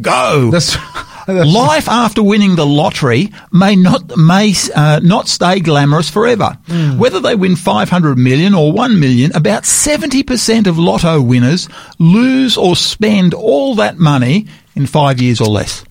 go. 0.00 0.50
that's 0.50 0.74
Life 1.28 1.88
after 1.88 2.22
winning 2.22 2.56
the 2.56 2.66
lottery 2.66 3.32
may 3.52 3.76
not 3.76 4.16
may 4.16 4.54
uh, 4.74 5.00
not 5.02 5.28
stay 5.28 5.60
glamorous 5.60 6.10
forever. 6.10 6.56
Hmm. 6.66 6.98
Whether 6.98 7.20
they 7.20 7.34
win 7.34 7.56
500 7.56 8.18
million 8.18 8.54
or 8.54 8.72
1 8.72 8.98
million, 9.00 9.34
about 9.34 9.62
70% 9.64 10.66
of 10.66 10.78
lotto 10.78 11.20
winners 11.20 11.68
lose 11.98 12.56
or 12.56 12.76
spend 12.76 13.34
all 13.34 13.74
that 13.76 13.98
money 13.98 14.46
in 14.74 14.86
5 14.86 15.20
years 15.20 15.40
or 15.40 15.46
less. 15.48 15.84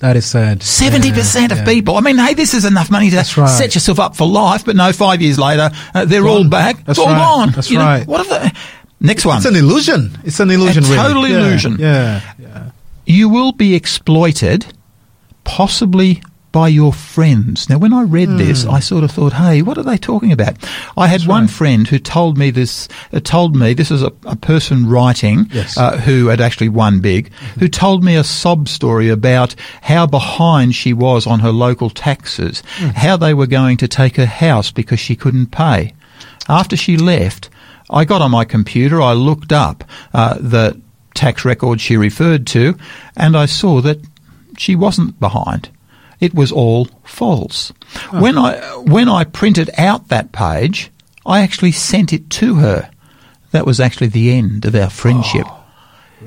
that 0.00 0.16
is 0.16 0.26
sad 0.26 0.60
70% 0.60 1.52
of 1.52 1.58
Yeah, 1.58 1.64
people. 1.64 1.96
I 1.96 2.00
mean, 2.00 2.18
hey, 2.18 2.34
this 2.34 2.52
is 2.54 2.64
enough 2.64 2.90
money 2.90 3.10
to 3.10 3.16
right. 3.16 3.48
set 3.48 3.74
yourself 3.74 3.98
up 4.00 4.16
for 4.16 4.26
life, 4.26 4.64
but 4.64 4.76
no, 4.76 4.92
5 4.92 5.22
years 5.22 5.38
later, 5.38 5.70
uh, 5.94 6.04
they're 6.04 6.26
all 6.26 6.48
back. 6.48 6.76
That's 6.84 6.98
it's 6.98 7.06
all 7.06 7.06
right. 7.06 7.18
gone. 7.18 7.50
That's 7.52 7.70
You 7.70 7.78
know, 7.78 7.84
right. 7.84 8.06
what 8.06 8.20
are 8.26 8.38
the 8.40 8.52
Next 8.98 9.26
one. 9.26 9.36
it's 9.36 9.46
an 9.46 9.56
illusion 9.56 10.18
it's 10.24 10.40
an 10.40 10.50
illusion 10.50 10.82
A 10.84 10.88
really. 10.88 10.96
total 11.02 11.28
Yeah, 11.28 11.38
illusion. 11.38 11.76
yeah 11.78 12.20
yeah 12.38 12.70
you 13.06 13.28
will 13.28 13.52
be 13.52 13.74
exploited, 13.74 14.66
possibly 15.44 16.22
by 16.52 16.68
your 16.68 16.92
friends. 16.92 17.68
Now, 17.68 17.76
when 17.76 17.92
I 17.92 18.02
read 18.02 18.30
this, 18.38 18.62
Hmm. 18.64 18.70
I 18.70 18.80
sort 18.80 19.04
of 19.04 19.10
thought, 19.10 19.34
"Hey, 19.34 19.60
what 19.60 19.76
are 19.76 19.82
they 19.82 19.98
talking 19.98 20.32
about?" 20.32 20.54
I 20.96 21.06
had 21.06 21.26
one 21.26 21.48
friend 21.48 21.86
who 21.86 21.98
told 21.98 22.38
me 22.38 22.50
this. 22.50 22.88
Uh, 23.12 23.20
told 23.20 23.54
me 23.54 23.74
this 23.74 23.90
is 23.90 24.02
a, 24.02 24.10
a 24.24 24.36
person 24.36 24.86
writing 24.88 25.50
Yes. 25.52 25.76
uh, 25.76 25.98
who 25.98 26.28
had 26.28 26.40
actually 26.40 26.70
won 26.70 27.00
big, 27.00 27.30
who 27.58 27.68
told 27.68 28.02
me 28.02 28.14
a 28.16 28.24
sob 28.24 28.68
story 28.68 29.10
about 29.10 29.54
how 29.82 30.06
behind 30.06 30.74
she 30.74 30.94
was 30.94 31.26
on 31.26 31.40
her 31.40 31.52
local 31.52 31.90
taxes, 31.90 32.62
Hmm. 32.78 32.88
how 32.94 33.18
they 33.18 33.34
were 33.34 33.46
going 33.46 33.76
to 33.78 33.88
take 33.88 34.16
her 34.16 34.26
house 34.26 34.70
because 34.70 34.98
she 35.00 35.14
couldn't 35.14 35.50
pay. 35.50 35.92
After 36.48 36.74
she 36.76 36.96
left, 36.96 37.50
I 37.90 38.06
got 38.06 38.22
on 38.22 38.30
my 38.30 38.44
computer, 38.46 39.02
I 39.02 39.12
looked 39.12 39.52
up 39.52 39.84
uh, 40.14 40.36
the 40.40 40.80
tax 41.16 41.44
record 41.44 41.80
she 41.80 41.96
referred 41.96 42.46
to, 42.48 42.76
and 43.16 43.36
I 43.36 43.46
saw 43.46 43.80
that 43.80 43.98
she 44.56 44.76
wasn't 44.76 45.18
behind. 45.18 45.70
It 46.20 46.34
was 46.34 46.52
all 46.52 46.86
false. 47.04 47.72
Oh. 48.12 48.20
When 48.20 48.38
I 48.38 48.58
when 48.76 49.08
I 49.08 49.24
printed 49.24 49.70
out 49.76 50.08
that 50.08 50.32
page, 50.32 50.90
I 51.24 51.40
actually 51.40 51.72
sent 51.72 52.12
it 52.12 52.30
to 52.30 52.56
her. 52.56 52.90
That 53.50 53.66
was 53.66 53.80
actually 53.80 54.08
the 54.08 54.32
end 54.32 54.64
of 54.64 54.74
our 54.74 54.90
friendship. 54.90 55.46
Oh, 55.48 55.64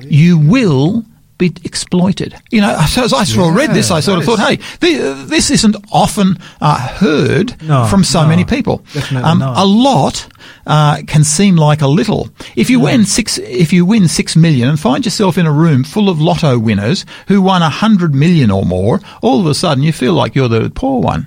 you 0.00 0.38
will 0.38 1.04
be 1.40 1.52
exploited. 1.64 2.36
You 2.52 2.60
know, 2.60 2.78
so 2.88 3.02
as 3.02 3.12
I 3.12 3.24
sort 3.24 3.50
of 3.50 3.56
read 3.56 3.70
this, 3.70 3.90
I 3.90 3.98
sort 3.98 4.20
of 4.20 4.26
that 4.26 4.36
thought, 4.36 4.48
hey, 4.48 4.56
th- 4.78 5.26
this 5.26 5.50
isn't 5.50 5.74
often 5.90 6.38
uh, 6.60 6.78
heard 6.78 7.60
No, 7.62 7.86
from 7.86 8.04
so 8.04 8.22
no, 8.22 8.28
many 8.28 8.44
people. 8.44 8.84
Um, 9.12 9.42
a 9.42 9.64
lot 9.64 10.28
uh, 10.66 11.02
can 11.08 11.24
seem 11.24 11.56
like 11.56 11.80
a 11.82 11.88
little. 11.88 12.28
If 12.54 12.70
you 12.70 12.78
win 12.78 13.04
six, 13.04 13.38
if 13.38 13.72
you 13.72 13.84
win 13.84 14.06
six 14.06 14.36
million 14.36 14.68
and 14.68 14.78
find 14.78 15.04
yourself 15.04 15.36
in 15.36 15.46
a 15.46 15.52
room 15.52 15.82
full 15.82 16.08
of 16.08 16.20
lotto 16.20 16.58
winners 16.58 17.04
who 17.26 17.42
won 17.42 17.62
a 17.62 17.70
hundred 17.70 18.14
million 18.14 18.50
or 18.50 18.64
more, 18.64 19.00
all 19.22 19.40
of 19.40 19.46
a 19.46 19.54
sudden 19.54 19.82
you 19.82 19.92
feel 19.92 20.12
like 20.12 20.36
you're 20.36 20.48
the 20.48 20.70
poor 20.70 21.00
one. 21.02 21.26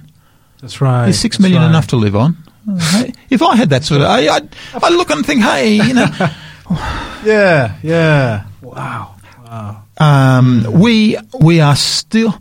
That's 0.61 0.80
right. 0.80 1.09
Is 1.09 1.20
six 1.20 1.39
million 1.39 1.61
right. 1.61 1.68
enough 1.70 1.88
to 1.88 1.97
live 1.97 2.16
on? 2.16 2.38
If 3.30 3.41
I 3.41 3.57
had 3.57 3.72
that 3.72 3.84
sort 3.84 3.99
of, 3.99 4.07
I, 4.07 4.30
I'd, 4.30 4.55
I'd 4.82 4.93
look 4.93 5.09
and 5.09 5.26
think, 5.26 5.41
hey, 5.41 5.74
you 5.74 5.93
know, 5.93 6.07
Yeah, 7.26 7.78
yeah. 7.84 8.45
Wow. 8.61 9.16
Wow. 9.43 9.83
Um, 10.04 10.66
we 10.72 11.18
we 11.39 11.60
are 11.60 11.76
still 11.76 12.36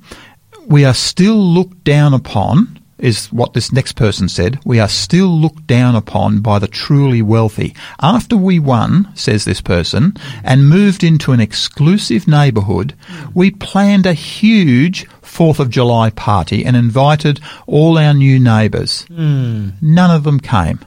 we 0.66 0.84
are 0.84 0.94
still 0.94 1.36
looked 1.36 1.84
down 1.84 2.14
upon. 2.14 2.78
Is 2.98 3.26
what 3.32 3.52
this 3.52 3.72
next 3.72 3.94
person 3.94 4.28
said. 4.28 4.60
We 4.64 4.78
are 4.78 4.88
still 4.88 5.26
looked 5.26 5.66
down 5.66 5.96
upon 5.96 6.38
by 6.38 6.60
the 6.60 6.68
truly 6.68 7.20
wealthy. 7.20 7.74
After 7.98 8.36
we 8.36 8.60
won, 8.60 9.08
says 9.16 9.44
this 9.44 9.60
person, 9.60 10.14
and 10.44 10.68
moved 10.68 11.02
into 11.02 11.32
an 11.32 11.40
exclusive 11.40 12.28
neighbourhood, 12.28 12.94
we 13.34 13.50
planned 13.50 14.06
a 14.06 14.12
huge 14.12 15.08
Fourth 15.20 15.58
of 15.58 15.68
July 15.68 16.10
party 16.10 16.64
and 16.64 16.76
invited 16.76 17.40
all 17.66 17.98
our 17.98 18.14
new 18.14 18.38
neighbours. 18.38 19.04
None 19.10 20.10
of 20.10 20.22
them 20.22 20.38
came. 20.38 20.78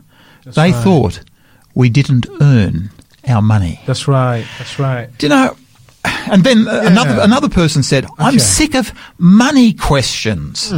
they 0.46 0.72
right. 0.72 0.84
thought 0.84 1.20
we 1.74 1.90
didn't 1.90 2.28
earn 2.40 2.92
our 3.28 3.42
money. 3.42 3.82
That's 3.86 4.08
right. 4.08 4.46
That's 4.58 4.80
right. 4.80 5.10
Do 5.18 5.26
you 5.26 5.30
know? 5.30 5.58
And 6.32 6.44
then 6.44 6.68
uh, 6.68 6.82
another 6.86 7.20
another 7.22 7.50
person 7.50 7.84
said, 7.84 8.06
"I'm 8.18 8.36
Okay. 8.36 8.40
Sick 8.40 8.76
of 8.76 8.92
money 9.18 9.74
questions," 9.74 10.74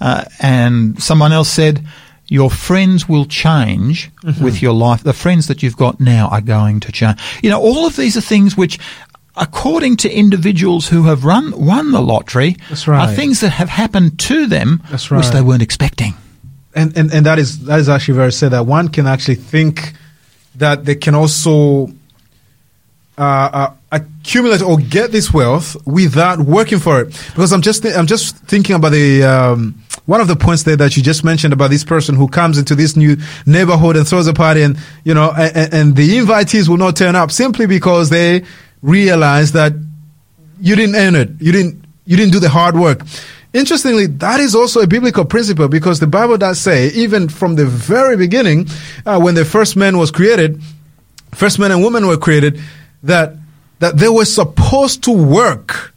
uh, 0.00 0.24
and 0.40 1.02
someone 1.02 1.32
else 1.32 1.48
said, 1.48 1.80
"Your 2.28 2.50
friends 2.50 3.08
will 3.08 3.26
change 3.26 4.10
Mm-hmm. 4.22 4.44
with 4.44 4.60
your 4.62 4.74
life. 4.74 5.02
The 5.02 5.12
friends 5.12 5.46
that 5.46 5.62
you've 5.62 5.76
got 5.76 6.00
now 6.00 6.28
are 6.28 6.42
going 6.42 6.80
to 6.80 6.92
change." 6.92 7.18
You 7.42 7.50
know, 7.50 7.60
all 7.60 7.86
of 7.86 7.96
these 7.96 8.16
are 8.16 8.22
things 8.26 8.56
which. 8.56 8.78
According 9.36 9.96
to 9.98 10.08
individuals 10.10 10.88
who 10.90 11.04
have 11.04 11.24
run 11.24 11.52
won 11.56 11.92
the 11.92 12.00
lottery, 12.02 12.56
right. 12.86 13.08
are 13.08 13.14
things 13.14 13.40
that 13.40 13.50
have 13.52 13.70
happened 13.70 14.18
to 14.28 14.46
them 14.48 14.82
That's 14.90 15.08
which 15.10 15.28
they 15.30 15.40
weren't 15.40 15.62
expecting. 15.62 16.14
and, 16.74 16.96
and 16.98 17.12
and 17.14 17.24
that 17.24 17.38
is 17.38 17.64
that 17.64 17.78
is 17.78 17.88
actually 17.88 18.16
very 18.18 18.32
sad 18.32 18.50
that 18.50 18.66
one 18.66 18.88
can 18.88 19.06
actually 19.06 19.36
think 19.36 19.94
that 20.58 20.84
they 20.84 20.96
can 20.96 21.14
also 21.14 21.86
uh, 23.16 23.22
uh, 23.22 23.70
accumulate 23.92 24.62
or 24.62 24.78
get 24.78 25.10
this 25.10 25.32
wealth 25.32 25.76
without 25.86 26.38
working 26.38 26.78
for 26.78 27.00
it. 27.00 27.06
Because 27.28 27.52
I'm 27.52 27.62
just 27.62 27.82
thi- 27.82 27.94
I'm 27.94 28.06
just 28.06 28.36
thinking 28.36 28.76
about 28.76 28.92
the 28.92 29.22
um, 29.24 29.82
one 30.06 30.20
of 30.20 30.28
the 30.28 30.36
points 30.36 30.62
there 30.62 30.76
that 30.76 30.96
you 30.96 31.02
just 31.02 31.24
mentioned 31.24 31.52
about 31.52 31.70
this 31.70 31.84
person 31.84 32.14
who 32.14 32.28
comes 32.28 32.58
into 32.58 32.74
this 32.74 32.96
new 32.96 33.16
neighborhood 33.46 33.96
and 33.96 34.06
throws 34.06 34.26
a 34.26 34.32
party, 34.32 34.62
and 34.62 34.78
you 35.04 35.14
know, 35.14 35.32
and, 35.36 35.74
and 35.74 35.96
the 35.96 36.18
invitees 36.18 36.68
will 36.68 36.76
not 36.76 36.96
turn 36.96 37.16
up 37.16 37.30
simply 37.30 37.66
because 37.66 38.10
they 38.10 38.44
realize 38.82 39.52
that 39.52 39.72
you 40.60 40.76
didn't 40.76 40.96
earn 40.96 41.14
it. 41.14 41.30
You 41.40 41.52
didn't. 41.52 41.84
You 42.06 42.16
didn't 42.16 42.32
do 42.32 42.40
the 42.40 42.48
hard 42.48 42.76
work. 42.76 43.02
Interestingly, 43.52 44.06
that 44.06 44.40
is 44.40 44.54
also 44.54 44.80
a 44.80 44.86
biblical 44.86 45.24
principle 45.24 45.68
because 45.68 45.98
the 45.98 46.06
Bible 46.06 46.36
does 46.36 46.60
say, 46.60 46.88
even 46.90 47.28
from 47.28 47.56
the 47.56 47.66
very 47.66 48.16
beginning, 48.16 48.68
uh, 49.06 49.20
when 49.20 49.34
the 49.34 49.44
first 49.44 49.76
man 49.76 49.98
was 49.98 50.10
created, 50.10 50.60
first 51.34 51.58
man 51.58 51.72
and 51.72 51.82
woman 51.82 52.06
were 52.06 52.16
created, 52.16 52.60
that 53.02 53.34
that 53.80 53.96
they 53.96 54.08
were 54.08 54.24
supposed 54.24 55.02
to 55.04 55.10
work. 55.10 55.89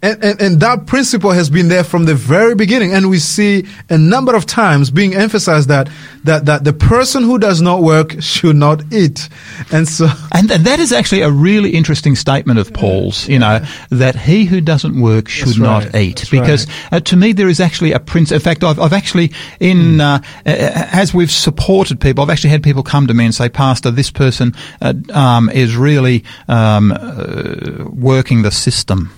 And, 0.00 0.22
and, 0.22 0.40
and 0.40 0.60
that 0.60 0.86
principle 0.86 1.32
has 1.32 1.50
been 1.50 1.68
there 1.68 1.82
from 1.82 2.04
the 2.04 2.14
very 2.14 2.54
beginning. 2.54 2.94
And 2.94 3.10
we 3.10 3.18
see 3.18 3.66
a 3.90 3.98
number 3.98 4.36
of 4.36 4.46
times 4.46 4.90
being 4.90 5.14
emphasized 5.14 5.68
that, 5.68 5.88
that, 6.24 6.46
that 6.46 6.64
the 6.64 6.72
person 6.72 7.24
who 7.24 7.38
does 7.38 7.60
not 7.60 7.82
work 7.82 8.22
should 8.22 8.56
not 8.56 8.92
eat. 8.92 9.28
And 9.72 9.88
so, 9.88 10.08
And, 10.32 10.50
and 10.52 10.64
that 10.66 10.78
is 10.78 10.92
actually 10.92 11.22
a 11.22 11.30
really 11.30 11.70
interesting 11.70 12.14
statement 12.14 12.58
of 12.60 12.72
Paul's, 12.72 13.28
you 13.28 13.38
know, 13.38 13.60
that 13.90 14.14
he 14.14 14.44
who 14.44 14.60
doesn't 14.60 15.00
work 15.00 15.28
should 15.28 15.48
That's 15.48 15.58
not 15.58 15.94
eat. 15.96 16.28
Because 16.30 16.66
right. 16.66 16.92
uh, 16.92 17.00
to 17.00 17.16
me, 17.16 17.32
there 17.32 17.48
is 17.48 17.58
actually 17.58 17.92
a 17.92 17.98
principle. 17.98 18.36
In 18.36 18.42
fact, 18.42 18.62
I've, 18.62 18.78
I've 18.78 18.92
actually, 18.92 19.32
in, 19.58 20.00
uh, 20.00 20.20
uh, 20.46 20.50
as 20.92 21.12
we've 21.12 21.30
supported 21.30 22.00
people, 22.00 22.22
I've 22.22 22.30
actually 22.30 22.50
had 22.50 22.62
people 22.62 22.82
come 22.82 23.08
to 23.08 23.14
me 23.14 23.24
and 23.24 23.34
say, 23.34 23.48
Pastor, 23.48 23.90
this 23.90 24.10
person 24.10 24.54
uh, 24.80 24.94
um, 25.12 25.50
is 25.50 25.76
really 25.76 26.24
um, 26.46 26.92
uh, 26.92 27.84
working 27.90 28.42
the 28.42 28.52
system. 28.52 29.10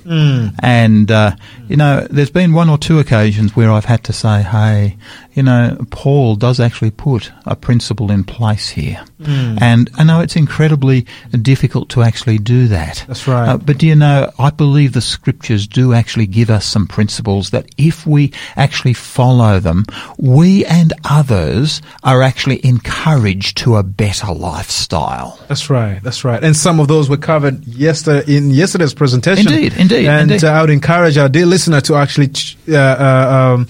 And, 0.70 1.10
uh, 1.10 1.34
you 1.68 1.76
know, 1.76 2.06
there's 2.08 2.30
been 2.30 2.52
one 2.52 2.70
or 2.70 2.78
two 2.78 3.00
occasions 3.00 3.56
where 3.56 3.72
I've 3.72 3.86
had 3.86 4.04
to 4.04 4.12
say, 4.12 4.42
hey, 4.42 4.96
you 5.34 5.42
know, 5.42 5.76
Paul 5.90 6.36
does 6.36 6.60
actually 6.60 6.92
put 6.92 7.32
a 7.44 7.56
principle 7.56 8.12
in 8.12 8.22
place 8.22 8.68
here. 8.68 9.04
And 9.22 9.90
I 9.98 10.04
know 10.04 10.20
it's 10.20 10.36
incredibly 10.36 11.06
difficult 11.30 11.90
to 11.90 12.02
actually 12.02 12.38
do 12.38 12.68
that. 12.68 13.04
That's 13.06 13.28
right. 13.28 13.50
Uh, 13.50 13.56
but 13.58 13.76
do 13.76 13.86
you 13.86 13.94
know, 13.94 14.32
I 14.38 14.48
believe 14.50 14.92
the 14.92 15.02
scriptures 15.02 15.66
do 15.66 15.92
actually 15.92 16.26
give 16.26 16.48
us 16.48 16.64
some 16.64 16.86
principles 16.86 17.50
that 17.50 17.66
if 17.76 18.06
we 18.06 18.32
actually 18.56 18.94
follow 18.94 19.60
them, 19.60 19.84
we 20.16 20.64
and 20.64 20.94
others 21.04 21.82
are 22.02 22.22
actually 22.22 22.64
encouraged 22.64 23.58
to 23.58 23.76
a 23.76 23.82
better 23.82 24.32
lifestyle. 24.32 25.38
That's 25.48 25.68
right. 25.68 26.02
That's 26.02 26.24
right. 26.24 26.42
And 26.42 26.56
some 26.56 26.80
of 26.80 26.88
those 26.88 27.10
were 27.10 27.18
covered 27.18 27.66
yesterday 27.66 28.36
in 28.36 28.50
yesterday's 28.50 28.94
presentation. 28.94 29.52
Indeed, 29.52 29.74
indeed, 29.76 30.08
And 30.08 30.30
indeed. 30.30 30.44
Uh, 30.44 30.59
I 30.60 30.62
would 30.62 30.70
encourage 30.70 31.16
our 31.16 31.28
dear 31.30 31.46
listener 31.46 31.80
to 31.82 31.94
actually 31.96 32.30
uh, 32.68 32.76
uh, 32.76 33.54
um, 33.54 33.68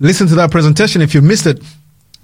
listen 0.00 0.26
to 0.28 0.34
that 0.34 0.50
presentation 0.50 1.00
if 1.00 1.14
you 1.14 1.22
missed 1.22 1.46
it. 1.46 1.62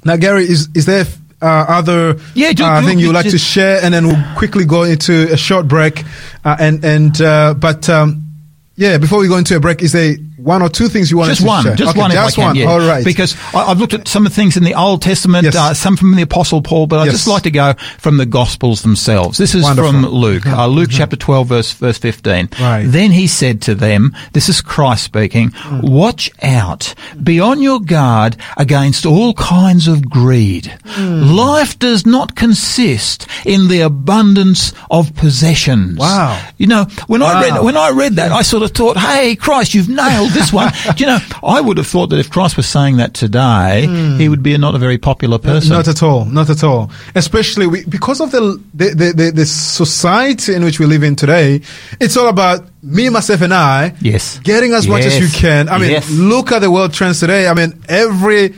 Now, 0.05 0.17
Gary, 0.17 0.45
is 0.45 0.69
is 0.75 0.85
there 0.85 1.07
uh, 1.41 1.47
other 1.69 2.19
Yeah, 2.35 2.53
do- 2.53 2.63
uh, 2.65 2.81
do- 2.83 2.87
thing 2.87 2.99
you 2.99 3.07
would 3.09 3.15
like 3.17 3.31
to 3.31 3.39
share, 3.39 3.81
and 3.83 3.95
then 3.95 4.07
we'll 4.07 4.23
quickly 4.37 4.67
go 4.67 4.83
into 4.83 5.33
a 5.33 5.37
short 5.39 5.67
break. 5.67 6.05
Uh, 6.45 6.57
and 6.61 6.85
and 6.85 7.19
uh, 7.23 7.55
but 7.55 7.89
um, 7.89 8.23
yeah, 8.77 8.99
before 8.99 9.19
we 9.19 9.29
go 9.29 9.39
into 9.39 9.57
a 9.57 9.61
break, 9.61 9.81
is 9.81 9.93
there 9.93 10.15
one 10.47 10.63
or 10.63 10.69
two 10.69 10.89
things 10.89 11.11
you 11.11 11.17
want 11.19 11.29
Just 11.31 11.41
to 11.41 11.47
one, 11.47 11.65
share? 11.65 11.75
just 11.75 11.91
Okay, 11.91 11.99
one, 12.01 12.11
just 12.13 12.39
I 12.39 12.41
can. 12.41 12.47
one. 12.47 12.57
Yeah. 12.57 12.67
All 12.71 12.79
right. 12.79 13.05
Because 13.05 13.37
I, 13.53 13.65
I've 13.65 13.79
looked 13.81 13.95
at 13.95 14.07
some 14.07 14.25
of 14.25 14.33
the 14.33 14.37
things 14.37 14.57
in 14.57 14.63
the 14.63 14.75
Old 14.75 15.03
Testament, 15.03 15.45
Yes. 15.45 15.57
uh, 15.57 15.75
some 15.75 15.97
from 15.97 16.15
the 16.15 16.23
Apostle 16.23 16.63
Paul, 16.63 16.87
but 16.87 17.01
I'd 17.01 17.07
Yes. 17.07 17.15
just 17.15 17.27
like 17.29 17.43
to 17.43 17.51
go 17.51 17.75
from 17.99 18.17
the 18.17 18.27
Gospels 18.27 18.83
themselves. 18.83 19.39
This 19.39 19.55
is 19.57 19.65
Wonderful. 19.65 19.91
from 19.91 20.07
Luke, 20.07 20.47
uh, 20.47 20.67
Luke 20.69 20.91
chapter 20.93 21.17
twelve, 21.17 21.49
verse 21.49 21.73
verse 21.73 21.99
fifteen. 21.99 22.49
Right. 22.61 22.85
Then 22.87 23.11
he 23.11 23.27
said 23.27 23.61
to 23.63 23.75
them, 23.75 24.15
"This 24.33 24.49
is 24.49 24.61
Christ 24.61 25.03
speaking. 25.05 25.53
Watch 25.83 26.31
out, 26.43 26.95
be 27.23 27.41
on 27.41 27.61
your 27.61 27.81
guard 27.81 28.37
against 28.57 29.05
all 29.05 29.35
kinds 29.35 29.89
of 29.89 30.09
greed. 30.09 30.73
Life 30.97 31.79
does 31.79 32.07
not 32.07 32.37
consist 32.37 33.27
in 33.45 33.67
the 33.69 33.81
abundance 33.81 34.73
of 34.91 35.15
possessions." 35.17 35.99
Wow. 35.99 36.41
You 36.57 36.69
know, 36.69 36.87
when 37.09 37.23
I 37.23 37.43
read 37.43 37.63
when 37.65 37.77
I 37.77 37.91
read 37.91 38.15
that, 38.17 38.31
I 38.33 38.43
sort 38.43 38.63
of 38.63 38.71
thought, 38.71 38.97
"Hey, 38.97 39.35
Christ, 39.35 39.75
you've 39.75 39.89
nailed 39.89 40.31
this 40.37 40.53
one." 40.53 40.73
Do 40.73 40.93
you 41.05 41.07
know, 41.07 41.19
I 41.43 41.61
would 41.61 41.79
have 41.79 41.87
thought 41.87 42.09
that 42.11 42.19
if 42.19 42.31
Christ 42.31 42.57
was 42.57 42.69
saying 42.69 42.99
that 42.99 43.15
today, 43.15 43.87
hmm. 43.87 44.19
he 44.19 44.29
would 44.29 44.43
be 44.43 44.55
a, 44.55 44.59
not 44.59 44.75
a 44.75 44.79
very 44.79 44.99
popular 44.99 45.39
person. 45.39 45.71
Not 45.71 45.89
at 45.89 46.03
all. 46.03 46.25
Not 46.25 46.51
at 46.51 46.63
all. 46.63 46.91
Especially 47.15 47.67
we, 47.67 47.85
because 47.85 48.21
of 48.21 48.31
the 48.31 48.63
the, 48.75 48.89
the 48.91 49.13
the 49.13 49.31
the 49.33 49.47
society 49.47 50.55
in 50.55 50.65
which 50.65 50.79
we 50.79 50.87
live 50.87 51.03
in 51.03 51.17
today. 51.17 51.61
It's 52.01 52.17
all 52.17 52.29
about 52.29 52.67
me, 52.83 53.09
myself, 53.09 53.41
and 53.43 53.55
I. 53.55 53.95
Yes. 54.01 54.39
Getting 54.41 54.73
as 54.73 54.87
much 54.87 55.05
as 55.05 55.19
you 55.19 55.29
can. 55.29 55.69
I 55.69 55.79
mean, 55.79 55.91
Yes. 55.91 56.11
look 56.11 56.53
at 56.53 56.61
the 56.61 56.71
world 56.71 56.93
trends 56.93 57.21
today. 57.21 57.49
I 57.49 57.55
mean, 57.55 57.83
every 57.89 58.55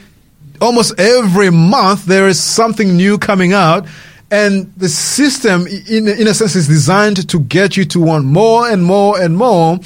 almost 0.61 0.99
every 0.99 1.51
month 1.51 2.07
there 2.07 2.29
is 2.29 2.41
something 2.41 2.97
new 2.97 3.19
coming 3.19 3.53
out. 3.53 3.87
And 4.31 4.73
the 4.77 4.91
system, 4.91 5.67
in, 5.67 6.07
in 6.07 6.27
a 6.29 6.35
sense, 6.35 6.55
is 6.55 6.69
designed 6.69 7.29
to 7.31 7.41
get 7.41 7.79
you 7.79 7.87
to 7.87 8.01
want 8.01 8.27
more 8.27 8.69
and 8.69 8.85
more 8.85 9.19
and 9.19 9.37
more, 9.39 9.79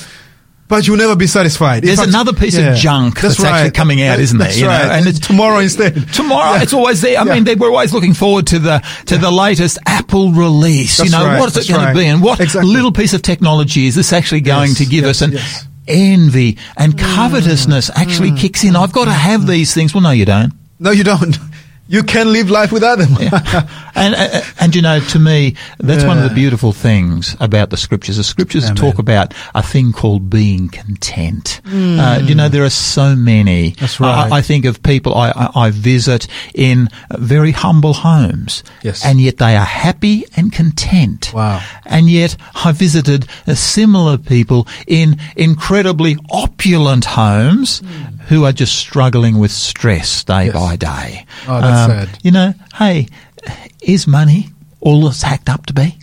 but 0.68 0.86
you'll 0.86 0.96
never 0.96 1.16
be 1.16 1.26
satisfied. 1.26 1.82
There's 1.82 1.98
another 1.98 2.32
piece 2.32 2.56
yeah, 2.56 2.70
of 2.70 2.78
junk 2.78 3.20
that's, 3.20 3.38
actually 3.38 3.64
right. 3.64 3.74
coming 3.74 4.02
out, 4.02 4.18
isn't 4.20 4.38
there? 4.38 4.48
That's 4.48 4.60
know? 4.60 4.68
right. 4.68 4.98
And 4.98 5.06
it's 5.06 5.18
tomorrow 5.18 5.58
instead. 5.58 5.94
Tomorrow, 6.12 6.56
Yeah. 6.56 6.62
it's 6.62 6.72
always 6.72 7.00
there. 7.02 7.18
I 7.20 7.24
Yeah. 7.24 7.34
mean, 7.34 7.44
they 7.44 7.54
were 7.54 7.68
always 7.68 7.92
looking 7.92 8.14
forward 8.14 8.46
to 8.48 8.58
the 8.58 8.82
to 9.06 9.18
the 9.18 9.30
latest 9.30 9.78
Apple 9.86 10.32
release. 10.32 10.96
That's 10.96 11.10
you 11.10 11.18
know, 11.18 11.26
right, 11.26 11.38
what 11.38 11.48
is 11.48 11.68
it 11.68 11.72
going 11.72 11.88
to 11.88 11.94
be, 11.94 12.06
and 12.06 12.22
what 12.22 12.40
Exactly. 12.40 12.72
little 12.72 12.92
piece 12.92 13.12
of 13.12 13.22
technology 13.22 13.86
is 13.86 13.94
this 13.94 14.12
actually 14.12 14.40
going 14.40 14.68
Yes, 14.68 14.78
to 14.78 14.86
give 14.86 15.04
yes, 15.04 15.10
us? 15.10 15.22
And 15.22 15.32
yes. 15.34 15.66
envy 15.88 16.58
and 16.76 16.96
mm. 16.96 17.14
covetousness 17.14 17.90
actually 17.94 18.30
mm. 18.30 18.38
kicks 18.38 18.64
in. 18.64 18.76
I've 18.76 18.92
got 18.92 19.06
to 19.06 19.12
have 19.12 19.42
mm. 19.42 19.48
these 19.48 19.74
things. 19.74 19.92
Well, 19.92 20.02
no, 20.02 20.10
you 20.10 20.24
don't. 20.24 20.52
No, 20.78 20.90
you 20.90 21.04
don't. 21.04 21.36
You 21.92 22.02
can 22.02 22.32
live 22.32 22.48
life 22.48 22.72
without 22.72 22.96
them. 22.96 23.14
and, 23.94 24.14
and 24.14 24.44
and 24.58 24.74
you 24.74 24.80
know, 24.80 24.98
to 24.98 25.18
me, 25.18 25.56
that's 25.78 26.04
one 26.04 26.16
of 26.16 26.24
the 26.26 26.34
beautiful 26.34 26.72
things 26.72 27.36
about 27.38 27.68
the 27.68 27.76
scriptures. 27.76 28.16
The 28.16 28.24
scriptures 28.24 28.64
Amen. 28.64 28.76
talk 28.76 28.98
about 28.98 29.34
a 29.54 29.62
thing 29.62 29.92
called 29.92 30.30
being 30.30 30.70
content. 30.70 31.60
Uh, 31.66 32.18
you 32.24 32.34
know, 32.34 32.48
there 32.48 32.64
are 32.64 32.70
so 32.70 33.14
many. 33.14 33.70
That's 33.78 34.00
right. 34.00 34.32
I, 34.32 34.38
I 34.38 34.40
think 34.40 34.64
of 34.64 34.82
people 34.82 35.14
I, 35.14 35.32
I, 35.36 35.66
I 35.66 35.70
visit 35.70 36.28
in 36.54 36.88
very 37.10 37.50
humble 37.52 37.92
homes, 37.92 38.64
Yes. 38.82 39.04
and 39.04 39.20
yet 39.20 39.36
they 39.36 39.54
are 39.54 39.64
happy 39.66 40.24
and 40.34 40.50
content. 40.50 41.30
Wow. 41.34 41.60
And 41.84 42.08
yet, 42.08 42.36
I 42.54 42.72
visited 42.72 43.26
uh, 43.46 43.54
similar 43.54 44.16
people 44.16 44.66
in 44.86 45.20
incredibly 45.36 46.16
opulent 46.30 47.04
homes 47.04 47.82
who 48.28 48.44
are 48.44 48.52
just 48.52 48.74
struggling 48.76 49.38
with 49.38 49.50
stress 49.50 50.24
day 50.24 50.48
Hmm. 50.48 50.54
Yes. 50.54 50.54
by 50.54 50.76
day. 50.76 51.26
Oh, 51.48 51.60
that's 51.60 51.92
sad. 52.10 52.18
You 52.22 52.30
know, 52.30 52.54
hey, 52.74 53.08
is 53.82 54.06
money 54.06 54.48
all 54.80 55.06
it's 55.08 55.22
hacked 55.22 55.48
up 55.48 55.66
to 55.66 55.72
be? 55.72 55.96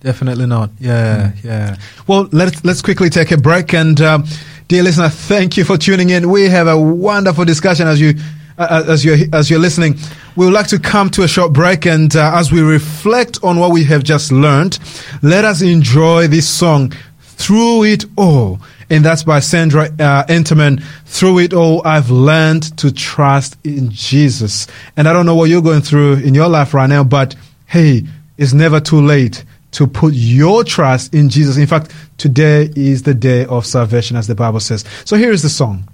Definitely 0.00 0.46
not. 0.46 0.70
Yeah, 0.78 1.32
yeah. 1.42 1.76
Well, 2.06 2.28
let's 2.32 2.64
let's 2.64 2.82
quickly 2.82 3.10
take 3.10 3.32
a 3.32 3.36
break. 3.36 3.74
And 3.74 4.00
um, 4.00 4.24
dear 4.68 4.82
listener, 4.82 5.08
thank 5.08 5.56
you 5.56 5.64
for 5.64 5.76
tuning 5.76 6.10
in. 6.10 6.30
We 6.30 6.48
have 6.48 6.68
a 6.68 6.78
wonderful 6.78 7.44
discussion 7.44 7.88
as 7.88 8.00
you 8.00 8.14
uh, 8.58 8.84
as 8.86 9.04
you're 9.04 9.16
as 9.32 9.50
you're 9.50 9.58
listening. 9.58 9.96
We 10.36 10.44
would 10.44 10.54
like 10.54 10.68
to 10.68 10.78
come 10.78 11.10
to 11.10 11.22
a 11.22 11.28
short 11.28 11.52
break, 11.52 11.86
and 11.86 12.14
uh, 12.14 12.32
as 12.36 12.52
we 12.52 12.60
reflect 12.60 13.38
on 13.42 13.58
what 13.58 13.72
we 13.72 13.84
have 13.84 14.04
just 14.04 14.30
learned, 14.30 14.78
let 15.22 15.44
us 15.44 15.62
enjoy 15.62 16.28
this 16.28 16.48
song 16.48 16.92
through 17.20 17.84
it 17.84 18.04
all. 18.16 18.60
And 18.88 19.04
that's 19.04 19.24
by 19.24 19.40
Sandra 19.40 19.90
uh. 19.98 20.76
Through 21.06 21.38
it 21.40 21.52
all, 21.52 21.86
I've 21.86 22.10
learned 22.10 22.76
to 22.78 22.92
trust 22.92 23.56
in 23.64 23.90
Jesus. 23.90 24.66
And 24.96 25.08
I 25.08 25.12
don't 25.12 25.26
know 25.26 25.34
what 25.34 25.50
you're 25.50 25.62
going 25.62 25.82
through 25.82 26.14
in 26.14 26.34
your 26.34 26.48
life 26.48 26.72
right 26.74 26.88
now, 26.88 27.04
but 27.04 27.34
hey, 27.66 28.04
it's 28.38 28.52
never 28.52 28.80
too 28.80 29.00
late 29.00 29.44
to 29.72 29.86
put 29.86 30.14
your 30.14 30.64
trust 30.64 31.14
in 31.14 31.28
Jesus. 31.28 31.56
In 31.56 31.66
fact, 31.66 31.92
today 32.16 32.70
is 32.76 33.02
the 33.02 33.14
day 33.14 33.44
of 33.46 33.66
salvation, 33.66 34.16
as 34.16 34.26
the 34.26 34.34
Bible 34.34 34.60
says. 34.60 34.84
So 35.04 35.16
here 35.16 35.32
is 35.32 35.42
the 35.42 35.48
song. 35.48 35.88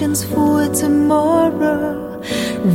Questions 0.00 0.24
for 0.24 0.66
tomorrow. 0.74 2.22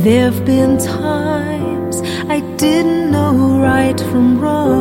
There've 0.04 0.44
been 0.44 0.78
times 0.78 2.00
I 2.28 2.38
didn't 2.56 3.10
know 3.10 3.58
right 3.60 3.98
from 3.98 4.38
wrong. 4.38 4.76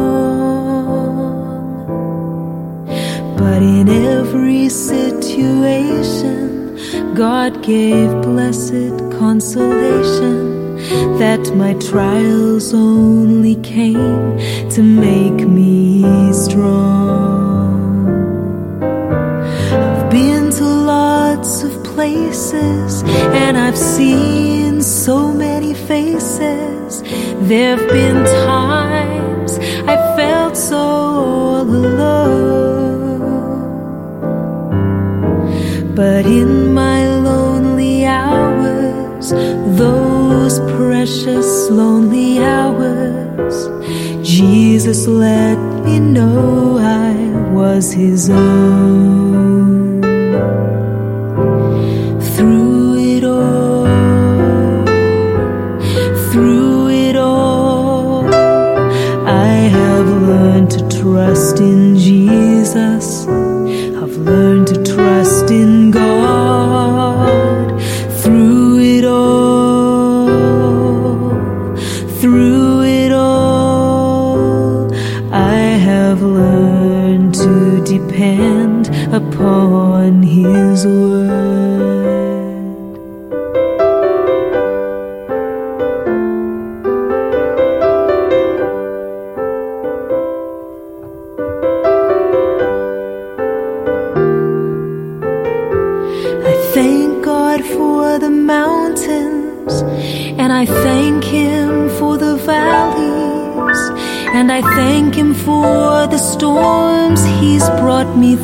But 3.35 3.63
in 3.63 3.89
every 3.89 4.69
situation, 4.69 6.45
God 7.15 7.63
gave 7.63 8.11
blessed 8.21 8.93
consolation 9.17 10.75
that 11.17 11.51
my 11.55 11.73
trials 11.89 12.75
only 12.75 13.55
came 13.55 14.37
to 14.69 14.83
make 14.83 15.47
me 15.47 16.31
strong. 16.31 17.34
Places 22.05 23.01
and 23.43 23.57
I've 23.57 23.77
seen 23.77 24.79
so 24.81 25.33
many 25.33 25.73
faces. 25.73 27.01
There've 27.49 27.87
been 27.89 28.23
times 28.45 29.57
I 29.93 29.95
felt 30.15 30.55
so 30.55 30.85
alone. 31.61 32.43
But 35.95 36.25
in 36.25 36.73
my 36.73 36.99
lonely 37.29 38.05
hours, 38.05 39.31
those 39.79 40.59
precious 40.77 41.49
lonely 41.71 42.37
hours, 42.39 43.55
Jesus 44.21 45.07
let 45.07 45.57
me 45.85 45.99
know 45.99 46.77
I 46.77 47.13
was 47.51 47.91
His 47.91 48.29
own. 48.29 49.24
Trust 61.45 61.59
in 61.59 61.95
Jesus. 61.95 63.27
I've 63.27 64.17
learned 64.17 64.67
to 64.69 64.83
trust 64.83 65.51
in 65.51 65.91
God 65.91 67.79
through 68.21 68.79
it 68.79 69.05
all. 69.05 70.25
Through 72.19 72.81
it 72.81 73.11
all, 73.11 74.91
I 75.31 75.59
have 75.89 76.23
learned 76.23 77.35
to 77.35 77.83
depend 77.83 78.87
upon 79.13 79.64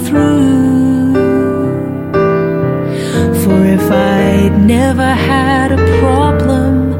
through. 0.05 1.13
For 3.41 3.59
if 3.77 3.85
I'd 3.91 4.55
never 4.77 5.13
had 5.31 5.71
a 5.71 5.81
problem, 5.99 6.93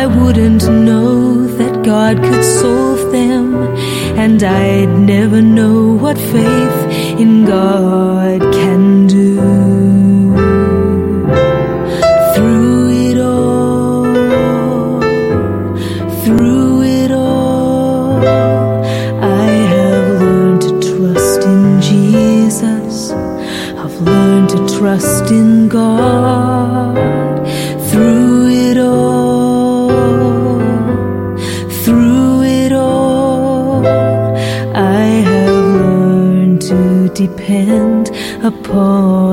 I 0.00 0.06
wouldn't 0.06 0.64
know 0.64 1.46
that 1.58 1.84
God 1.84 2.16
could 2.22 2.44
solve 2.44 3.12
them, 3.12 3.54
and 4.16 4.42
I'd 4.42 4.92
never 5.14 5.40
know 5.40 5.94
what 5.94 6.18
faith 6.18 6.80
in 7.22 7.44
God 7.44 8.40
can 8.52 9.06
do. 9.06 9.25
Depend 37.46 38.10
upon 38.44 39.25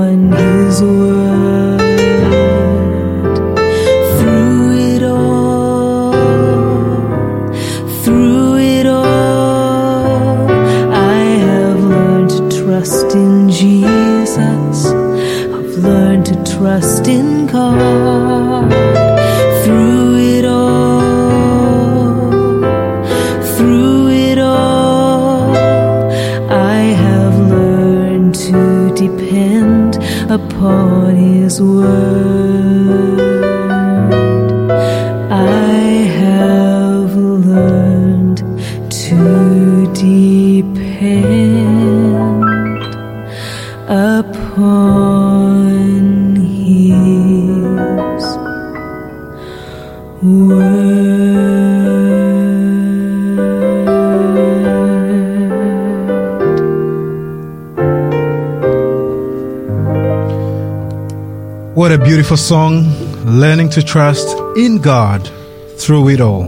A 61.93 61.97
beautiful 61.99 62.37
song. 62.37 62.85
Learning 63.23 63.69
to 63.69 63.83
trust 63.83 64.35
in 64.57 64.79
God 64.79 65.29
through 65.77 66.09
it 66.09 66.19
all, 66.19 66.41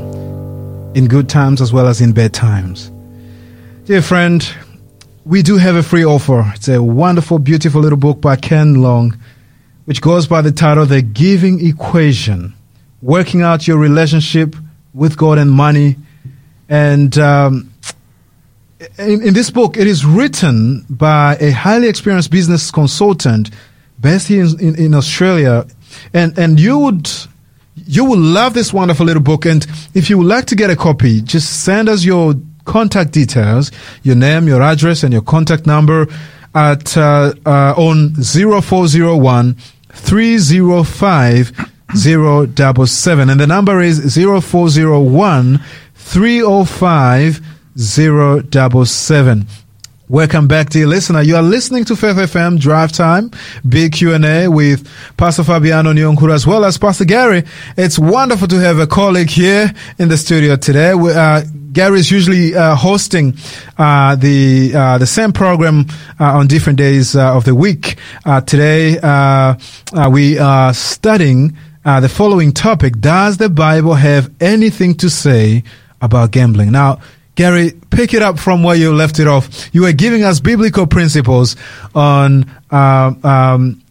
in 0.96 1.08
good 1.08 1.30
times 1.30 1.62
as 1.62 1.72
well 1.72 1.86
as 1.86 2.02
in 2.02 2.14
bad 2.14 2.34
times. 2.34 2.90
Dear 3.84 4.02
friend, 4.02 4.44
we 5.24 5.44
do 5.44 5.58
have 5.58 5.76
a 5.76 5.84
free 5.84 6.04
offer. 6.04 6.52
It's 6.56 6.68
a 6.68 6.82
wonderful, 6.82 7.38
beautiful 7.38 7.80
little 7.80 8.00
book 8.00 8.22
by 8.22 8.38
Ken 8.38 8.82
Long, 8.82 9.20
which 9.86 10.02
goes 10.02 10.26
by 10.26 10.42
the 10.42 10.52
title 10.52 10.88
The 10.88 11.04
Giving 11.04 11.64
Equation 11.64 12.56
Working 13.04 13.44
Out 13.44 13.68
Your 13.68 13.78
Relationship 13.78 14.56
with 14.96 15.16
God 15.16 15.38
and 15.38 15.52
Money. 15.52 15.96
And 16.70 17.16
um, 17.20 17.72
in, 18.98 19.22
in 19.22 19.36
this 19.36 19.52
book, 19.52 19.78
it 19.78 19.86
is 19.86 20.08
written 20.08 20.88
by 20.90 21.38
a 21.40 21.52
highly 21.52 21.88
experienced 21.88 22.32
business 22.32 22.72
consultant 22.72 23.52
based 24.00 24.28
here 24.28 24.44
in, 24.44 24.60
in, 24.60 24.76
in 24.76 24.94
Australia. 24.94 25.66
And, 26.14 26.38
and 26.38 26.60
you 26.60 26.78
would, 26.80 27.10
you 27.76 28.06
will 28.06 28.20
love 28.20 28.54
this 28.54 28.74
wonderful 28.74 29.06
little 29.06 29.24
book. 29.24 29.46
And 29.46 29.66
if 29.94 30.10
you 30.10 30.18
would 30.18 30.28
like 30.28 30.46
to 30.46 30.56
get 30.56 30.70
a 30.70 30.76
copy, 30.76 31.22
just 31.22 31.64
send 31.64 31.90
us 31.90 32.04
your 32.04 32.36
contact 32.66 33.12
details, 33.12 33.72
your 34.04 34.16
name, 34.16 34.48
your 34.48 34.62
address, 34.62 35.04
and 35.04 35.14
your 35.14 35.22
contact 35.22 35.66
number 35.66 36.08
at, 36.54 36.98
uh, 36.98 37.34
uh, 37.46 37.74
on 37.78 38.16
0401 38.16 39.56
305 39.92 41.52
077. 41.96 43.30
And 43.30 43.40
the 43.40 43.48
number 43.48 43.82
is 43.82 44.16
0401 44.16 45.60
305 45.96 47.42
077. 47.78 49.48
Welcome 50.08 50.48
back, 50.48 50.70
dear 50.70 50.86
listener. 50.86 51.24
You 51.24 51.36
are 51.36 51.42
listening 51.42 51.84
to 51.86 51.96
Faith 51.96 52.18
FM 52.18 52.60
Drive 52.60 52.92
Time, 52.92 53.32
big 53.68 53.94
Q&A 53.94 54.48
with 54.48 54.88
Pastor 55.18 55.44
Fabiano 55.44 55.92
Nyonkuru 55.94 56.32
as 56.32 56.46
well 56.46 56.64
as 56.64 56.78
Pastor 56.78 57.06
Gary. 57.06 57.44
It's 57.76 57.98
wonderful 57.98 58.48
to 58.50 58.60
have 58.60 58.78
a 58.78 58.86
colleague 58.86 59.32
here 59.32 59.74
in 59.98 60.10
the 60.10 60.18
studio 60.18 60.58
today. 60.58 60.94
We, 60.94 61.12
uh, 61.12 61.42
Gary 61.72 62.00
is 62.00 62.12
usually 62.12 62.54
uh, 62.54 62.76
hosting 62.76 63.36
uh, 63.80 64.16
the 64.16 64.76
uh, 64.76 65.00
the 65.00 65.08
same 65.08 65.34
program 65.34 65.88
uh, 66.20 66.38
on 66.38 66.46
different 66.46 66.78
days 66.78 67.16
uh, 67.16 67.36
of 67.36 67.46
the 67.46 67.56
week. 67.56 67.98
Today, 68.46 69.00
we 70.12 70.38
are 70.38 70.74
studying 70.76 71.58
the 71.84 72.10
following 72.10 72.52
topic: 72.52 73.00
Does 73.00 73.38
the 73.38 73.50
Bible 73.50 73.96
have 73.96 74.32
anything 74.40 74.94
to 74.98 75.10
say 75.10 75.64
about 76.00 76.30
gambling? 76.30 76.72
Now, 76.72 77.00
Gary, 77.36 77.74
pick 77.92 78.14
it 78.14 78.22
up 78.22 78.40
from 78.40 78.64
where 78.64 78.76
you 78.76 78.94
left 78.94 79.20
it 79.20 79.28
off. 79.28 79.74
You 79.74 79.82
were 79.82 79.92
giving 79.92 80.24
us 80.24 80.40
biblical 80.40 80.88
principles 80.88 81.56
on 81.94 82.50
uh, 82.72 83.14
um, 83.24 83.82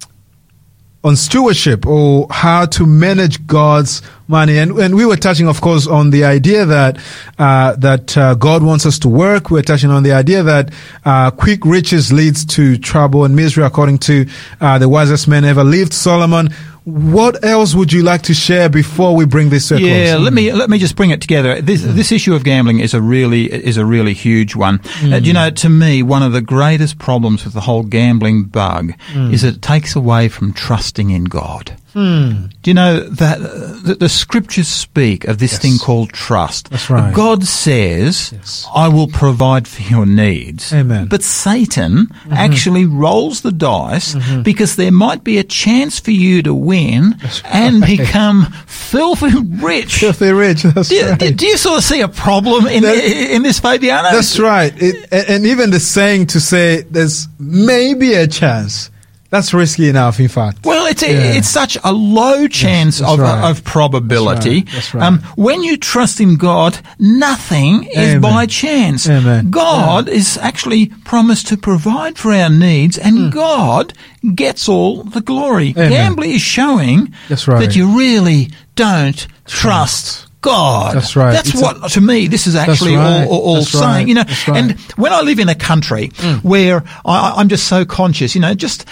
on 1.04 1.16
stewardship 1.16 1.86
or 1.86 2.26
how 2.30 2.64
to 2.64 2.86
manage 2.86 3.46
God's 3.46 4.00
money, 4.26 4.56
and 4.56 4.72
and 4.78 4.94
we 4.94 5.04
were 5.04 5.16
touching, 5.16 5.46
of 5.48 5.60
course, 5.60 5.86
on 5.86 6.08
the 6.08 6.24
idea 6.24 6.64
that 6.64 6.98
uh, 7.38 7.76
that 7.76 8.16
uh, 8.16 8.34
God 8.34 8.62
wants 8.62 8.86
us 8.86 8.98
to 9.00 9.08
work. 9.08 9.50
We 9.50 9.60
are 9.60 9.62
touching 9.62 9.90
on 9.90 10.02
the 10.02 10.12
idea 10.12 10.42
that 10.42 10.72
uh, 11.04 11.30
quick 11.30 11.66
riches 11.66 12.10
leads 12.10 12.46
to 12.46 12.78
trouble 12.78 13.26
and 13.26 13.36
misery, 13.36 13.64
according 13.64 13.98
to 13.98 14.26
uh, 14.62 14.78
the 14.78 14.88
wisest 14.88 15.28
man 15.28 15.44
ever 15.44 15.62
lived, 15.62 15.92
Solomon. 15.92 16.48
What 16.84 17.42
else 17.42 17.74
would 17.74 17.94
you 17.94 18.02
like 18.02 18.22
to 18.22 18.34
share 18.34 18.68
before 18.68 19.16
we 19.16 19.24
bring 19.24 19.48
this 19.48 19.68
to 19.68 19.76
a 19.76 19.78
close? 19.78 19.90
Yeah, 19.90 20.16
mm. 20.16 20.22
let 20.22 20.32
me 20.34 20.52
let 20.52 20.68
me 20.68 20.78
just 20.78 20.96
bring 20.96 21.10
it 21.10 21.22
together. 21.22 21.62
This 21.62 21.82
mm. 21.82 21.94
this 21.94 22.12
issue 22.12 22.34
of 22.34 22.44
gambling 22.44 22.80
is 22.80 22.92
a 22.92 23.00
really 23.00 23.50
is 23.50 23.78
a 23.78 23.86
really 23.86 24.12
huge 24.12 24.54
one. 24.54 24.80
Uh, 25.02 25.16
you 25.16 25.32
mm. 25.32 25.34
know, 25.34 25.50
to 25.50 25.70
me, 25.70 26.02
one 26.02 26.22
of 26.22 26.32
the 26.32 26.42
greatest 26.42 26.98
problems 26.98 27.44
with 27.44 27.54
the 27.54 27.62
whole 27.62 27.84
gambling 27.84 28.44
bug 28.44 28.92
is 29.14 29.42
that 29.42 29.56
it 29.56 29.62
takes 29.62 29.96
away 29.96 30.28
from 30.28 30.52
trusting 30.52 31.08
in 31.08 31.24
God. 31.24 31.74
Hmm. 31.94 32.46
Do 32.62 32.70
you 32.70 32.74
know 32.74 33.00
that, 33.08 33.38
uh, 33.40 33.78
that 33.84 34.00
the 34.00 34.08
scriptures 34.08 34.66
speak 34.68 35.24
of 35.26 35.38
this 35.38 35.52
Yes. 35.52 35.62
thing 35.62 35.78
called 35.78 36.12
trust? 36.12 36.68
That's 36.70 36.90
right. 36.90 37.14
God 37.14 37.44
says, 37.46 38.32
Yes. 38.34 38.66
"I 38.74 38.88
will 38.88 39.06
provide 39.06 39.68
for 39.68 39.82
your 39.82 40.04
needs." 40.04 40.72
Amen. 40.72 41.06
But 41.06 41.22
Satan 41.22 42.08
mm-hmm. 42.08 42.32
actually 42.32 42.84
rolls 42.84 43.42
the 43.42 43.52
dice 43.52 44.14
mm-hmm. 44.16 44.42
because 44.42 44.74
there 44.74 44.90
might 44.90 45.22
be 45.22 45.38
a 45.38 45.44
chance 45.44 46.00
for 46.00 46.10
you 46.10 46.42
to 46.42 46.52
win 46.52 47.16
and 47.44 47.80
become 47.86 48.52
filthy 48.66 49.30
rich. 49.62 49.94
Filthy 50.00 50.32
rich. 50.32 50.64
That's 50.64 50.88
Do 50.88 50.96
you, 50.96 51.06
right. 51.10 51.18
do- 51.18 51.30
do 51.32 51.46
you 51.46 51.56
sort 51.56 51.78
of 51.78 51.84
see 51.84 52.00
a 52.00 52.08
problem 52.08 52.66
in 52.66 52.82
That- 52.82 52.98
in 53.34 53.42
this, 53.42 53.60
Fabiano? 53.60 54.10
That's 54.10 54.38
right. 54.38 54.72
It, 54.76 55.06
and 55.12 55.46
even 55.46 55.70
the 55.70 55.80
saying 55.80 56.26
to 56.34 56.40
say 56.40 56.82
there's 56.90 57.28
maybe 57.38 58.14
a 58.14 58.26
chance. 58.26 58.90
That's 59.34 59.52
risky 59.52 59.88
enough, 59.88 60.20
in 60.20 60.28
fact. 60.28 60.58
Well, 60.64 60.86
it's 60.86 61.02
a, 61.02 61.12
Yeah. 61.12 61.38
it's 61.38 61.48
such 61.48 61.76
a 61.82 61.92
low 61.92 62.46
chance 62.46 63.00
that's 63.00 63.10
of, 63.10 63.18
uh, 63.18 63.24
right. 63.24 63.50
of 63.50 63.64
probability. 63.64 64.60
That's 64.60 64.72
right, 64.72 64.74
that's 64.74 64.94
right. 64.94 65.02
Um, 65.02 65.22
when 65.34 65.64
you 65.64 65.76
trust 65.76 66.20
in 66.20 66.36
God, 66.36 66.78
nothing 67.00 67.82
is 67.82 68.14
Amen. 68.14 68.20
by 68.20 68.46
chance. 68.46 69.08
Amen. 69.08 69.50
God 69.50 70.08
is 70.08 70.38
actually 70.38 70.86
promised 71.04 71.48
to 71.48 71.56
provide 71.56 72.16
for 72.16 72.32
our 72.32 72.48
needs, 72.48 72.96
and 72.96 73.18
hmm. 73.18 73.30
God 73.30 73.92
gets 74.36 74.68
all 74.68 75.02
the 75.02 75.20
glory. 75.20 75.72
Gambling 75.72 76.30
is 76.30 76.40
showing 76.40 77.12
right. 77.28 77.58
that 77.58 77.74
you 77.74 77.98
really 77.98 78.50
don't 78.76 79.26
trust. 79.46 80.28
God. 80.44 80.94
That's 80.94 81.16
right. 81.16 81.32
That's 81.32 81.48
It's 81.48 81.60
a- 81.60 81.64
what, 81.64 81.90
to 81.92 82.00
me, 82.02 82.26
this 82.26 82.46
is 82.46 82.54
actually 82.54 82.94
right. 82.94 83.26
all, 83.26 83.32
all, 83.32 83.56
all 83.56 83.62
saying. 83.62 83.82
right. 83.82 84.06
You 84.06 84.14
know, 84.14 84.24
right. 84.46 84.56
and 84.58 84.80
when 84.96 85.10
I 85.10 85.22
live 85.22 85.38
in 85.38 85.48
a 85.48 85.54
country 85.54 86.10
hmm. 86.14 86.46
where 86.46 86.84
I, 87.04 87.34
I'm 87.36 87.48
just 87.48 87.66
so 87.66 87.86
conscious, 87.86 88.34
you 88.34 88.42
know, 88.42 88.52
just 88.52 88.84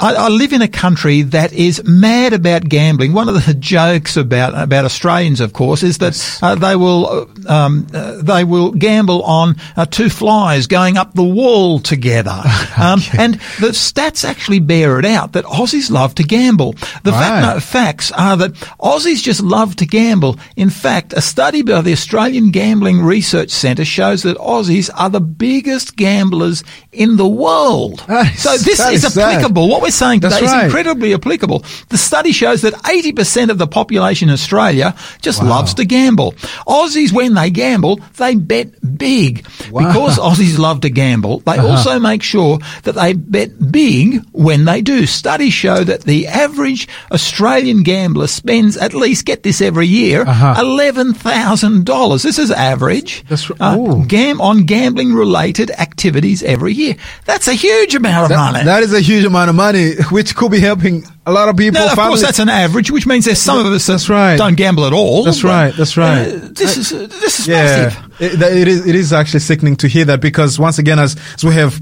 I, 0.00 0.14
I 0.14 0.28
live 0.28 0.52
in 0.52 0.60
a 0.60 0.68
country 0.68 1.22
that 1.22 1.52
is 1.52 1.84
mad 1.84 2.32
about 2.32 2.68
gambling. 2.68 3.12
One 3.12 3.28
of 3.28 3.46
the 3.46 3.54
jokes 3.58 4.16
about 4.16 4.60
about 4.60 4.84
Australians, 4.84 5.40
of 5.40 5.52
course, 5.52 5.82
is 5.82 5.98
that 5.98 6.38
uh, 6.42 6.56
they 6.56 6.74
will 6.74 7.06
uh, 7.06 7.52
um, 7.52 7.86
uh, 7.94 8.20
they 8.22 8.42
will 8.42 8.72
gamble 8.72 9.22
on 9.22 9.56
uh, 9.76 9.86
two 9.86 10.08
flies 10.08 10.66
going 10.66 10.96
up 10.96 11.14
the 11.14 11.22
wall 11.22 11.78
together, 11.78 12.30
um, 12.76 13.00
and 13.16 13.34
the 13.60 13.72
stats 13.72 14.24
actually 14.24 14.58
bear 14.58 14.98
it 14.98 15.04
out 15.04 15.32
that 15.32 15.44
Aussies 15.44 15.90
love 15.90 16.14
to 16.16 16.24
gamble. 16.24 16.72
The 17.04 17.12
fact, 17.12 17.54
no, 17.54 17.60
facts 17.60 18.10
are 18.12 18.36
that 18.38 18.54
Aussies 18.80 19.22
just 19.22 19.42
love 19.42 19.76
to 19.76 19.86
gamble. 19.86 20.38
In 20.56 20.70
fact, 20.70 21.12
a 21.12 21.20
study 21.20 21.62
by 21.62 21.82
the 21.82 21.92
Australian 21.92 22.50
Gambling 22.50 23.02
Research 23.02 23.50
Centre 23.50 23.84
shows 23.84 24.22
that 24.24 24.36
Aussies 24.38 24.90
are 24.96 25.10
the 25.10 25.20
biggest 25.20 25.96
gamblers 25.96 26.64
in 26.92 27.16
the 27.16 27.26
world. 27.28 28.04
Is- 28.08 28.42
so 28.42 28.52
this 28.58 28.78
is 28.80 29.04
is 29.04 29.14
sad. 29.14 29.22
applicable. 29.36 29.68
What 29.68 29.80
we're 29.82 29.90
saying 29.90 30.20
That's 30.20 30.34
today 30.34 30.46
is 30.46 30.52
right. 30.52 30.64
incredibly 30.66 31.14
applicable. 31.14 31.64
The 31.88 31.96
study 31.98 32.32
shows 32.32 32.60
that 32.62 32.74
80% 32.74 33.48
of 33.50 33.58
the 33.58 33.66
population 33.66 34.28
in 34.28 34.32
Australia 34.34 34.94
just 35.22 35.42
loves 35.42 35.74
to 35.74 35.84
gamble. 35.84 36.32
Aussies, 36.66 37.10
when 37.12 37.34
they 37.34 37.50
gamble, 37.50 37.98
they 38.18 38.34
bet 38.34 38.68
big. 38.98 39.46
Wow. 39.70 39.86
Because 39.88 40.18
Aussies 40.28 40.58
love 40.58 40.80
to 40.82 40.90
gamble, 40.90 41.40
they 41.40 41.52
Uh-huh. 41.58 41.68
also 41.68 41.98
make 41.98 42.22
sure 42.22 42.58
that 42.84 42.94
they 42.94 43.14
bet 43.14 43.72
big 43.72 44.22
when 44.32 44.64
they 44.66 44.82
do. 44.82 45.06
Studies 45.06 45.54
show 45.54 45.84
that 45.84 46.02
the 46.02 46.26
average 46.26 46.88
Australian 47.10 47.82
gambler 47.84 48.26
spends 48.26 48.76
at 48.76 48.92
least, 48.92 49.24
get 49.24 49.42
this 49.42 49.60
every 49.62 49.86
year, 49.86 50.22
Uh-huh. 50.26 50.54
$11,000. 50.62 52.22
This 52.22 52.38
is 52.38 52.50
average. 52.50 53.24
That's 53.28 53.50
uh, 53.60 53.76
gam- 54.06 54.40
on 54.40 54.64
gambling 54.64 55.14
related 55.14 55.70
activities 55.70 56.42
every 56.42 56.74
year. 56.74 56.81
That's 57.24 57.48
a 57.48 57.54
huge 57.54 57.94
amount 57.94 58.24
of 58.24 58.28
That- 58.30 58.52
money. 58.52 58.64
that 58.64 58.82
is 58.82 58.92
a 58.92 59.00
huge 59.00 59.24
amount 59.24 59.50
of 59.50 59.56
money, 59.56 59.94
which 60.10 60.34
could 60.36 60.50
be 60.50 60.60
helping 60.60 61.04
a 61.26 61.32
lot 61.32 61.48
of 61.48 61.56
people. 61.56 61.80
No, 61.80 61.86
of 61.92 61.98
course 61.98 62.20
that's 62.22 62.38
an 62.38 62.48
average, 62.48 62.90
which 62.90 63.06
means 63.06 63.24
there's 63.24 63.38
some 63.40 63.58
of 63.58 63.66
us 63.72 63.86
That's 63.86 64.08
right. 64.08 64.36
don't 64.36 64.56
gamble 64.56 64.84
at 64.86 64.92
all. 64.92 65.24
That's 65.24 65.44
right, 65.44 65.72
that's 65.76 65.96
right. 65.96 66.26
uh, 66.28 66.48
this 66.52 66.76
is 66.76 66.92
uh, 66.92 67.06
this 67.20 67.40
is 67.40 67.46
yeah, 67.48 67.62
massive. 67.64 68.12
it, 68.20 68.42
it 68.42 68.68
is. 68.68 68.86
It 68.86 68.94
is 68.94 69.12
actually 69.12 69.40
sickening 69.40 69.76
to 69.76 69.88
hear 69.88 70.04
that 70.06 70.20
because 70.20 70.58
once 70.58 70.78
again, 70.78 70.98
as, 70.98 71.16
as 71.36 71.44
we 71.44 71.54
have 71.54 71.80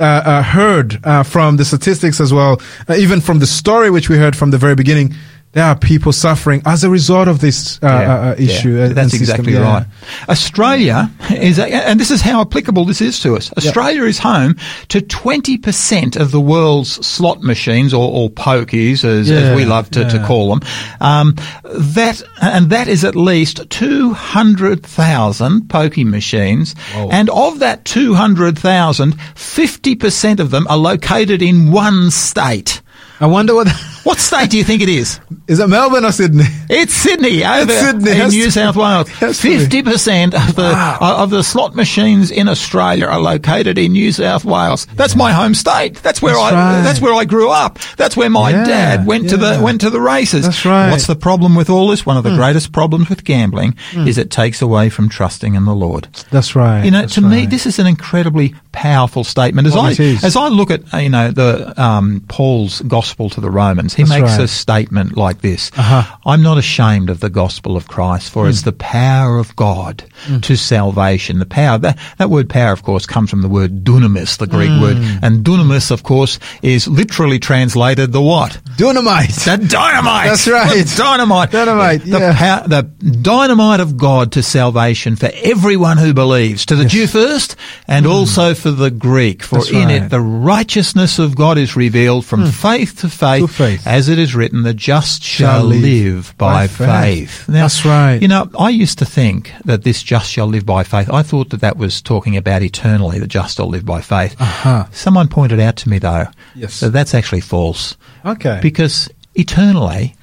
uh, 0.00 0.02
uh, 0.04 0.42
heard 0.42 0.98
uh, 1.04 1.22
from 1.22 1.56
the 1.56 1.64
statistics 1.64 2.20
as 2.20 2.32
well, 2.32 2.60
uh, 2.88 2.94
even 2.94 3.20
from 3.20 3.38
the 3.38 3.46
story 3.46 3.90
which 3.90 4.08
we 4.08 4.16
heard 4.16 4.34
from 4.36 4.50
the 4.50 4.58
very 4.58 4.74
beginning, 4.74 5.14
there 5.54 5.64
are 5.64 5.76
people 5.76 6.12
suffering 6.12 6.60
as 6.66 6.84
a 6.84 6.90
result 6.90 7.26
of 7.28 7.40
this 7.40 7.78
uh, 7.82 7.86
Yeah, 7.86 7.92
uh, 8.14 8.30
uh, 8.30 8.34
issue. 8.38 8.76
yeah. 8.76 8.84
and 8.86 8.94
That's 8.96 9.10
system. 9.12 9.22
exactly 9.22 9.52
Yeah. 9.54 9.60
right. 9.62 9.86
Australia 10.28 11.10
is, 11.30 11.58
and 11.58 11.98
this 11.98 12.10
is 12.10 12.20
how 12.20 12.40
applicable 12.40 12.84
this 12.84 13.00
is 13.00 13.18
to 13.20 13.36
us. 13.36 13.50
Australia 13.56 14.02
is 14.04 14.18
home 14.18 14.56
to 14.88 15.00
20% 15.00 16.16
of 16.20 16.30
the 16.32 16.40
world's 16.40 16.90
slot 17.06 17.42
machines 17.42 17.94
or, 17.94 18.10
or 18.12 18.30
pokies, 18.30 19.04
as, 19.04 19.30
as 19.30 19.56
we 19.56 19.64
love 19.64 19.90
to, 19.92 20.04
to 20.08 20.22
call 20.26 20.50
them. 20.54 20.60
Um, 21.00 21.34
that, 21.64 22.22
and 22.42 22.70
that 22.70 22.88
is 22.88 23.04
at 23.04 23.14
least 23.16 23.68
200,000 23.70 25.68
pokey 25.68 26.04
machines. 26.04 26.74
And 26.94 27.30
of 27.30 27.60
that 27.60 27.84
200,000, 27.84 29.12
50% 29.16 30.40
of 30.40 30.50
them 30.50 30.66
are 30.68 30.76
located 30.78 31.42
in 31.42 31.70
one 31.70 32.10
state. 32.10 32.80
I 33.20 33.26
wonder 33.26 33.54
what 33.54 33.68
What 34.04 34.18
state 34.18 34.50
do 34.50 34.58
you 34.58 34.64
think 34.64 34.82
it 34.82 34.88
is? 34.88 35.18
is 35.48 35.58
it 35.60 35.66
Melbourne 35.68 36.04
or 36.04 36.12
Sydney? 36.12 36.44
It's 36.70 36.92
Sydney 36.94 37.44
over 37.44 37.72
Sydney, 37.72 38.20
in 38.20 38.28
New 38.28 38.50
South. 38.50 38.76
Wales. 38.76 39.08
Has 39.08 39.38
to 39.40 39.48
be. 39.48 39.58
Fifty 39.58 39.82
percent 39.82 40.34
of 40.34 40.54
the 40.56 40.96
of 41.00 41.30
the 41.30 41.42
slot 41.42 41.74
machines 41.74 42.30
in 42.30 42.48
Australia 42.48 43.06
are 43.06 43.20
located 43.20 43.78
in 43.78 43.92
New 43.92 44.12
South 44.12 44.44
Wales. 44.44 44.86
That's 44.94 45.16
my 45.16 45.32
home 45.32 45.54
state. 45.54 45.96
That's 45.96 46.20
where 46.22 46.34
That's 46.34 46.52
I 46.52 46.76
right. 46.76 46.82
that's 46.82 47.00
where 47.00 47.14
I 47.14 47.24
grew 47.24 47.50
up. 47.50 47.78
That's 47.96 48.16
where 48.16 48.30
my 48.30 48.50
Yeah, 48.50 48.64
dad 48.64 49.06
went 49.06 49.28
to 49.30 49.36
the 49.36 49.60
went 49.62 49.80
to 49.82 49.90
the 49.90 50.00
races. 50.00 50.44
That's 50.44 50.64
right. 50.64 50.90
What's 50.90 51.06
the 51.06 51.16
problem 51.16 51.54
with 51.54 51.70
all 51.70 51.88
this? 51.88 52.04
One 52.06 52.16
of 52.16 52.24
the 52.24 52.34
greatest 52.36 52.72
problems 52.72 53.08
with 53.08 53.24
gambling 53.24 53.76
is 53.94 54.18
it 54.18 54.30
takes 54.30 54.60
away 54.62 54.90
from 54.90 55.08
trusting 55.08 55.54
in 55.54 55.64
the 55.64 55.74
Lord. 55.74 56.08
That's 56.30 56.54
right. 56.54 56.84
You 56.84 56.90
know, 56.90 57.00
that's 57.02 57.14
to 57.14 57.20
me, 57.20 57.46
this 57.46 57.66
is 57.66 57.78
an 57.78 57.86
incredibly 57.86 58.54
powerful 58.72 59.24
statement. 59.24 59.66
As 59.66 59.74
Oh, 59.76 59.80
I 59.80 59.90
as 60.22 60.36
I 60.36 60.48
look 60.48 60.70
at 60.70 60.92
uh, 60.92 60.98
you 60.98 61.08
know 61.10 61.30
the 61.30 61.80
um, 61.82 62.22
Paul's 62.28 62.80
gospel 62.82 63.30
to 63.30 63.40
the 63.40 63.50
Romans, 63.50 63.93
he 63.94 64.02
That's 64.02 64.10
makes 64.20 64.30
right. 64.32 64.40
a 64.40 64.48
statement 64.48 65.16
like 65.16 65.40
this: 65.40 65.70
Uh-huh. 65.76 66.04
"I'm 66.26 66.42
not 66.42 66.58
ashamed 66.58 67.10
of 67.10 67.20
the 67.20 67.30
gospel 67.30 67.76
of 67.76 67.88
Christ, 67.88 68.30
for 68.30 68.44
Hmm. 68.44 68.50
it's 68.50 68.62
the 68.62 68.72
power 68.72 69.38
of 69.38 69.54
God 69.56 70.04
to 70.42 70.56
salvation." 70.56 71.38
The 71.38 71.46
power 71.46 71.78
that 71.78 71.98
that 72.18 72.30
word 72.30 72.48
power, 72.48 72.72
of 72.72 72.82
course, 72.82 73.06
comes 73.06 73.30
from 73.30 73.42
the 73.42 73.48
word 73.48 73.84
dunamis, 73.84 74.36
the 74.38 74.46
Greek 74.46 74.70
word, 74.80 74.96
Hmm. 74.98 75.18
and 75.22 75.44
dunamis, 75.44 75.90
of 75.90 76.02
course, 76.02 76.38
is 76.62 76.86
literally 76.88 77.38
translated 77.38 78.12
the 78.12 78.20
what? 78.22 78.58
dynamite. 78.76 79.30
The 79.30 79.56
dynamite. 79.58 80.26
That's 80.28 80.48
right. 80.48 80.84
The 80.84 80.94
dynamite. 80.96 81.50
Dynamite, 81.52 82.04
The, 82.04 82.18
yeah. 82.18 82.34
pow- 82.36 82.66
the 82.66 82.82
dynamite 82.82 83.80
of 83.80 83.96
God 83.96 84.32
to 84.32 84.42
salvation 84.42 85.16
for 85.16 85.30
everyone 85.42 85.96
who 85.98 86.12
believes, 86.12 86.66
to 86.66 86.74
the 86.76 86.84
Jew 86.84 87.06
first, 87.06 87.56
and 87.86 88.06
also 88.06 88.54
for 88.54 88.70
the 88.70 88.90
Greek. 88.90 89.42
For 89.42 89.56
Hmm. 89.56 89.60
That's 89.60 89.70
in 89.70 89.76
right. 89.88 89.98
Hmm. 89.98 90.04
it 90.06 90.10
the 90.10 90.20
righteousness 90.20 91.18
of 91.18 91.36
God 91.36 91.58
is 91.58 91.76
revealed 91.76 92.24
from 92.24 92.50
faith 92.50 93.00
to 93.00 93.08
faith, 93.08 93.42
To 93.42 93.48
faith. 93.48 93.83
As 93.86 94.08
it 94.08 94.18
is 94.18 94.34
written, 94.34 94.62
the 94.62 94.74
just 94.74 95.22
shall, 95.22 95.60
Shall 95.60 95.64
live 95.64 95.82
live 95.82 96.34
by, 96.38 96.52
by 96.64 96.66
faith. 96.66 97.30
faith. 97.30 97.48
Now, 97.48 97.62
That's 97.62 97.84
right. 97.84 98.20
You 98.20 98.28
know, 98.28 98.50
I 98.58 98.70
used 98.70 98.98
to 99.00 99.04
think 99.04 99.52
that 99.64 99.82
this 99.84 100.02
just 100.02 100.30
shall 100.30 100.46
live 100.46 100.64
by 100.66 100.84
faith. 100.84 101.10
I 101.10 101.22
thought 101.22 101.50
that 101.50 101.60
that 101.60 101.76
was 101.76 102.00
talking 102.02 102.36
about 102.36 102.62
eternally, 102.62 103.18
the 103.18 103.26
just 103.26 103.56
shall 103.56 103.68
live 103.68 103.84
by 103.84 104.00
faith. 104.00 104.34
Uh-huh. 104.40 104.86
Someone 104.92 105.28
pointed 105.28 105.60
out 105.60 105.76
to 105.76 105.88
me, 105.88 105.98
though, 105.98 106.26
Yes. 106.54 106.80
that 106.80 106.90
that's 106.92 107.14
actually 107.14 107.40
false 107.40 107.96
Okay. 108.24 108.58
because 108.62 109.08
eternally 109.34 110.14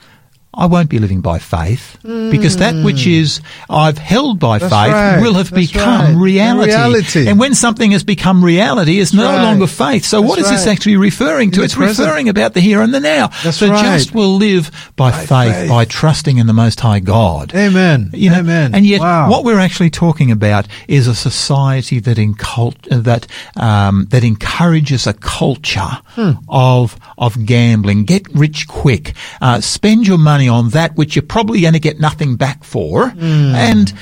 I 0.54 0.66
won't 0.66 0.90
be 0.90 1.00
living 1.00 1.22
by 1.22 1.40
faith 1.40 1.98
because 2.04 2.58
that 2.58 2.76
which 2.84 3.08
is 3.08 3.40
I've 3.70 3.98
held 3.98 4.38
by 4.40 4.58
That's 4.60 4.74
faith 4.74 4.92
right. 4.94 5.22
will 5.22 5.36
have 5.36 5.50
That's 5.50 5.72
become 5.72 6.16
right. 6.16 6.22
reality. 6.22 6.72
Reality. 6.72 7.28
And 7.30 7.40
when 7.40 7.54
something 7.56 7.92
has 7.92 8.04
become 8.04 8.44
reality, 8.44 9.00
it's 9.00 9.14
no 9.14 9.26
right. 9.30 9.44
longer 9.44 9.66
faith. 9.68 10.04
So 10.04 10.22
what 10.22 10.40
is 10.40 10.50
That's 10.50 10.66
this 10.66 10.72
actually 10.74 10.98
referring 10.98 11.52
to? 11.52 11.62
In 11.62 11.66
it's 11.66 11.78
referring 11.78 12.28
about 12.28 12.54
the 12.54 12.60
here 12.60 12.82
and 12.82 12.94
the 12.94 13.00
now. 13.00 13.28
That's 13.44 13.60
the 13.62 13.68
just 13.68 14.14
will 14.14 14.36
live 14.36 14.72
by, 14.98 15.12
faith, 15.12 15.30
faith. 15.56 15.70
by 15.70 15.86
trusting 15.86 16.38
in 16.38 16.48
the 16.48 16.54
Most 16.54 16.82
High 16.82 17.00
God. 17.00 17.56
Amen. 17.56 18.10
You 18.14 18.32
know, 18.32 18.40
Amen. 18.40 18.76
And 18.76 18.86
yet, 18.86 19.00
Wow. 19.00 19.30
what 19.30 19.46
we're 19.46 19.60
actually 19.60 19.90
talking 19.90 20.32
about 20.32 20.68
is 20.90 21.08
a 21.08 21.16
society 21.16 22.00
that 22.02 22.18
incult, 22.18 22.76
uh, 22.92 22.98
that 23.00 23.26
um, 23.56 24.08
that 24.10 24.24
encourages 24.26 25.08
a 25.08 25.14
culture 25.14 25.98
Hmm. 26.16 26.32
of 26.50 26.98
of 27.18 27.46
gambling. 27.46 28.04
Get 28.04 28.28
rich 28.36 28.68
quick. 28.68 29.14
Uh, 29.42 29.62
spend 29.62 30.06
your 30.08 30.18
money 30.18 30.41
on 30.50 30.70
that 30.70 30.96
which 30.96 31.16
you're 31.16 31.24
probably 31.24 31.62
going 31.62 31.74
to 31.74 31.80
get 31.80 32.00
nothing 32.00 32.36
back 32.36 32.64
for. 32.64 33.10
Hmm. 33.10 33.56
And 33.56 33.94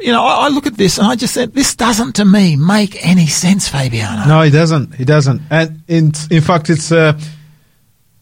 you 0.00 0.12
know, 0.12 0.22
I, 0.22 0.46
I 0.46 0.48
look 0.48 0.66
at 0.66 0.76
this 0.76 0.98
and 0.98 1.06
I 1.06 1.16
just 1.16 1.34
said, 1.34 1.54
this 1.54 1.74
doesn't 1.74 2.16
to 2.16 2.24
me 2.24 2.56
make 2.56 3.04
any 3.06 3.26
sense, 3.26 3.68
Fabiano. 3.68 4.26
No, 4.26 4.42
it 4.42 4.50
doesn't. 4.50 5.00
It 5.00 5.06
doesn't. 5.06 5.42
And 5.50 5.82
in 5.88 6.12
in 6.30 6.42
fact, 6.42 6.70
it's 6.70 6.92
uh, 6.92 7.18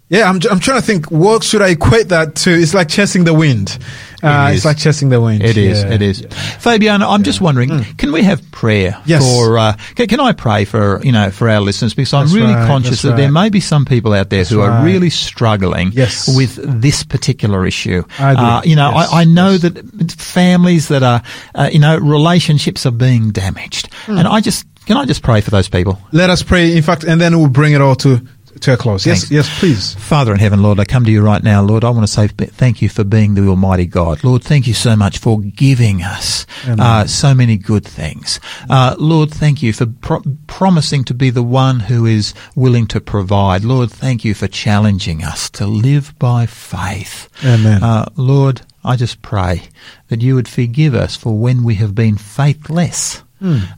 yeah. 0.08 0.28
I'm 0.28 0.38
I'm 0.50 0.60
trying 0.60 0.80
to 0.80 0.86
think. 0.86 1.10
What 1.10 1.42
should 1.42 1.62
I 1.62 1.70
equate 1.70 2.08
that 2.08 2.36
to? 2.36 2.50
It's 2.50 2.74
like 2.74 2.88
chasing 2.88 3.24
the 3.24 3.34
wind. 3.34 3.78
Uh, 4.24 4.48
is. 4.50 4.56
It's 4.56 4.64
like 4.64 4.78
chasing 4.78 5.08
the 5.08 5.20
wind. 5.20 5.42
It 5.42 5.56
is. 5.56 5.82
Yeah. 5.82 5.92
It 5.92 6.02
is. 6.02 6.26
Fabiano, 6.58 7.08
I'm 7.08 7.22
just 7.22 7.40
wondering, 7.40 7.84
can 7.96 8.12
we 8.12 8.22
have 8.22 8.40
prayer. 8.50 9.00
Yes. 9.04 9.22
for? 9.24 9.58
Uh, 9.58 9.76
can, 9.96 10.06
can 10.06 10.20
I 10.20 10.32
pray 10.32 10.64
for 10.64 11.00
you 11.04 11.12
know 11.12 11.30
for 11.30 11.48
our 11.48 11.60
listeners 11.60 11.94
because 11.94 12.12
I'm 12.14 12.28
really 12.32 12.54
right, 12.54 12.66
conscious 12.66 13.02
that's 13.02 13.02
that 13.02 13.16
there 13.16 13.30
may 13.30 13.48
be 13.50 13.60
some 13.60 13.84
people 13.84 14.12
out 14.12 14.30
there 14.30 14.40
That's 14.40 14.50
who 14.50 14.60
are 14.60 14.84
really 14.84 15.10
struggling 15.10 15.90
Yes. 15.92 16.34
with 16.36 16.56
this 16.80 17.02
particular 17.04 17.66
issue. 17.66 18.02
I 18.18 18.32
agree. 18.32 18.44
Uh, 18.44 18.62
you 18.64 18.76
know, 18.76 18.90
Yes, 18.94 19.12
I, 19.12 19.20
I 19.20 19.24
know 19.24 19.56
that 19.58 20.12
families 20.12 20.88
that 20.88 21.02
are, 21.02 21.22
uh, 21.54 21.70
you 21.72 21.78
know, 21.78 21.96
relationships 21.98 22.86
are 22.86 22.90
being 22.92 23.30
damaged, 23.30 23.92
Hmm. 24.06 24.18
and 24.18 24.28
I 24.28 24.40
just 24.40 24.66
can 24.86 24.96
I 24.98 25.06
just 25.06 25.22
pray 25.22 25.40
for 25.40 25.50
those 25.50 25.68
people. 25.68 25.98
Let 26.12 26.28
us 26.30 26.42
pray. 26.42 26.76
In 26.76 26.82
fact, 26.82 27.04
and 27.04 27.20
then 27.20 27.38
we'll 27.38 27.48
bring 27.48 27.72
it 27.72 27.80
all 27.80 27.94
to 27.96 28.20
to 28.60 28.72
a 28.72 28.76
close. 28.76 29.06
Yes. 29.06 29.20
Thanks. 29.20 29.30
Yes. 29.30 29.58
Please. 29.58 29.94
Father 29.94 30.32
in 30.32 30.38
heaven, 30.38 30.62
Lord, 30.62 30.80
I 30.80 30.84
come 30.84 31.04
to 31.04 31.10
you 31.10 31.22
right 31.22 31.42
now, 31.42 31.62
Lord. 31.62 31.84
I 31.84 31.90
want 31.90 32.06
to 32.06 32.12
say 32.12 32.28
thank 32.28 32.82
you 32.82 32.88
for 32.88 33.04
being 33.04 33.34
the 33.34 33.46
Almighty 33.48 33.86
God. 33.86 34.24
Lord, 34.24 34.42
thank 34.42 34.66
you 34.66 34.74
so 34.74 34.96
much 34.96 35.18
for 35.18 35.40
giving 35.40 36.02
us 36.02 36.46
uh, 36.66 37.06
so 37.06 37.34
many 37.34 37.56
good 37.56 37.84
things. 37.84 38.40
Uh, 38.68 38.94
Lord, 38.98 39.30
thank 39.30 39.62
you 39.62 39.72
for 39.72 39.86
pro- 39.86 40.22
promising 40.46 41.04
to 41.04 41.14
be 41.14 41.30
the 41.30 41.42
one 41.42 41.80
who 41.80 42.06
is 42.06 42.34
willing 42.54 42.86
to 42.88 43.00
provide. 43.00 43.64
Lord, 43.64 43.90
thank 43.90 44.24
you 44.24 44.34
for 44.34 44.48
challenging 44.48 45.22
us 45.22 45.50
to 45.50 45.66
live 45.66 46.18
by 46.18 46.46
faith. 46.46 47.28
Amen. 47.44 47.82
Uh, 47.82 48.08
Lord, 48.16 48.62
I 48.84 48.96
just 48.96 49.22
pray 49.22 49.68
that 50.08 50.22
you 50.22 50.34
would 50.34 50.48
forgive 50.48 50.94
us 50.94 51.16
for 51.16 51.38
when 51.38 51.64
we 51.64 51.76
have 51.76 51.94
been 51.94 52.16
faithless. 52.16 53.22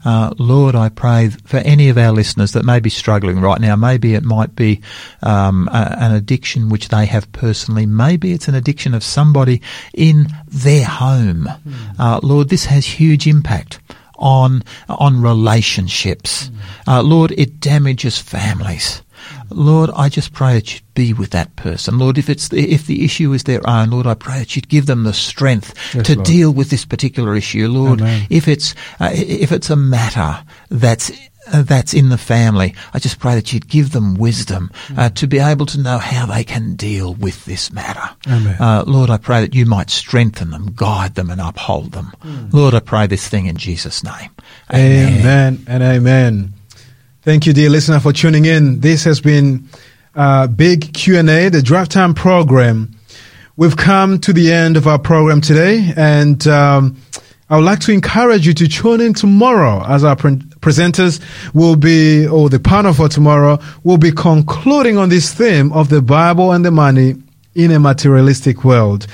Uh, 0.05 0.33
Lord, 0.39 0.75
I 0.75 0.89
pray 0.89 1.29
for 1.29 1.59
any 1.59 1.89
of 1.89 1.99
our 1.99 2.13
listeners 2.13 2.53
that 2.53 2.65
may 2.65 2.81
be 2.81 2.91
struggling 2.91 3.41
right 3.41 3.61
now. 3.61 3.77
Maybe 3.77 4.15
it 4.15 4.23
might 4.23 4.55
be 4.55 4.81
um, 5.23 5.69
a, 5.73 5.97
an 5.99 6.13
addiction 6.15 6.69
which 6.69 6.89
they 6.89 7.07
have 7.07 7.31
personally. 7.33 7.87
Maybe 7.87 8.33
it's 8.33 8.49
an 8.49 8.55
addiction 8.55 8.95
of 8.95 9.03
somebody 9.03 9.61
in 9.93 10.29
their 10.47 10.85
home. 10.85 11.49
Uh, 11.99 12.21
Lord, 12.23 12.49
this 12.49 12.67
has 12.67 12.87
huge 12.87 13.27
impact 13.27 13.81
on 14.19 14.63
on 14.89 15.21
relationships. 15.21 16.51
Uh, 16.87 17.03
Lord, 17.03 17.33
it 17.33 17.61
damages 17.61 18.19
families. 18.19 19.03
Lord, 19.51 19.91
I 19.95 20.09
just 20.09 20.33
pray 20.33 20.55
that 20.55 20.73
you'd 20.75 20.95
be 20.95 21.13
with 21.13 21.31
that 21.31 21.55
person. 21.57 21.99
Lord, 21.99 22.19
if 22.19 22.29
it's 22.29 22.49
the, 22.49 22.73
if 22.73 22.87
the 22.87 23.05
issue 23.05 23.33
is 23.33 23.45
their 23.45 23.67
own, 23.69 23.91
Lord, 23.91 24.07
I 24.07 24.15
pray 24.15 24.39
that 24.39 24.57
you'd 24.57 24.69
give 24.69 24.87
them 24.87 25.05
the 25.05 25.13
strength 25.15 25.75
Yes, 25.95 26.07
to 26.07 26.15
Lord. 26.15 26.27
deal 26.27 26.51
with 26.53 26.71
this 26.71 26.85
particular 26.85 27.35
issue. 27.37 27.69
Lord, 27.69 28.01
Amen. 28.01 28.27
if 28.31 28.49
it's 28.49 28.75
uh, 29.01 29.11
if 29.13 29.53
it's 29.53 29.71
a 29.71 29.77
matter 29.77 30.43
that's 30.71 31.11
uh, 31.53 31.63
that's 31.63 31.95
in 31.95 32.09
the 32.09 32.19
family, 32.19 32.75
I 32.93 32.99
just 32.99 33.21
pray 33.21 33.37
that 33.37 33.53
you'd 33.53 33.69
give 33.69 33.93
them 33.93 34.17
wisdom 34.17 34.71
uh, 34.97 35.11
to 35.11 35.29
be 35.29 35.39
able 35.39 35.67
to 35.67 35.81
know 35.81 35.99
how 35.99 36.27
they 36.27 36.43
can 36.43 36.75
deal 36.75 37.15
with 37.15 37.45
this 37.45 37.73
matter. 37.73 38.03
Amen. 38.27 38.57
Uh, 38.61 38.83
Lord, 38.85 39.11
I 39.11 39.17
pray 39.19 39.43
that 39.43 39.55
you 39.55 39.65
might 39.65 39.89
strengthen 39.91 40.51
them, 40.51 40.73
guide 40.75 41.15
them, 41.15 41.31
and 41.31 41.41
uphold 41.41 41.93
them. 41.93 42.13
Lord, 42.53 42.75
I 42.75 42.81
pray 42.81 43.07
this 43.07 43.29
thing 43.29 43.47
in 43.47 43.57
Jesus' 43.57 44.03
name. 44.03 44.31
Amen 44.75 45.65
and 45.69 45.83
amen. 45.85 46.53
Thank 47.27 47.45
you, 47.45 47.53
dear 47.53 47.71
listener, 47.71 47.99
for 47.99 48.13
tuning 48.13 48.45
in. 48.45 48.79
This 48.79 49.03
has 49.03 49.21
been 49.21 49.69
uh, 50.15 50.47
Big 50.47 50.95
Q&A, 50.95 51.49
the 51.49 51.61
Drive 51.61 51.89
Time 51.89 52.15
program. 52.15 52.97
We've 53.57 53.77
come 53.77 54.21
to 54.21 54.33
the 54.33 54.53
end 54.53 54.77
of 54.77 54.87
our 54.87 55.01
program 55.01 55.41
today, 55.41 55.93
and 55.97 56.47
um, 56.47 57.03
I 57.51 57.57
would 57.57 57.65
like 57.65 57.81
to 57.81 57.91
encourage 57.91 58.47
you 58.47 58.55
to 58.55 58.69
tune 58.69 59.01
in 59.01 59.13
tomorrow 59.13 59.85
as 59.89 60.05
our 60.05 60.15
pre- 60.15 60.37
presenters 60.37 61.21
will 61.53 61.75
be, 61.75 62.29
or 62.29 62.49
the 62.49 62.61
panel 62.61 62.95
for 62.95 63.09
tomorrow 63.09 63.59
will 63.83 63.99
be 63.99 64.13
concluding 64.13 64.97
on 64.97 65.09
this 65.09 65.35
theme 65.35 65.73
of 65.73 65.89
the 65.89 66.03
Bible 66.03 66.53
and 66.53 66.65
the 66.65 66.71
money 66.71 67.17
in 67.57 67.73
a 67.73 67.81
materialistic 67.81 68.63
world. 68.63 69.09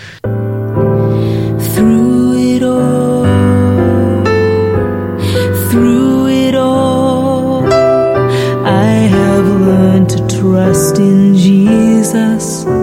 Trust 10.62 10.98
in 10.98 11.34
Jesus. 11.34 12.82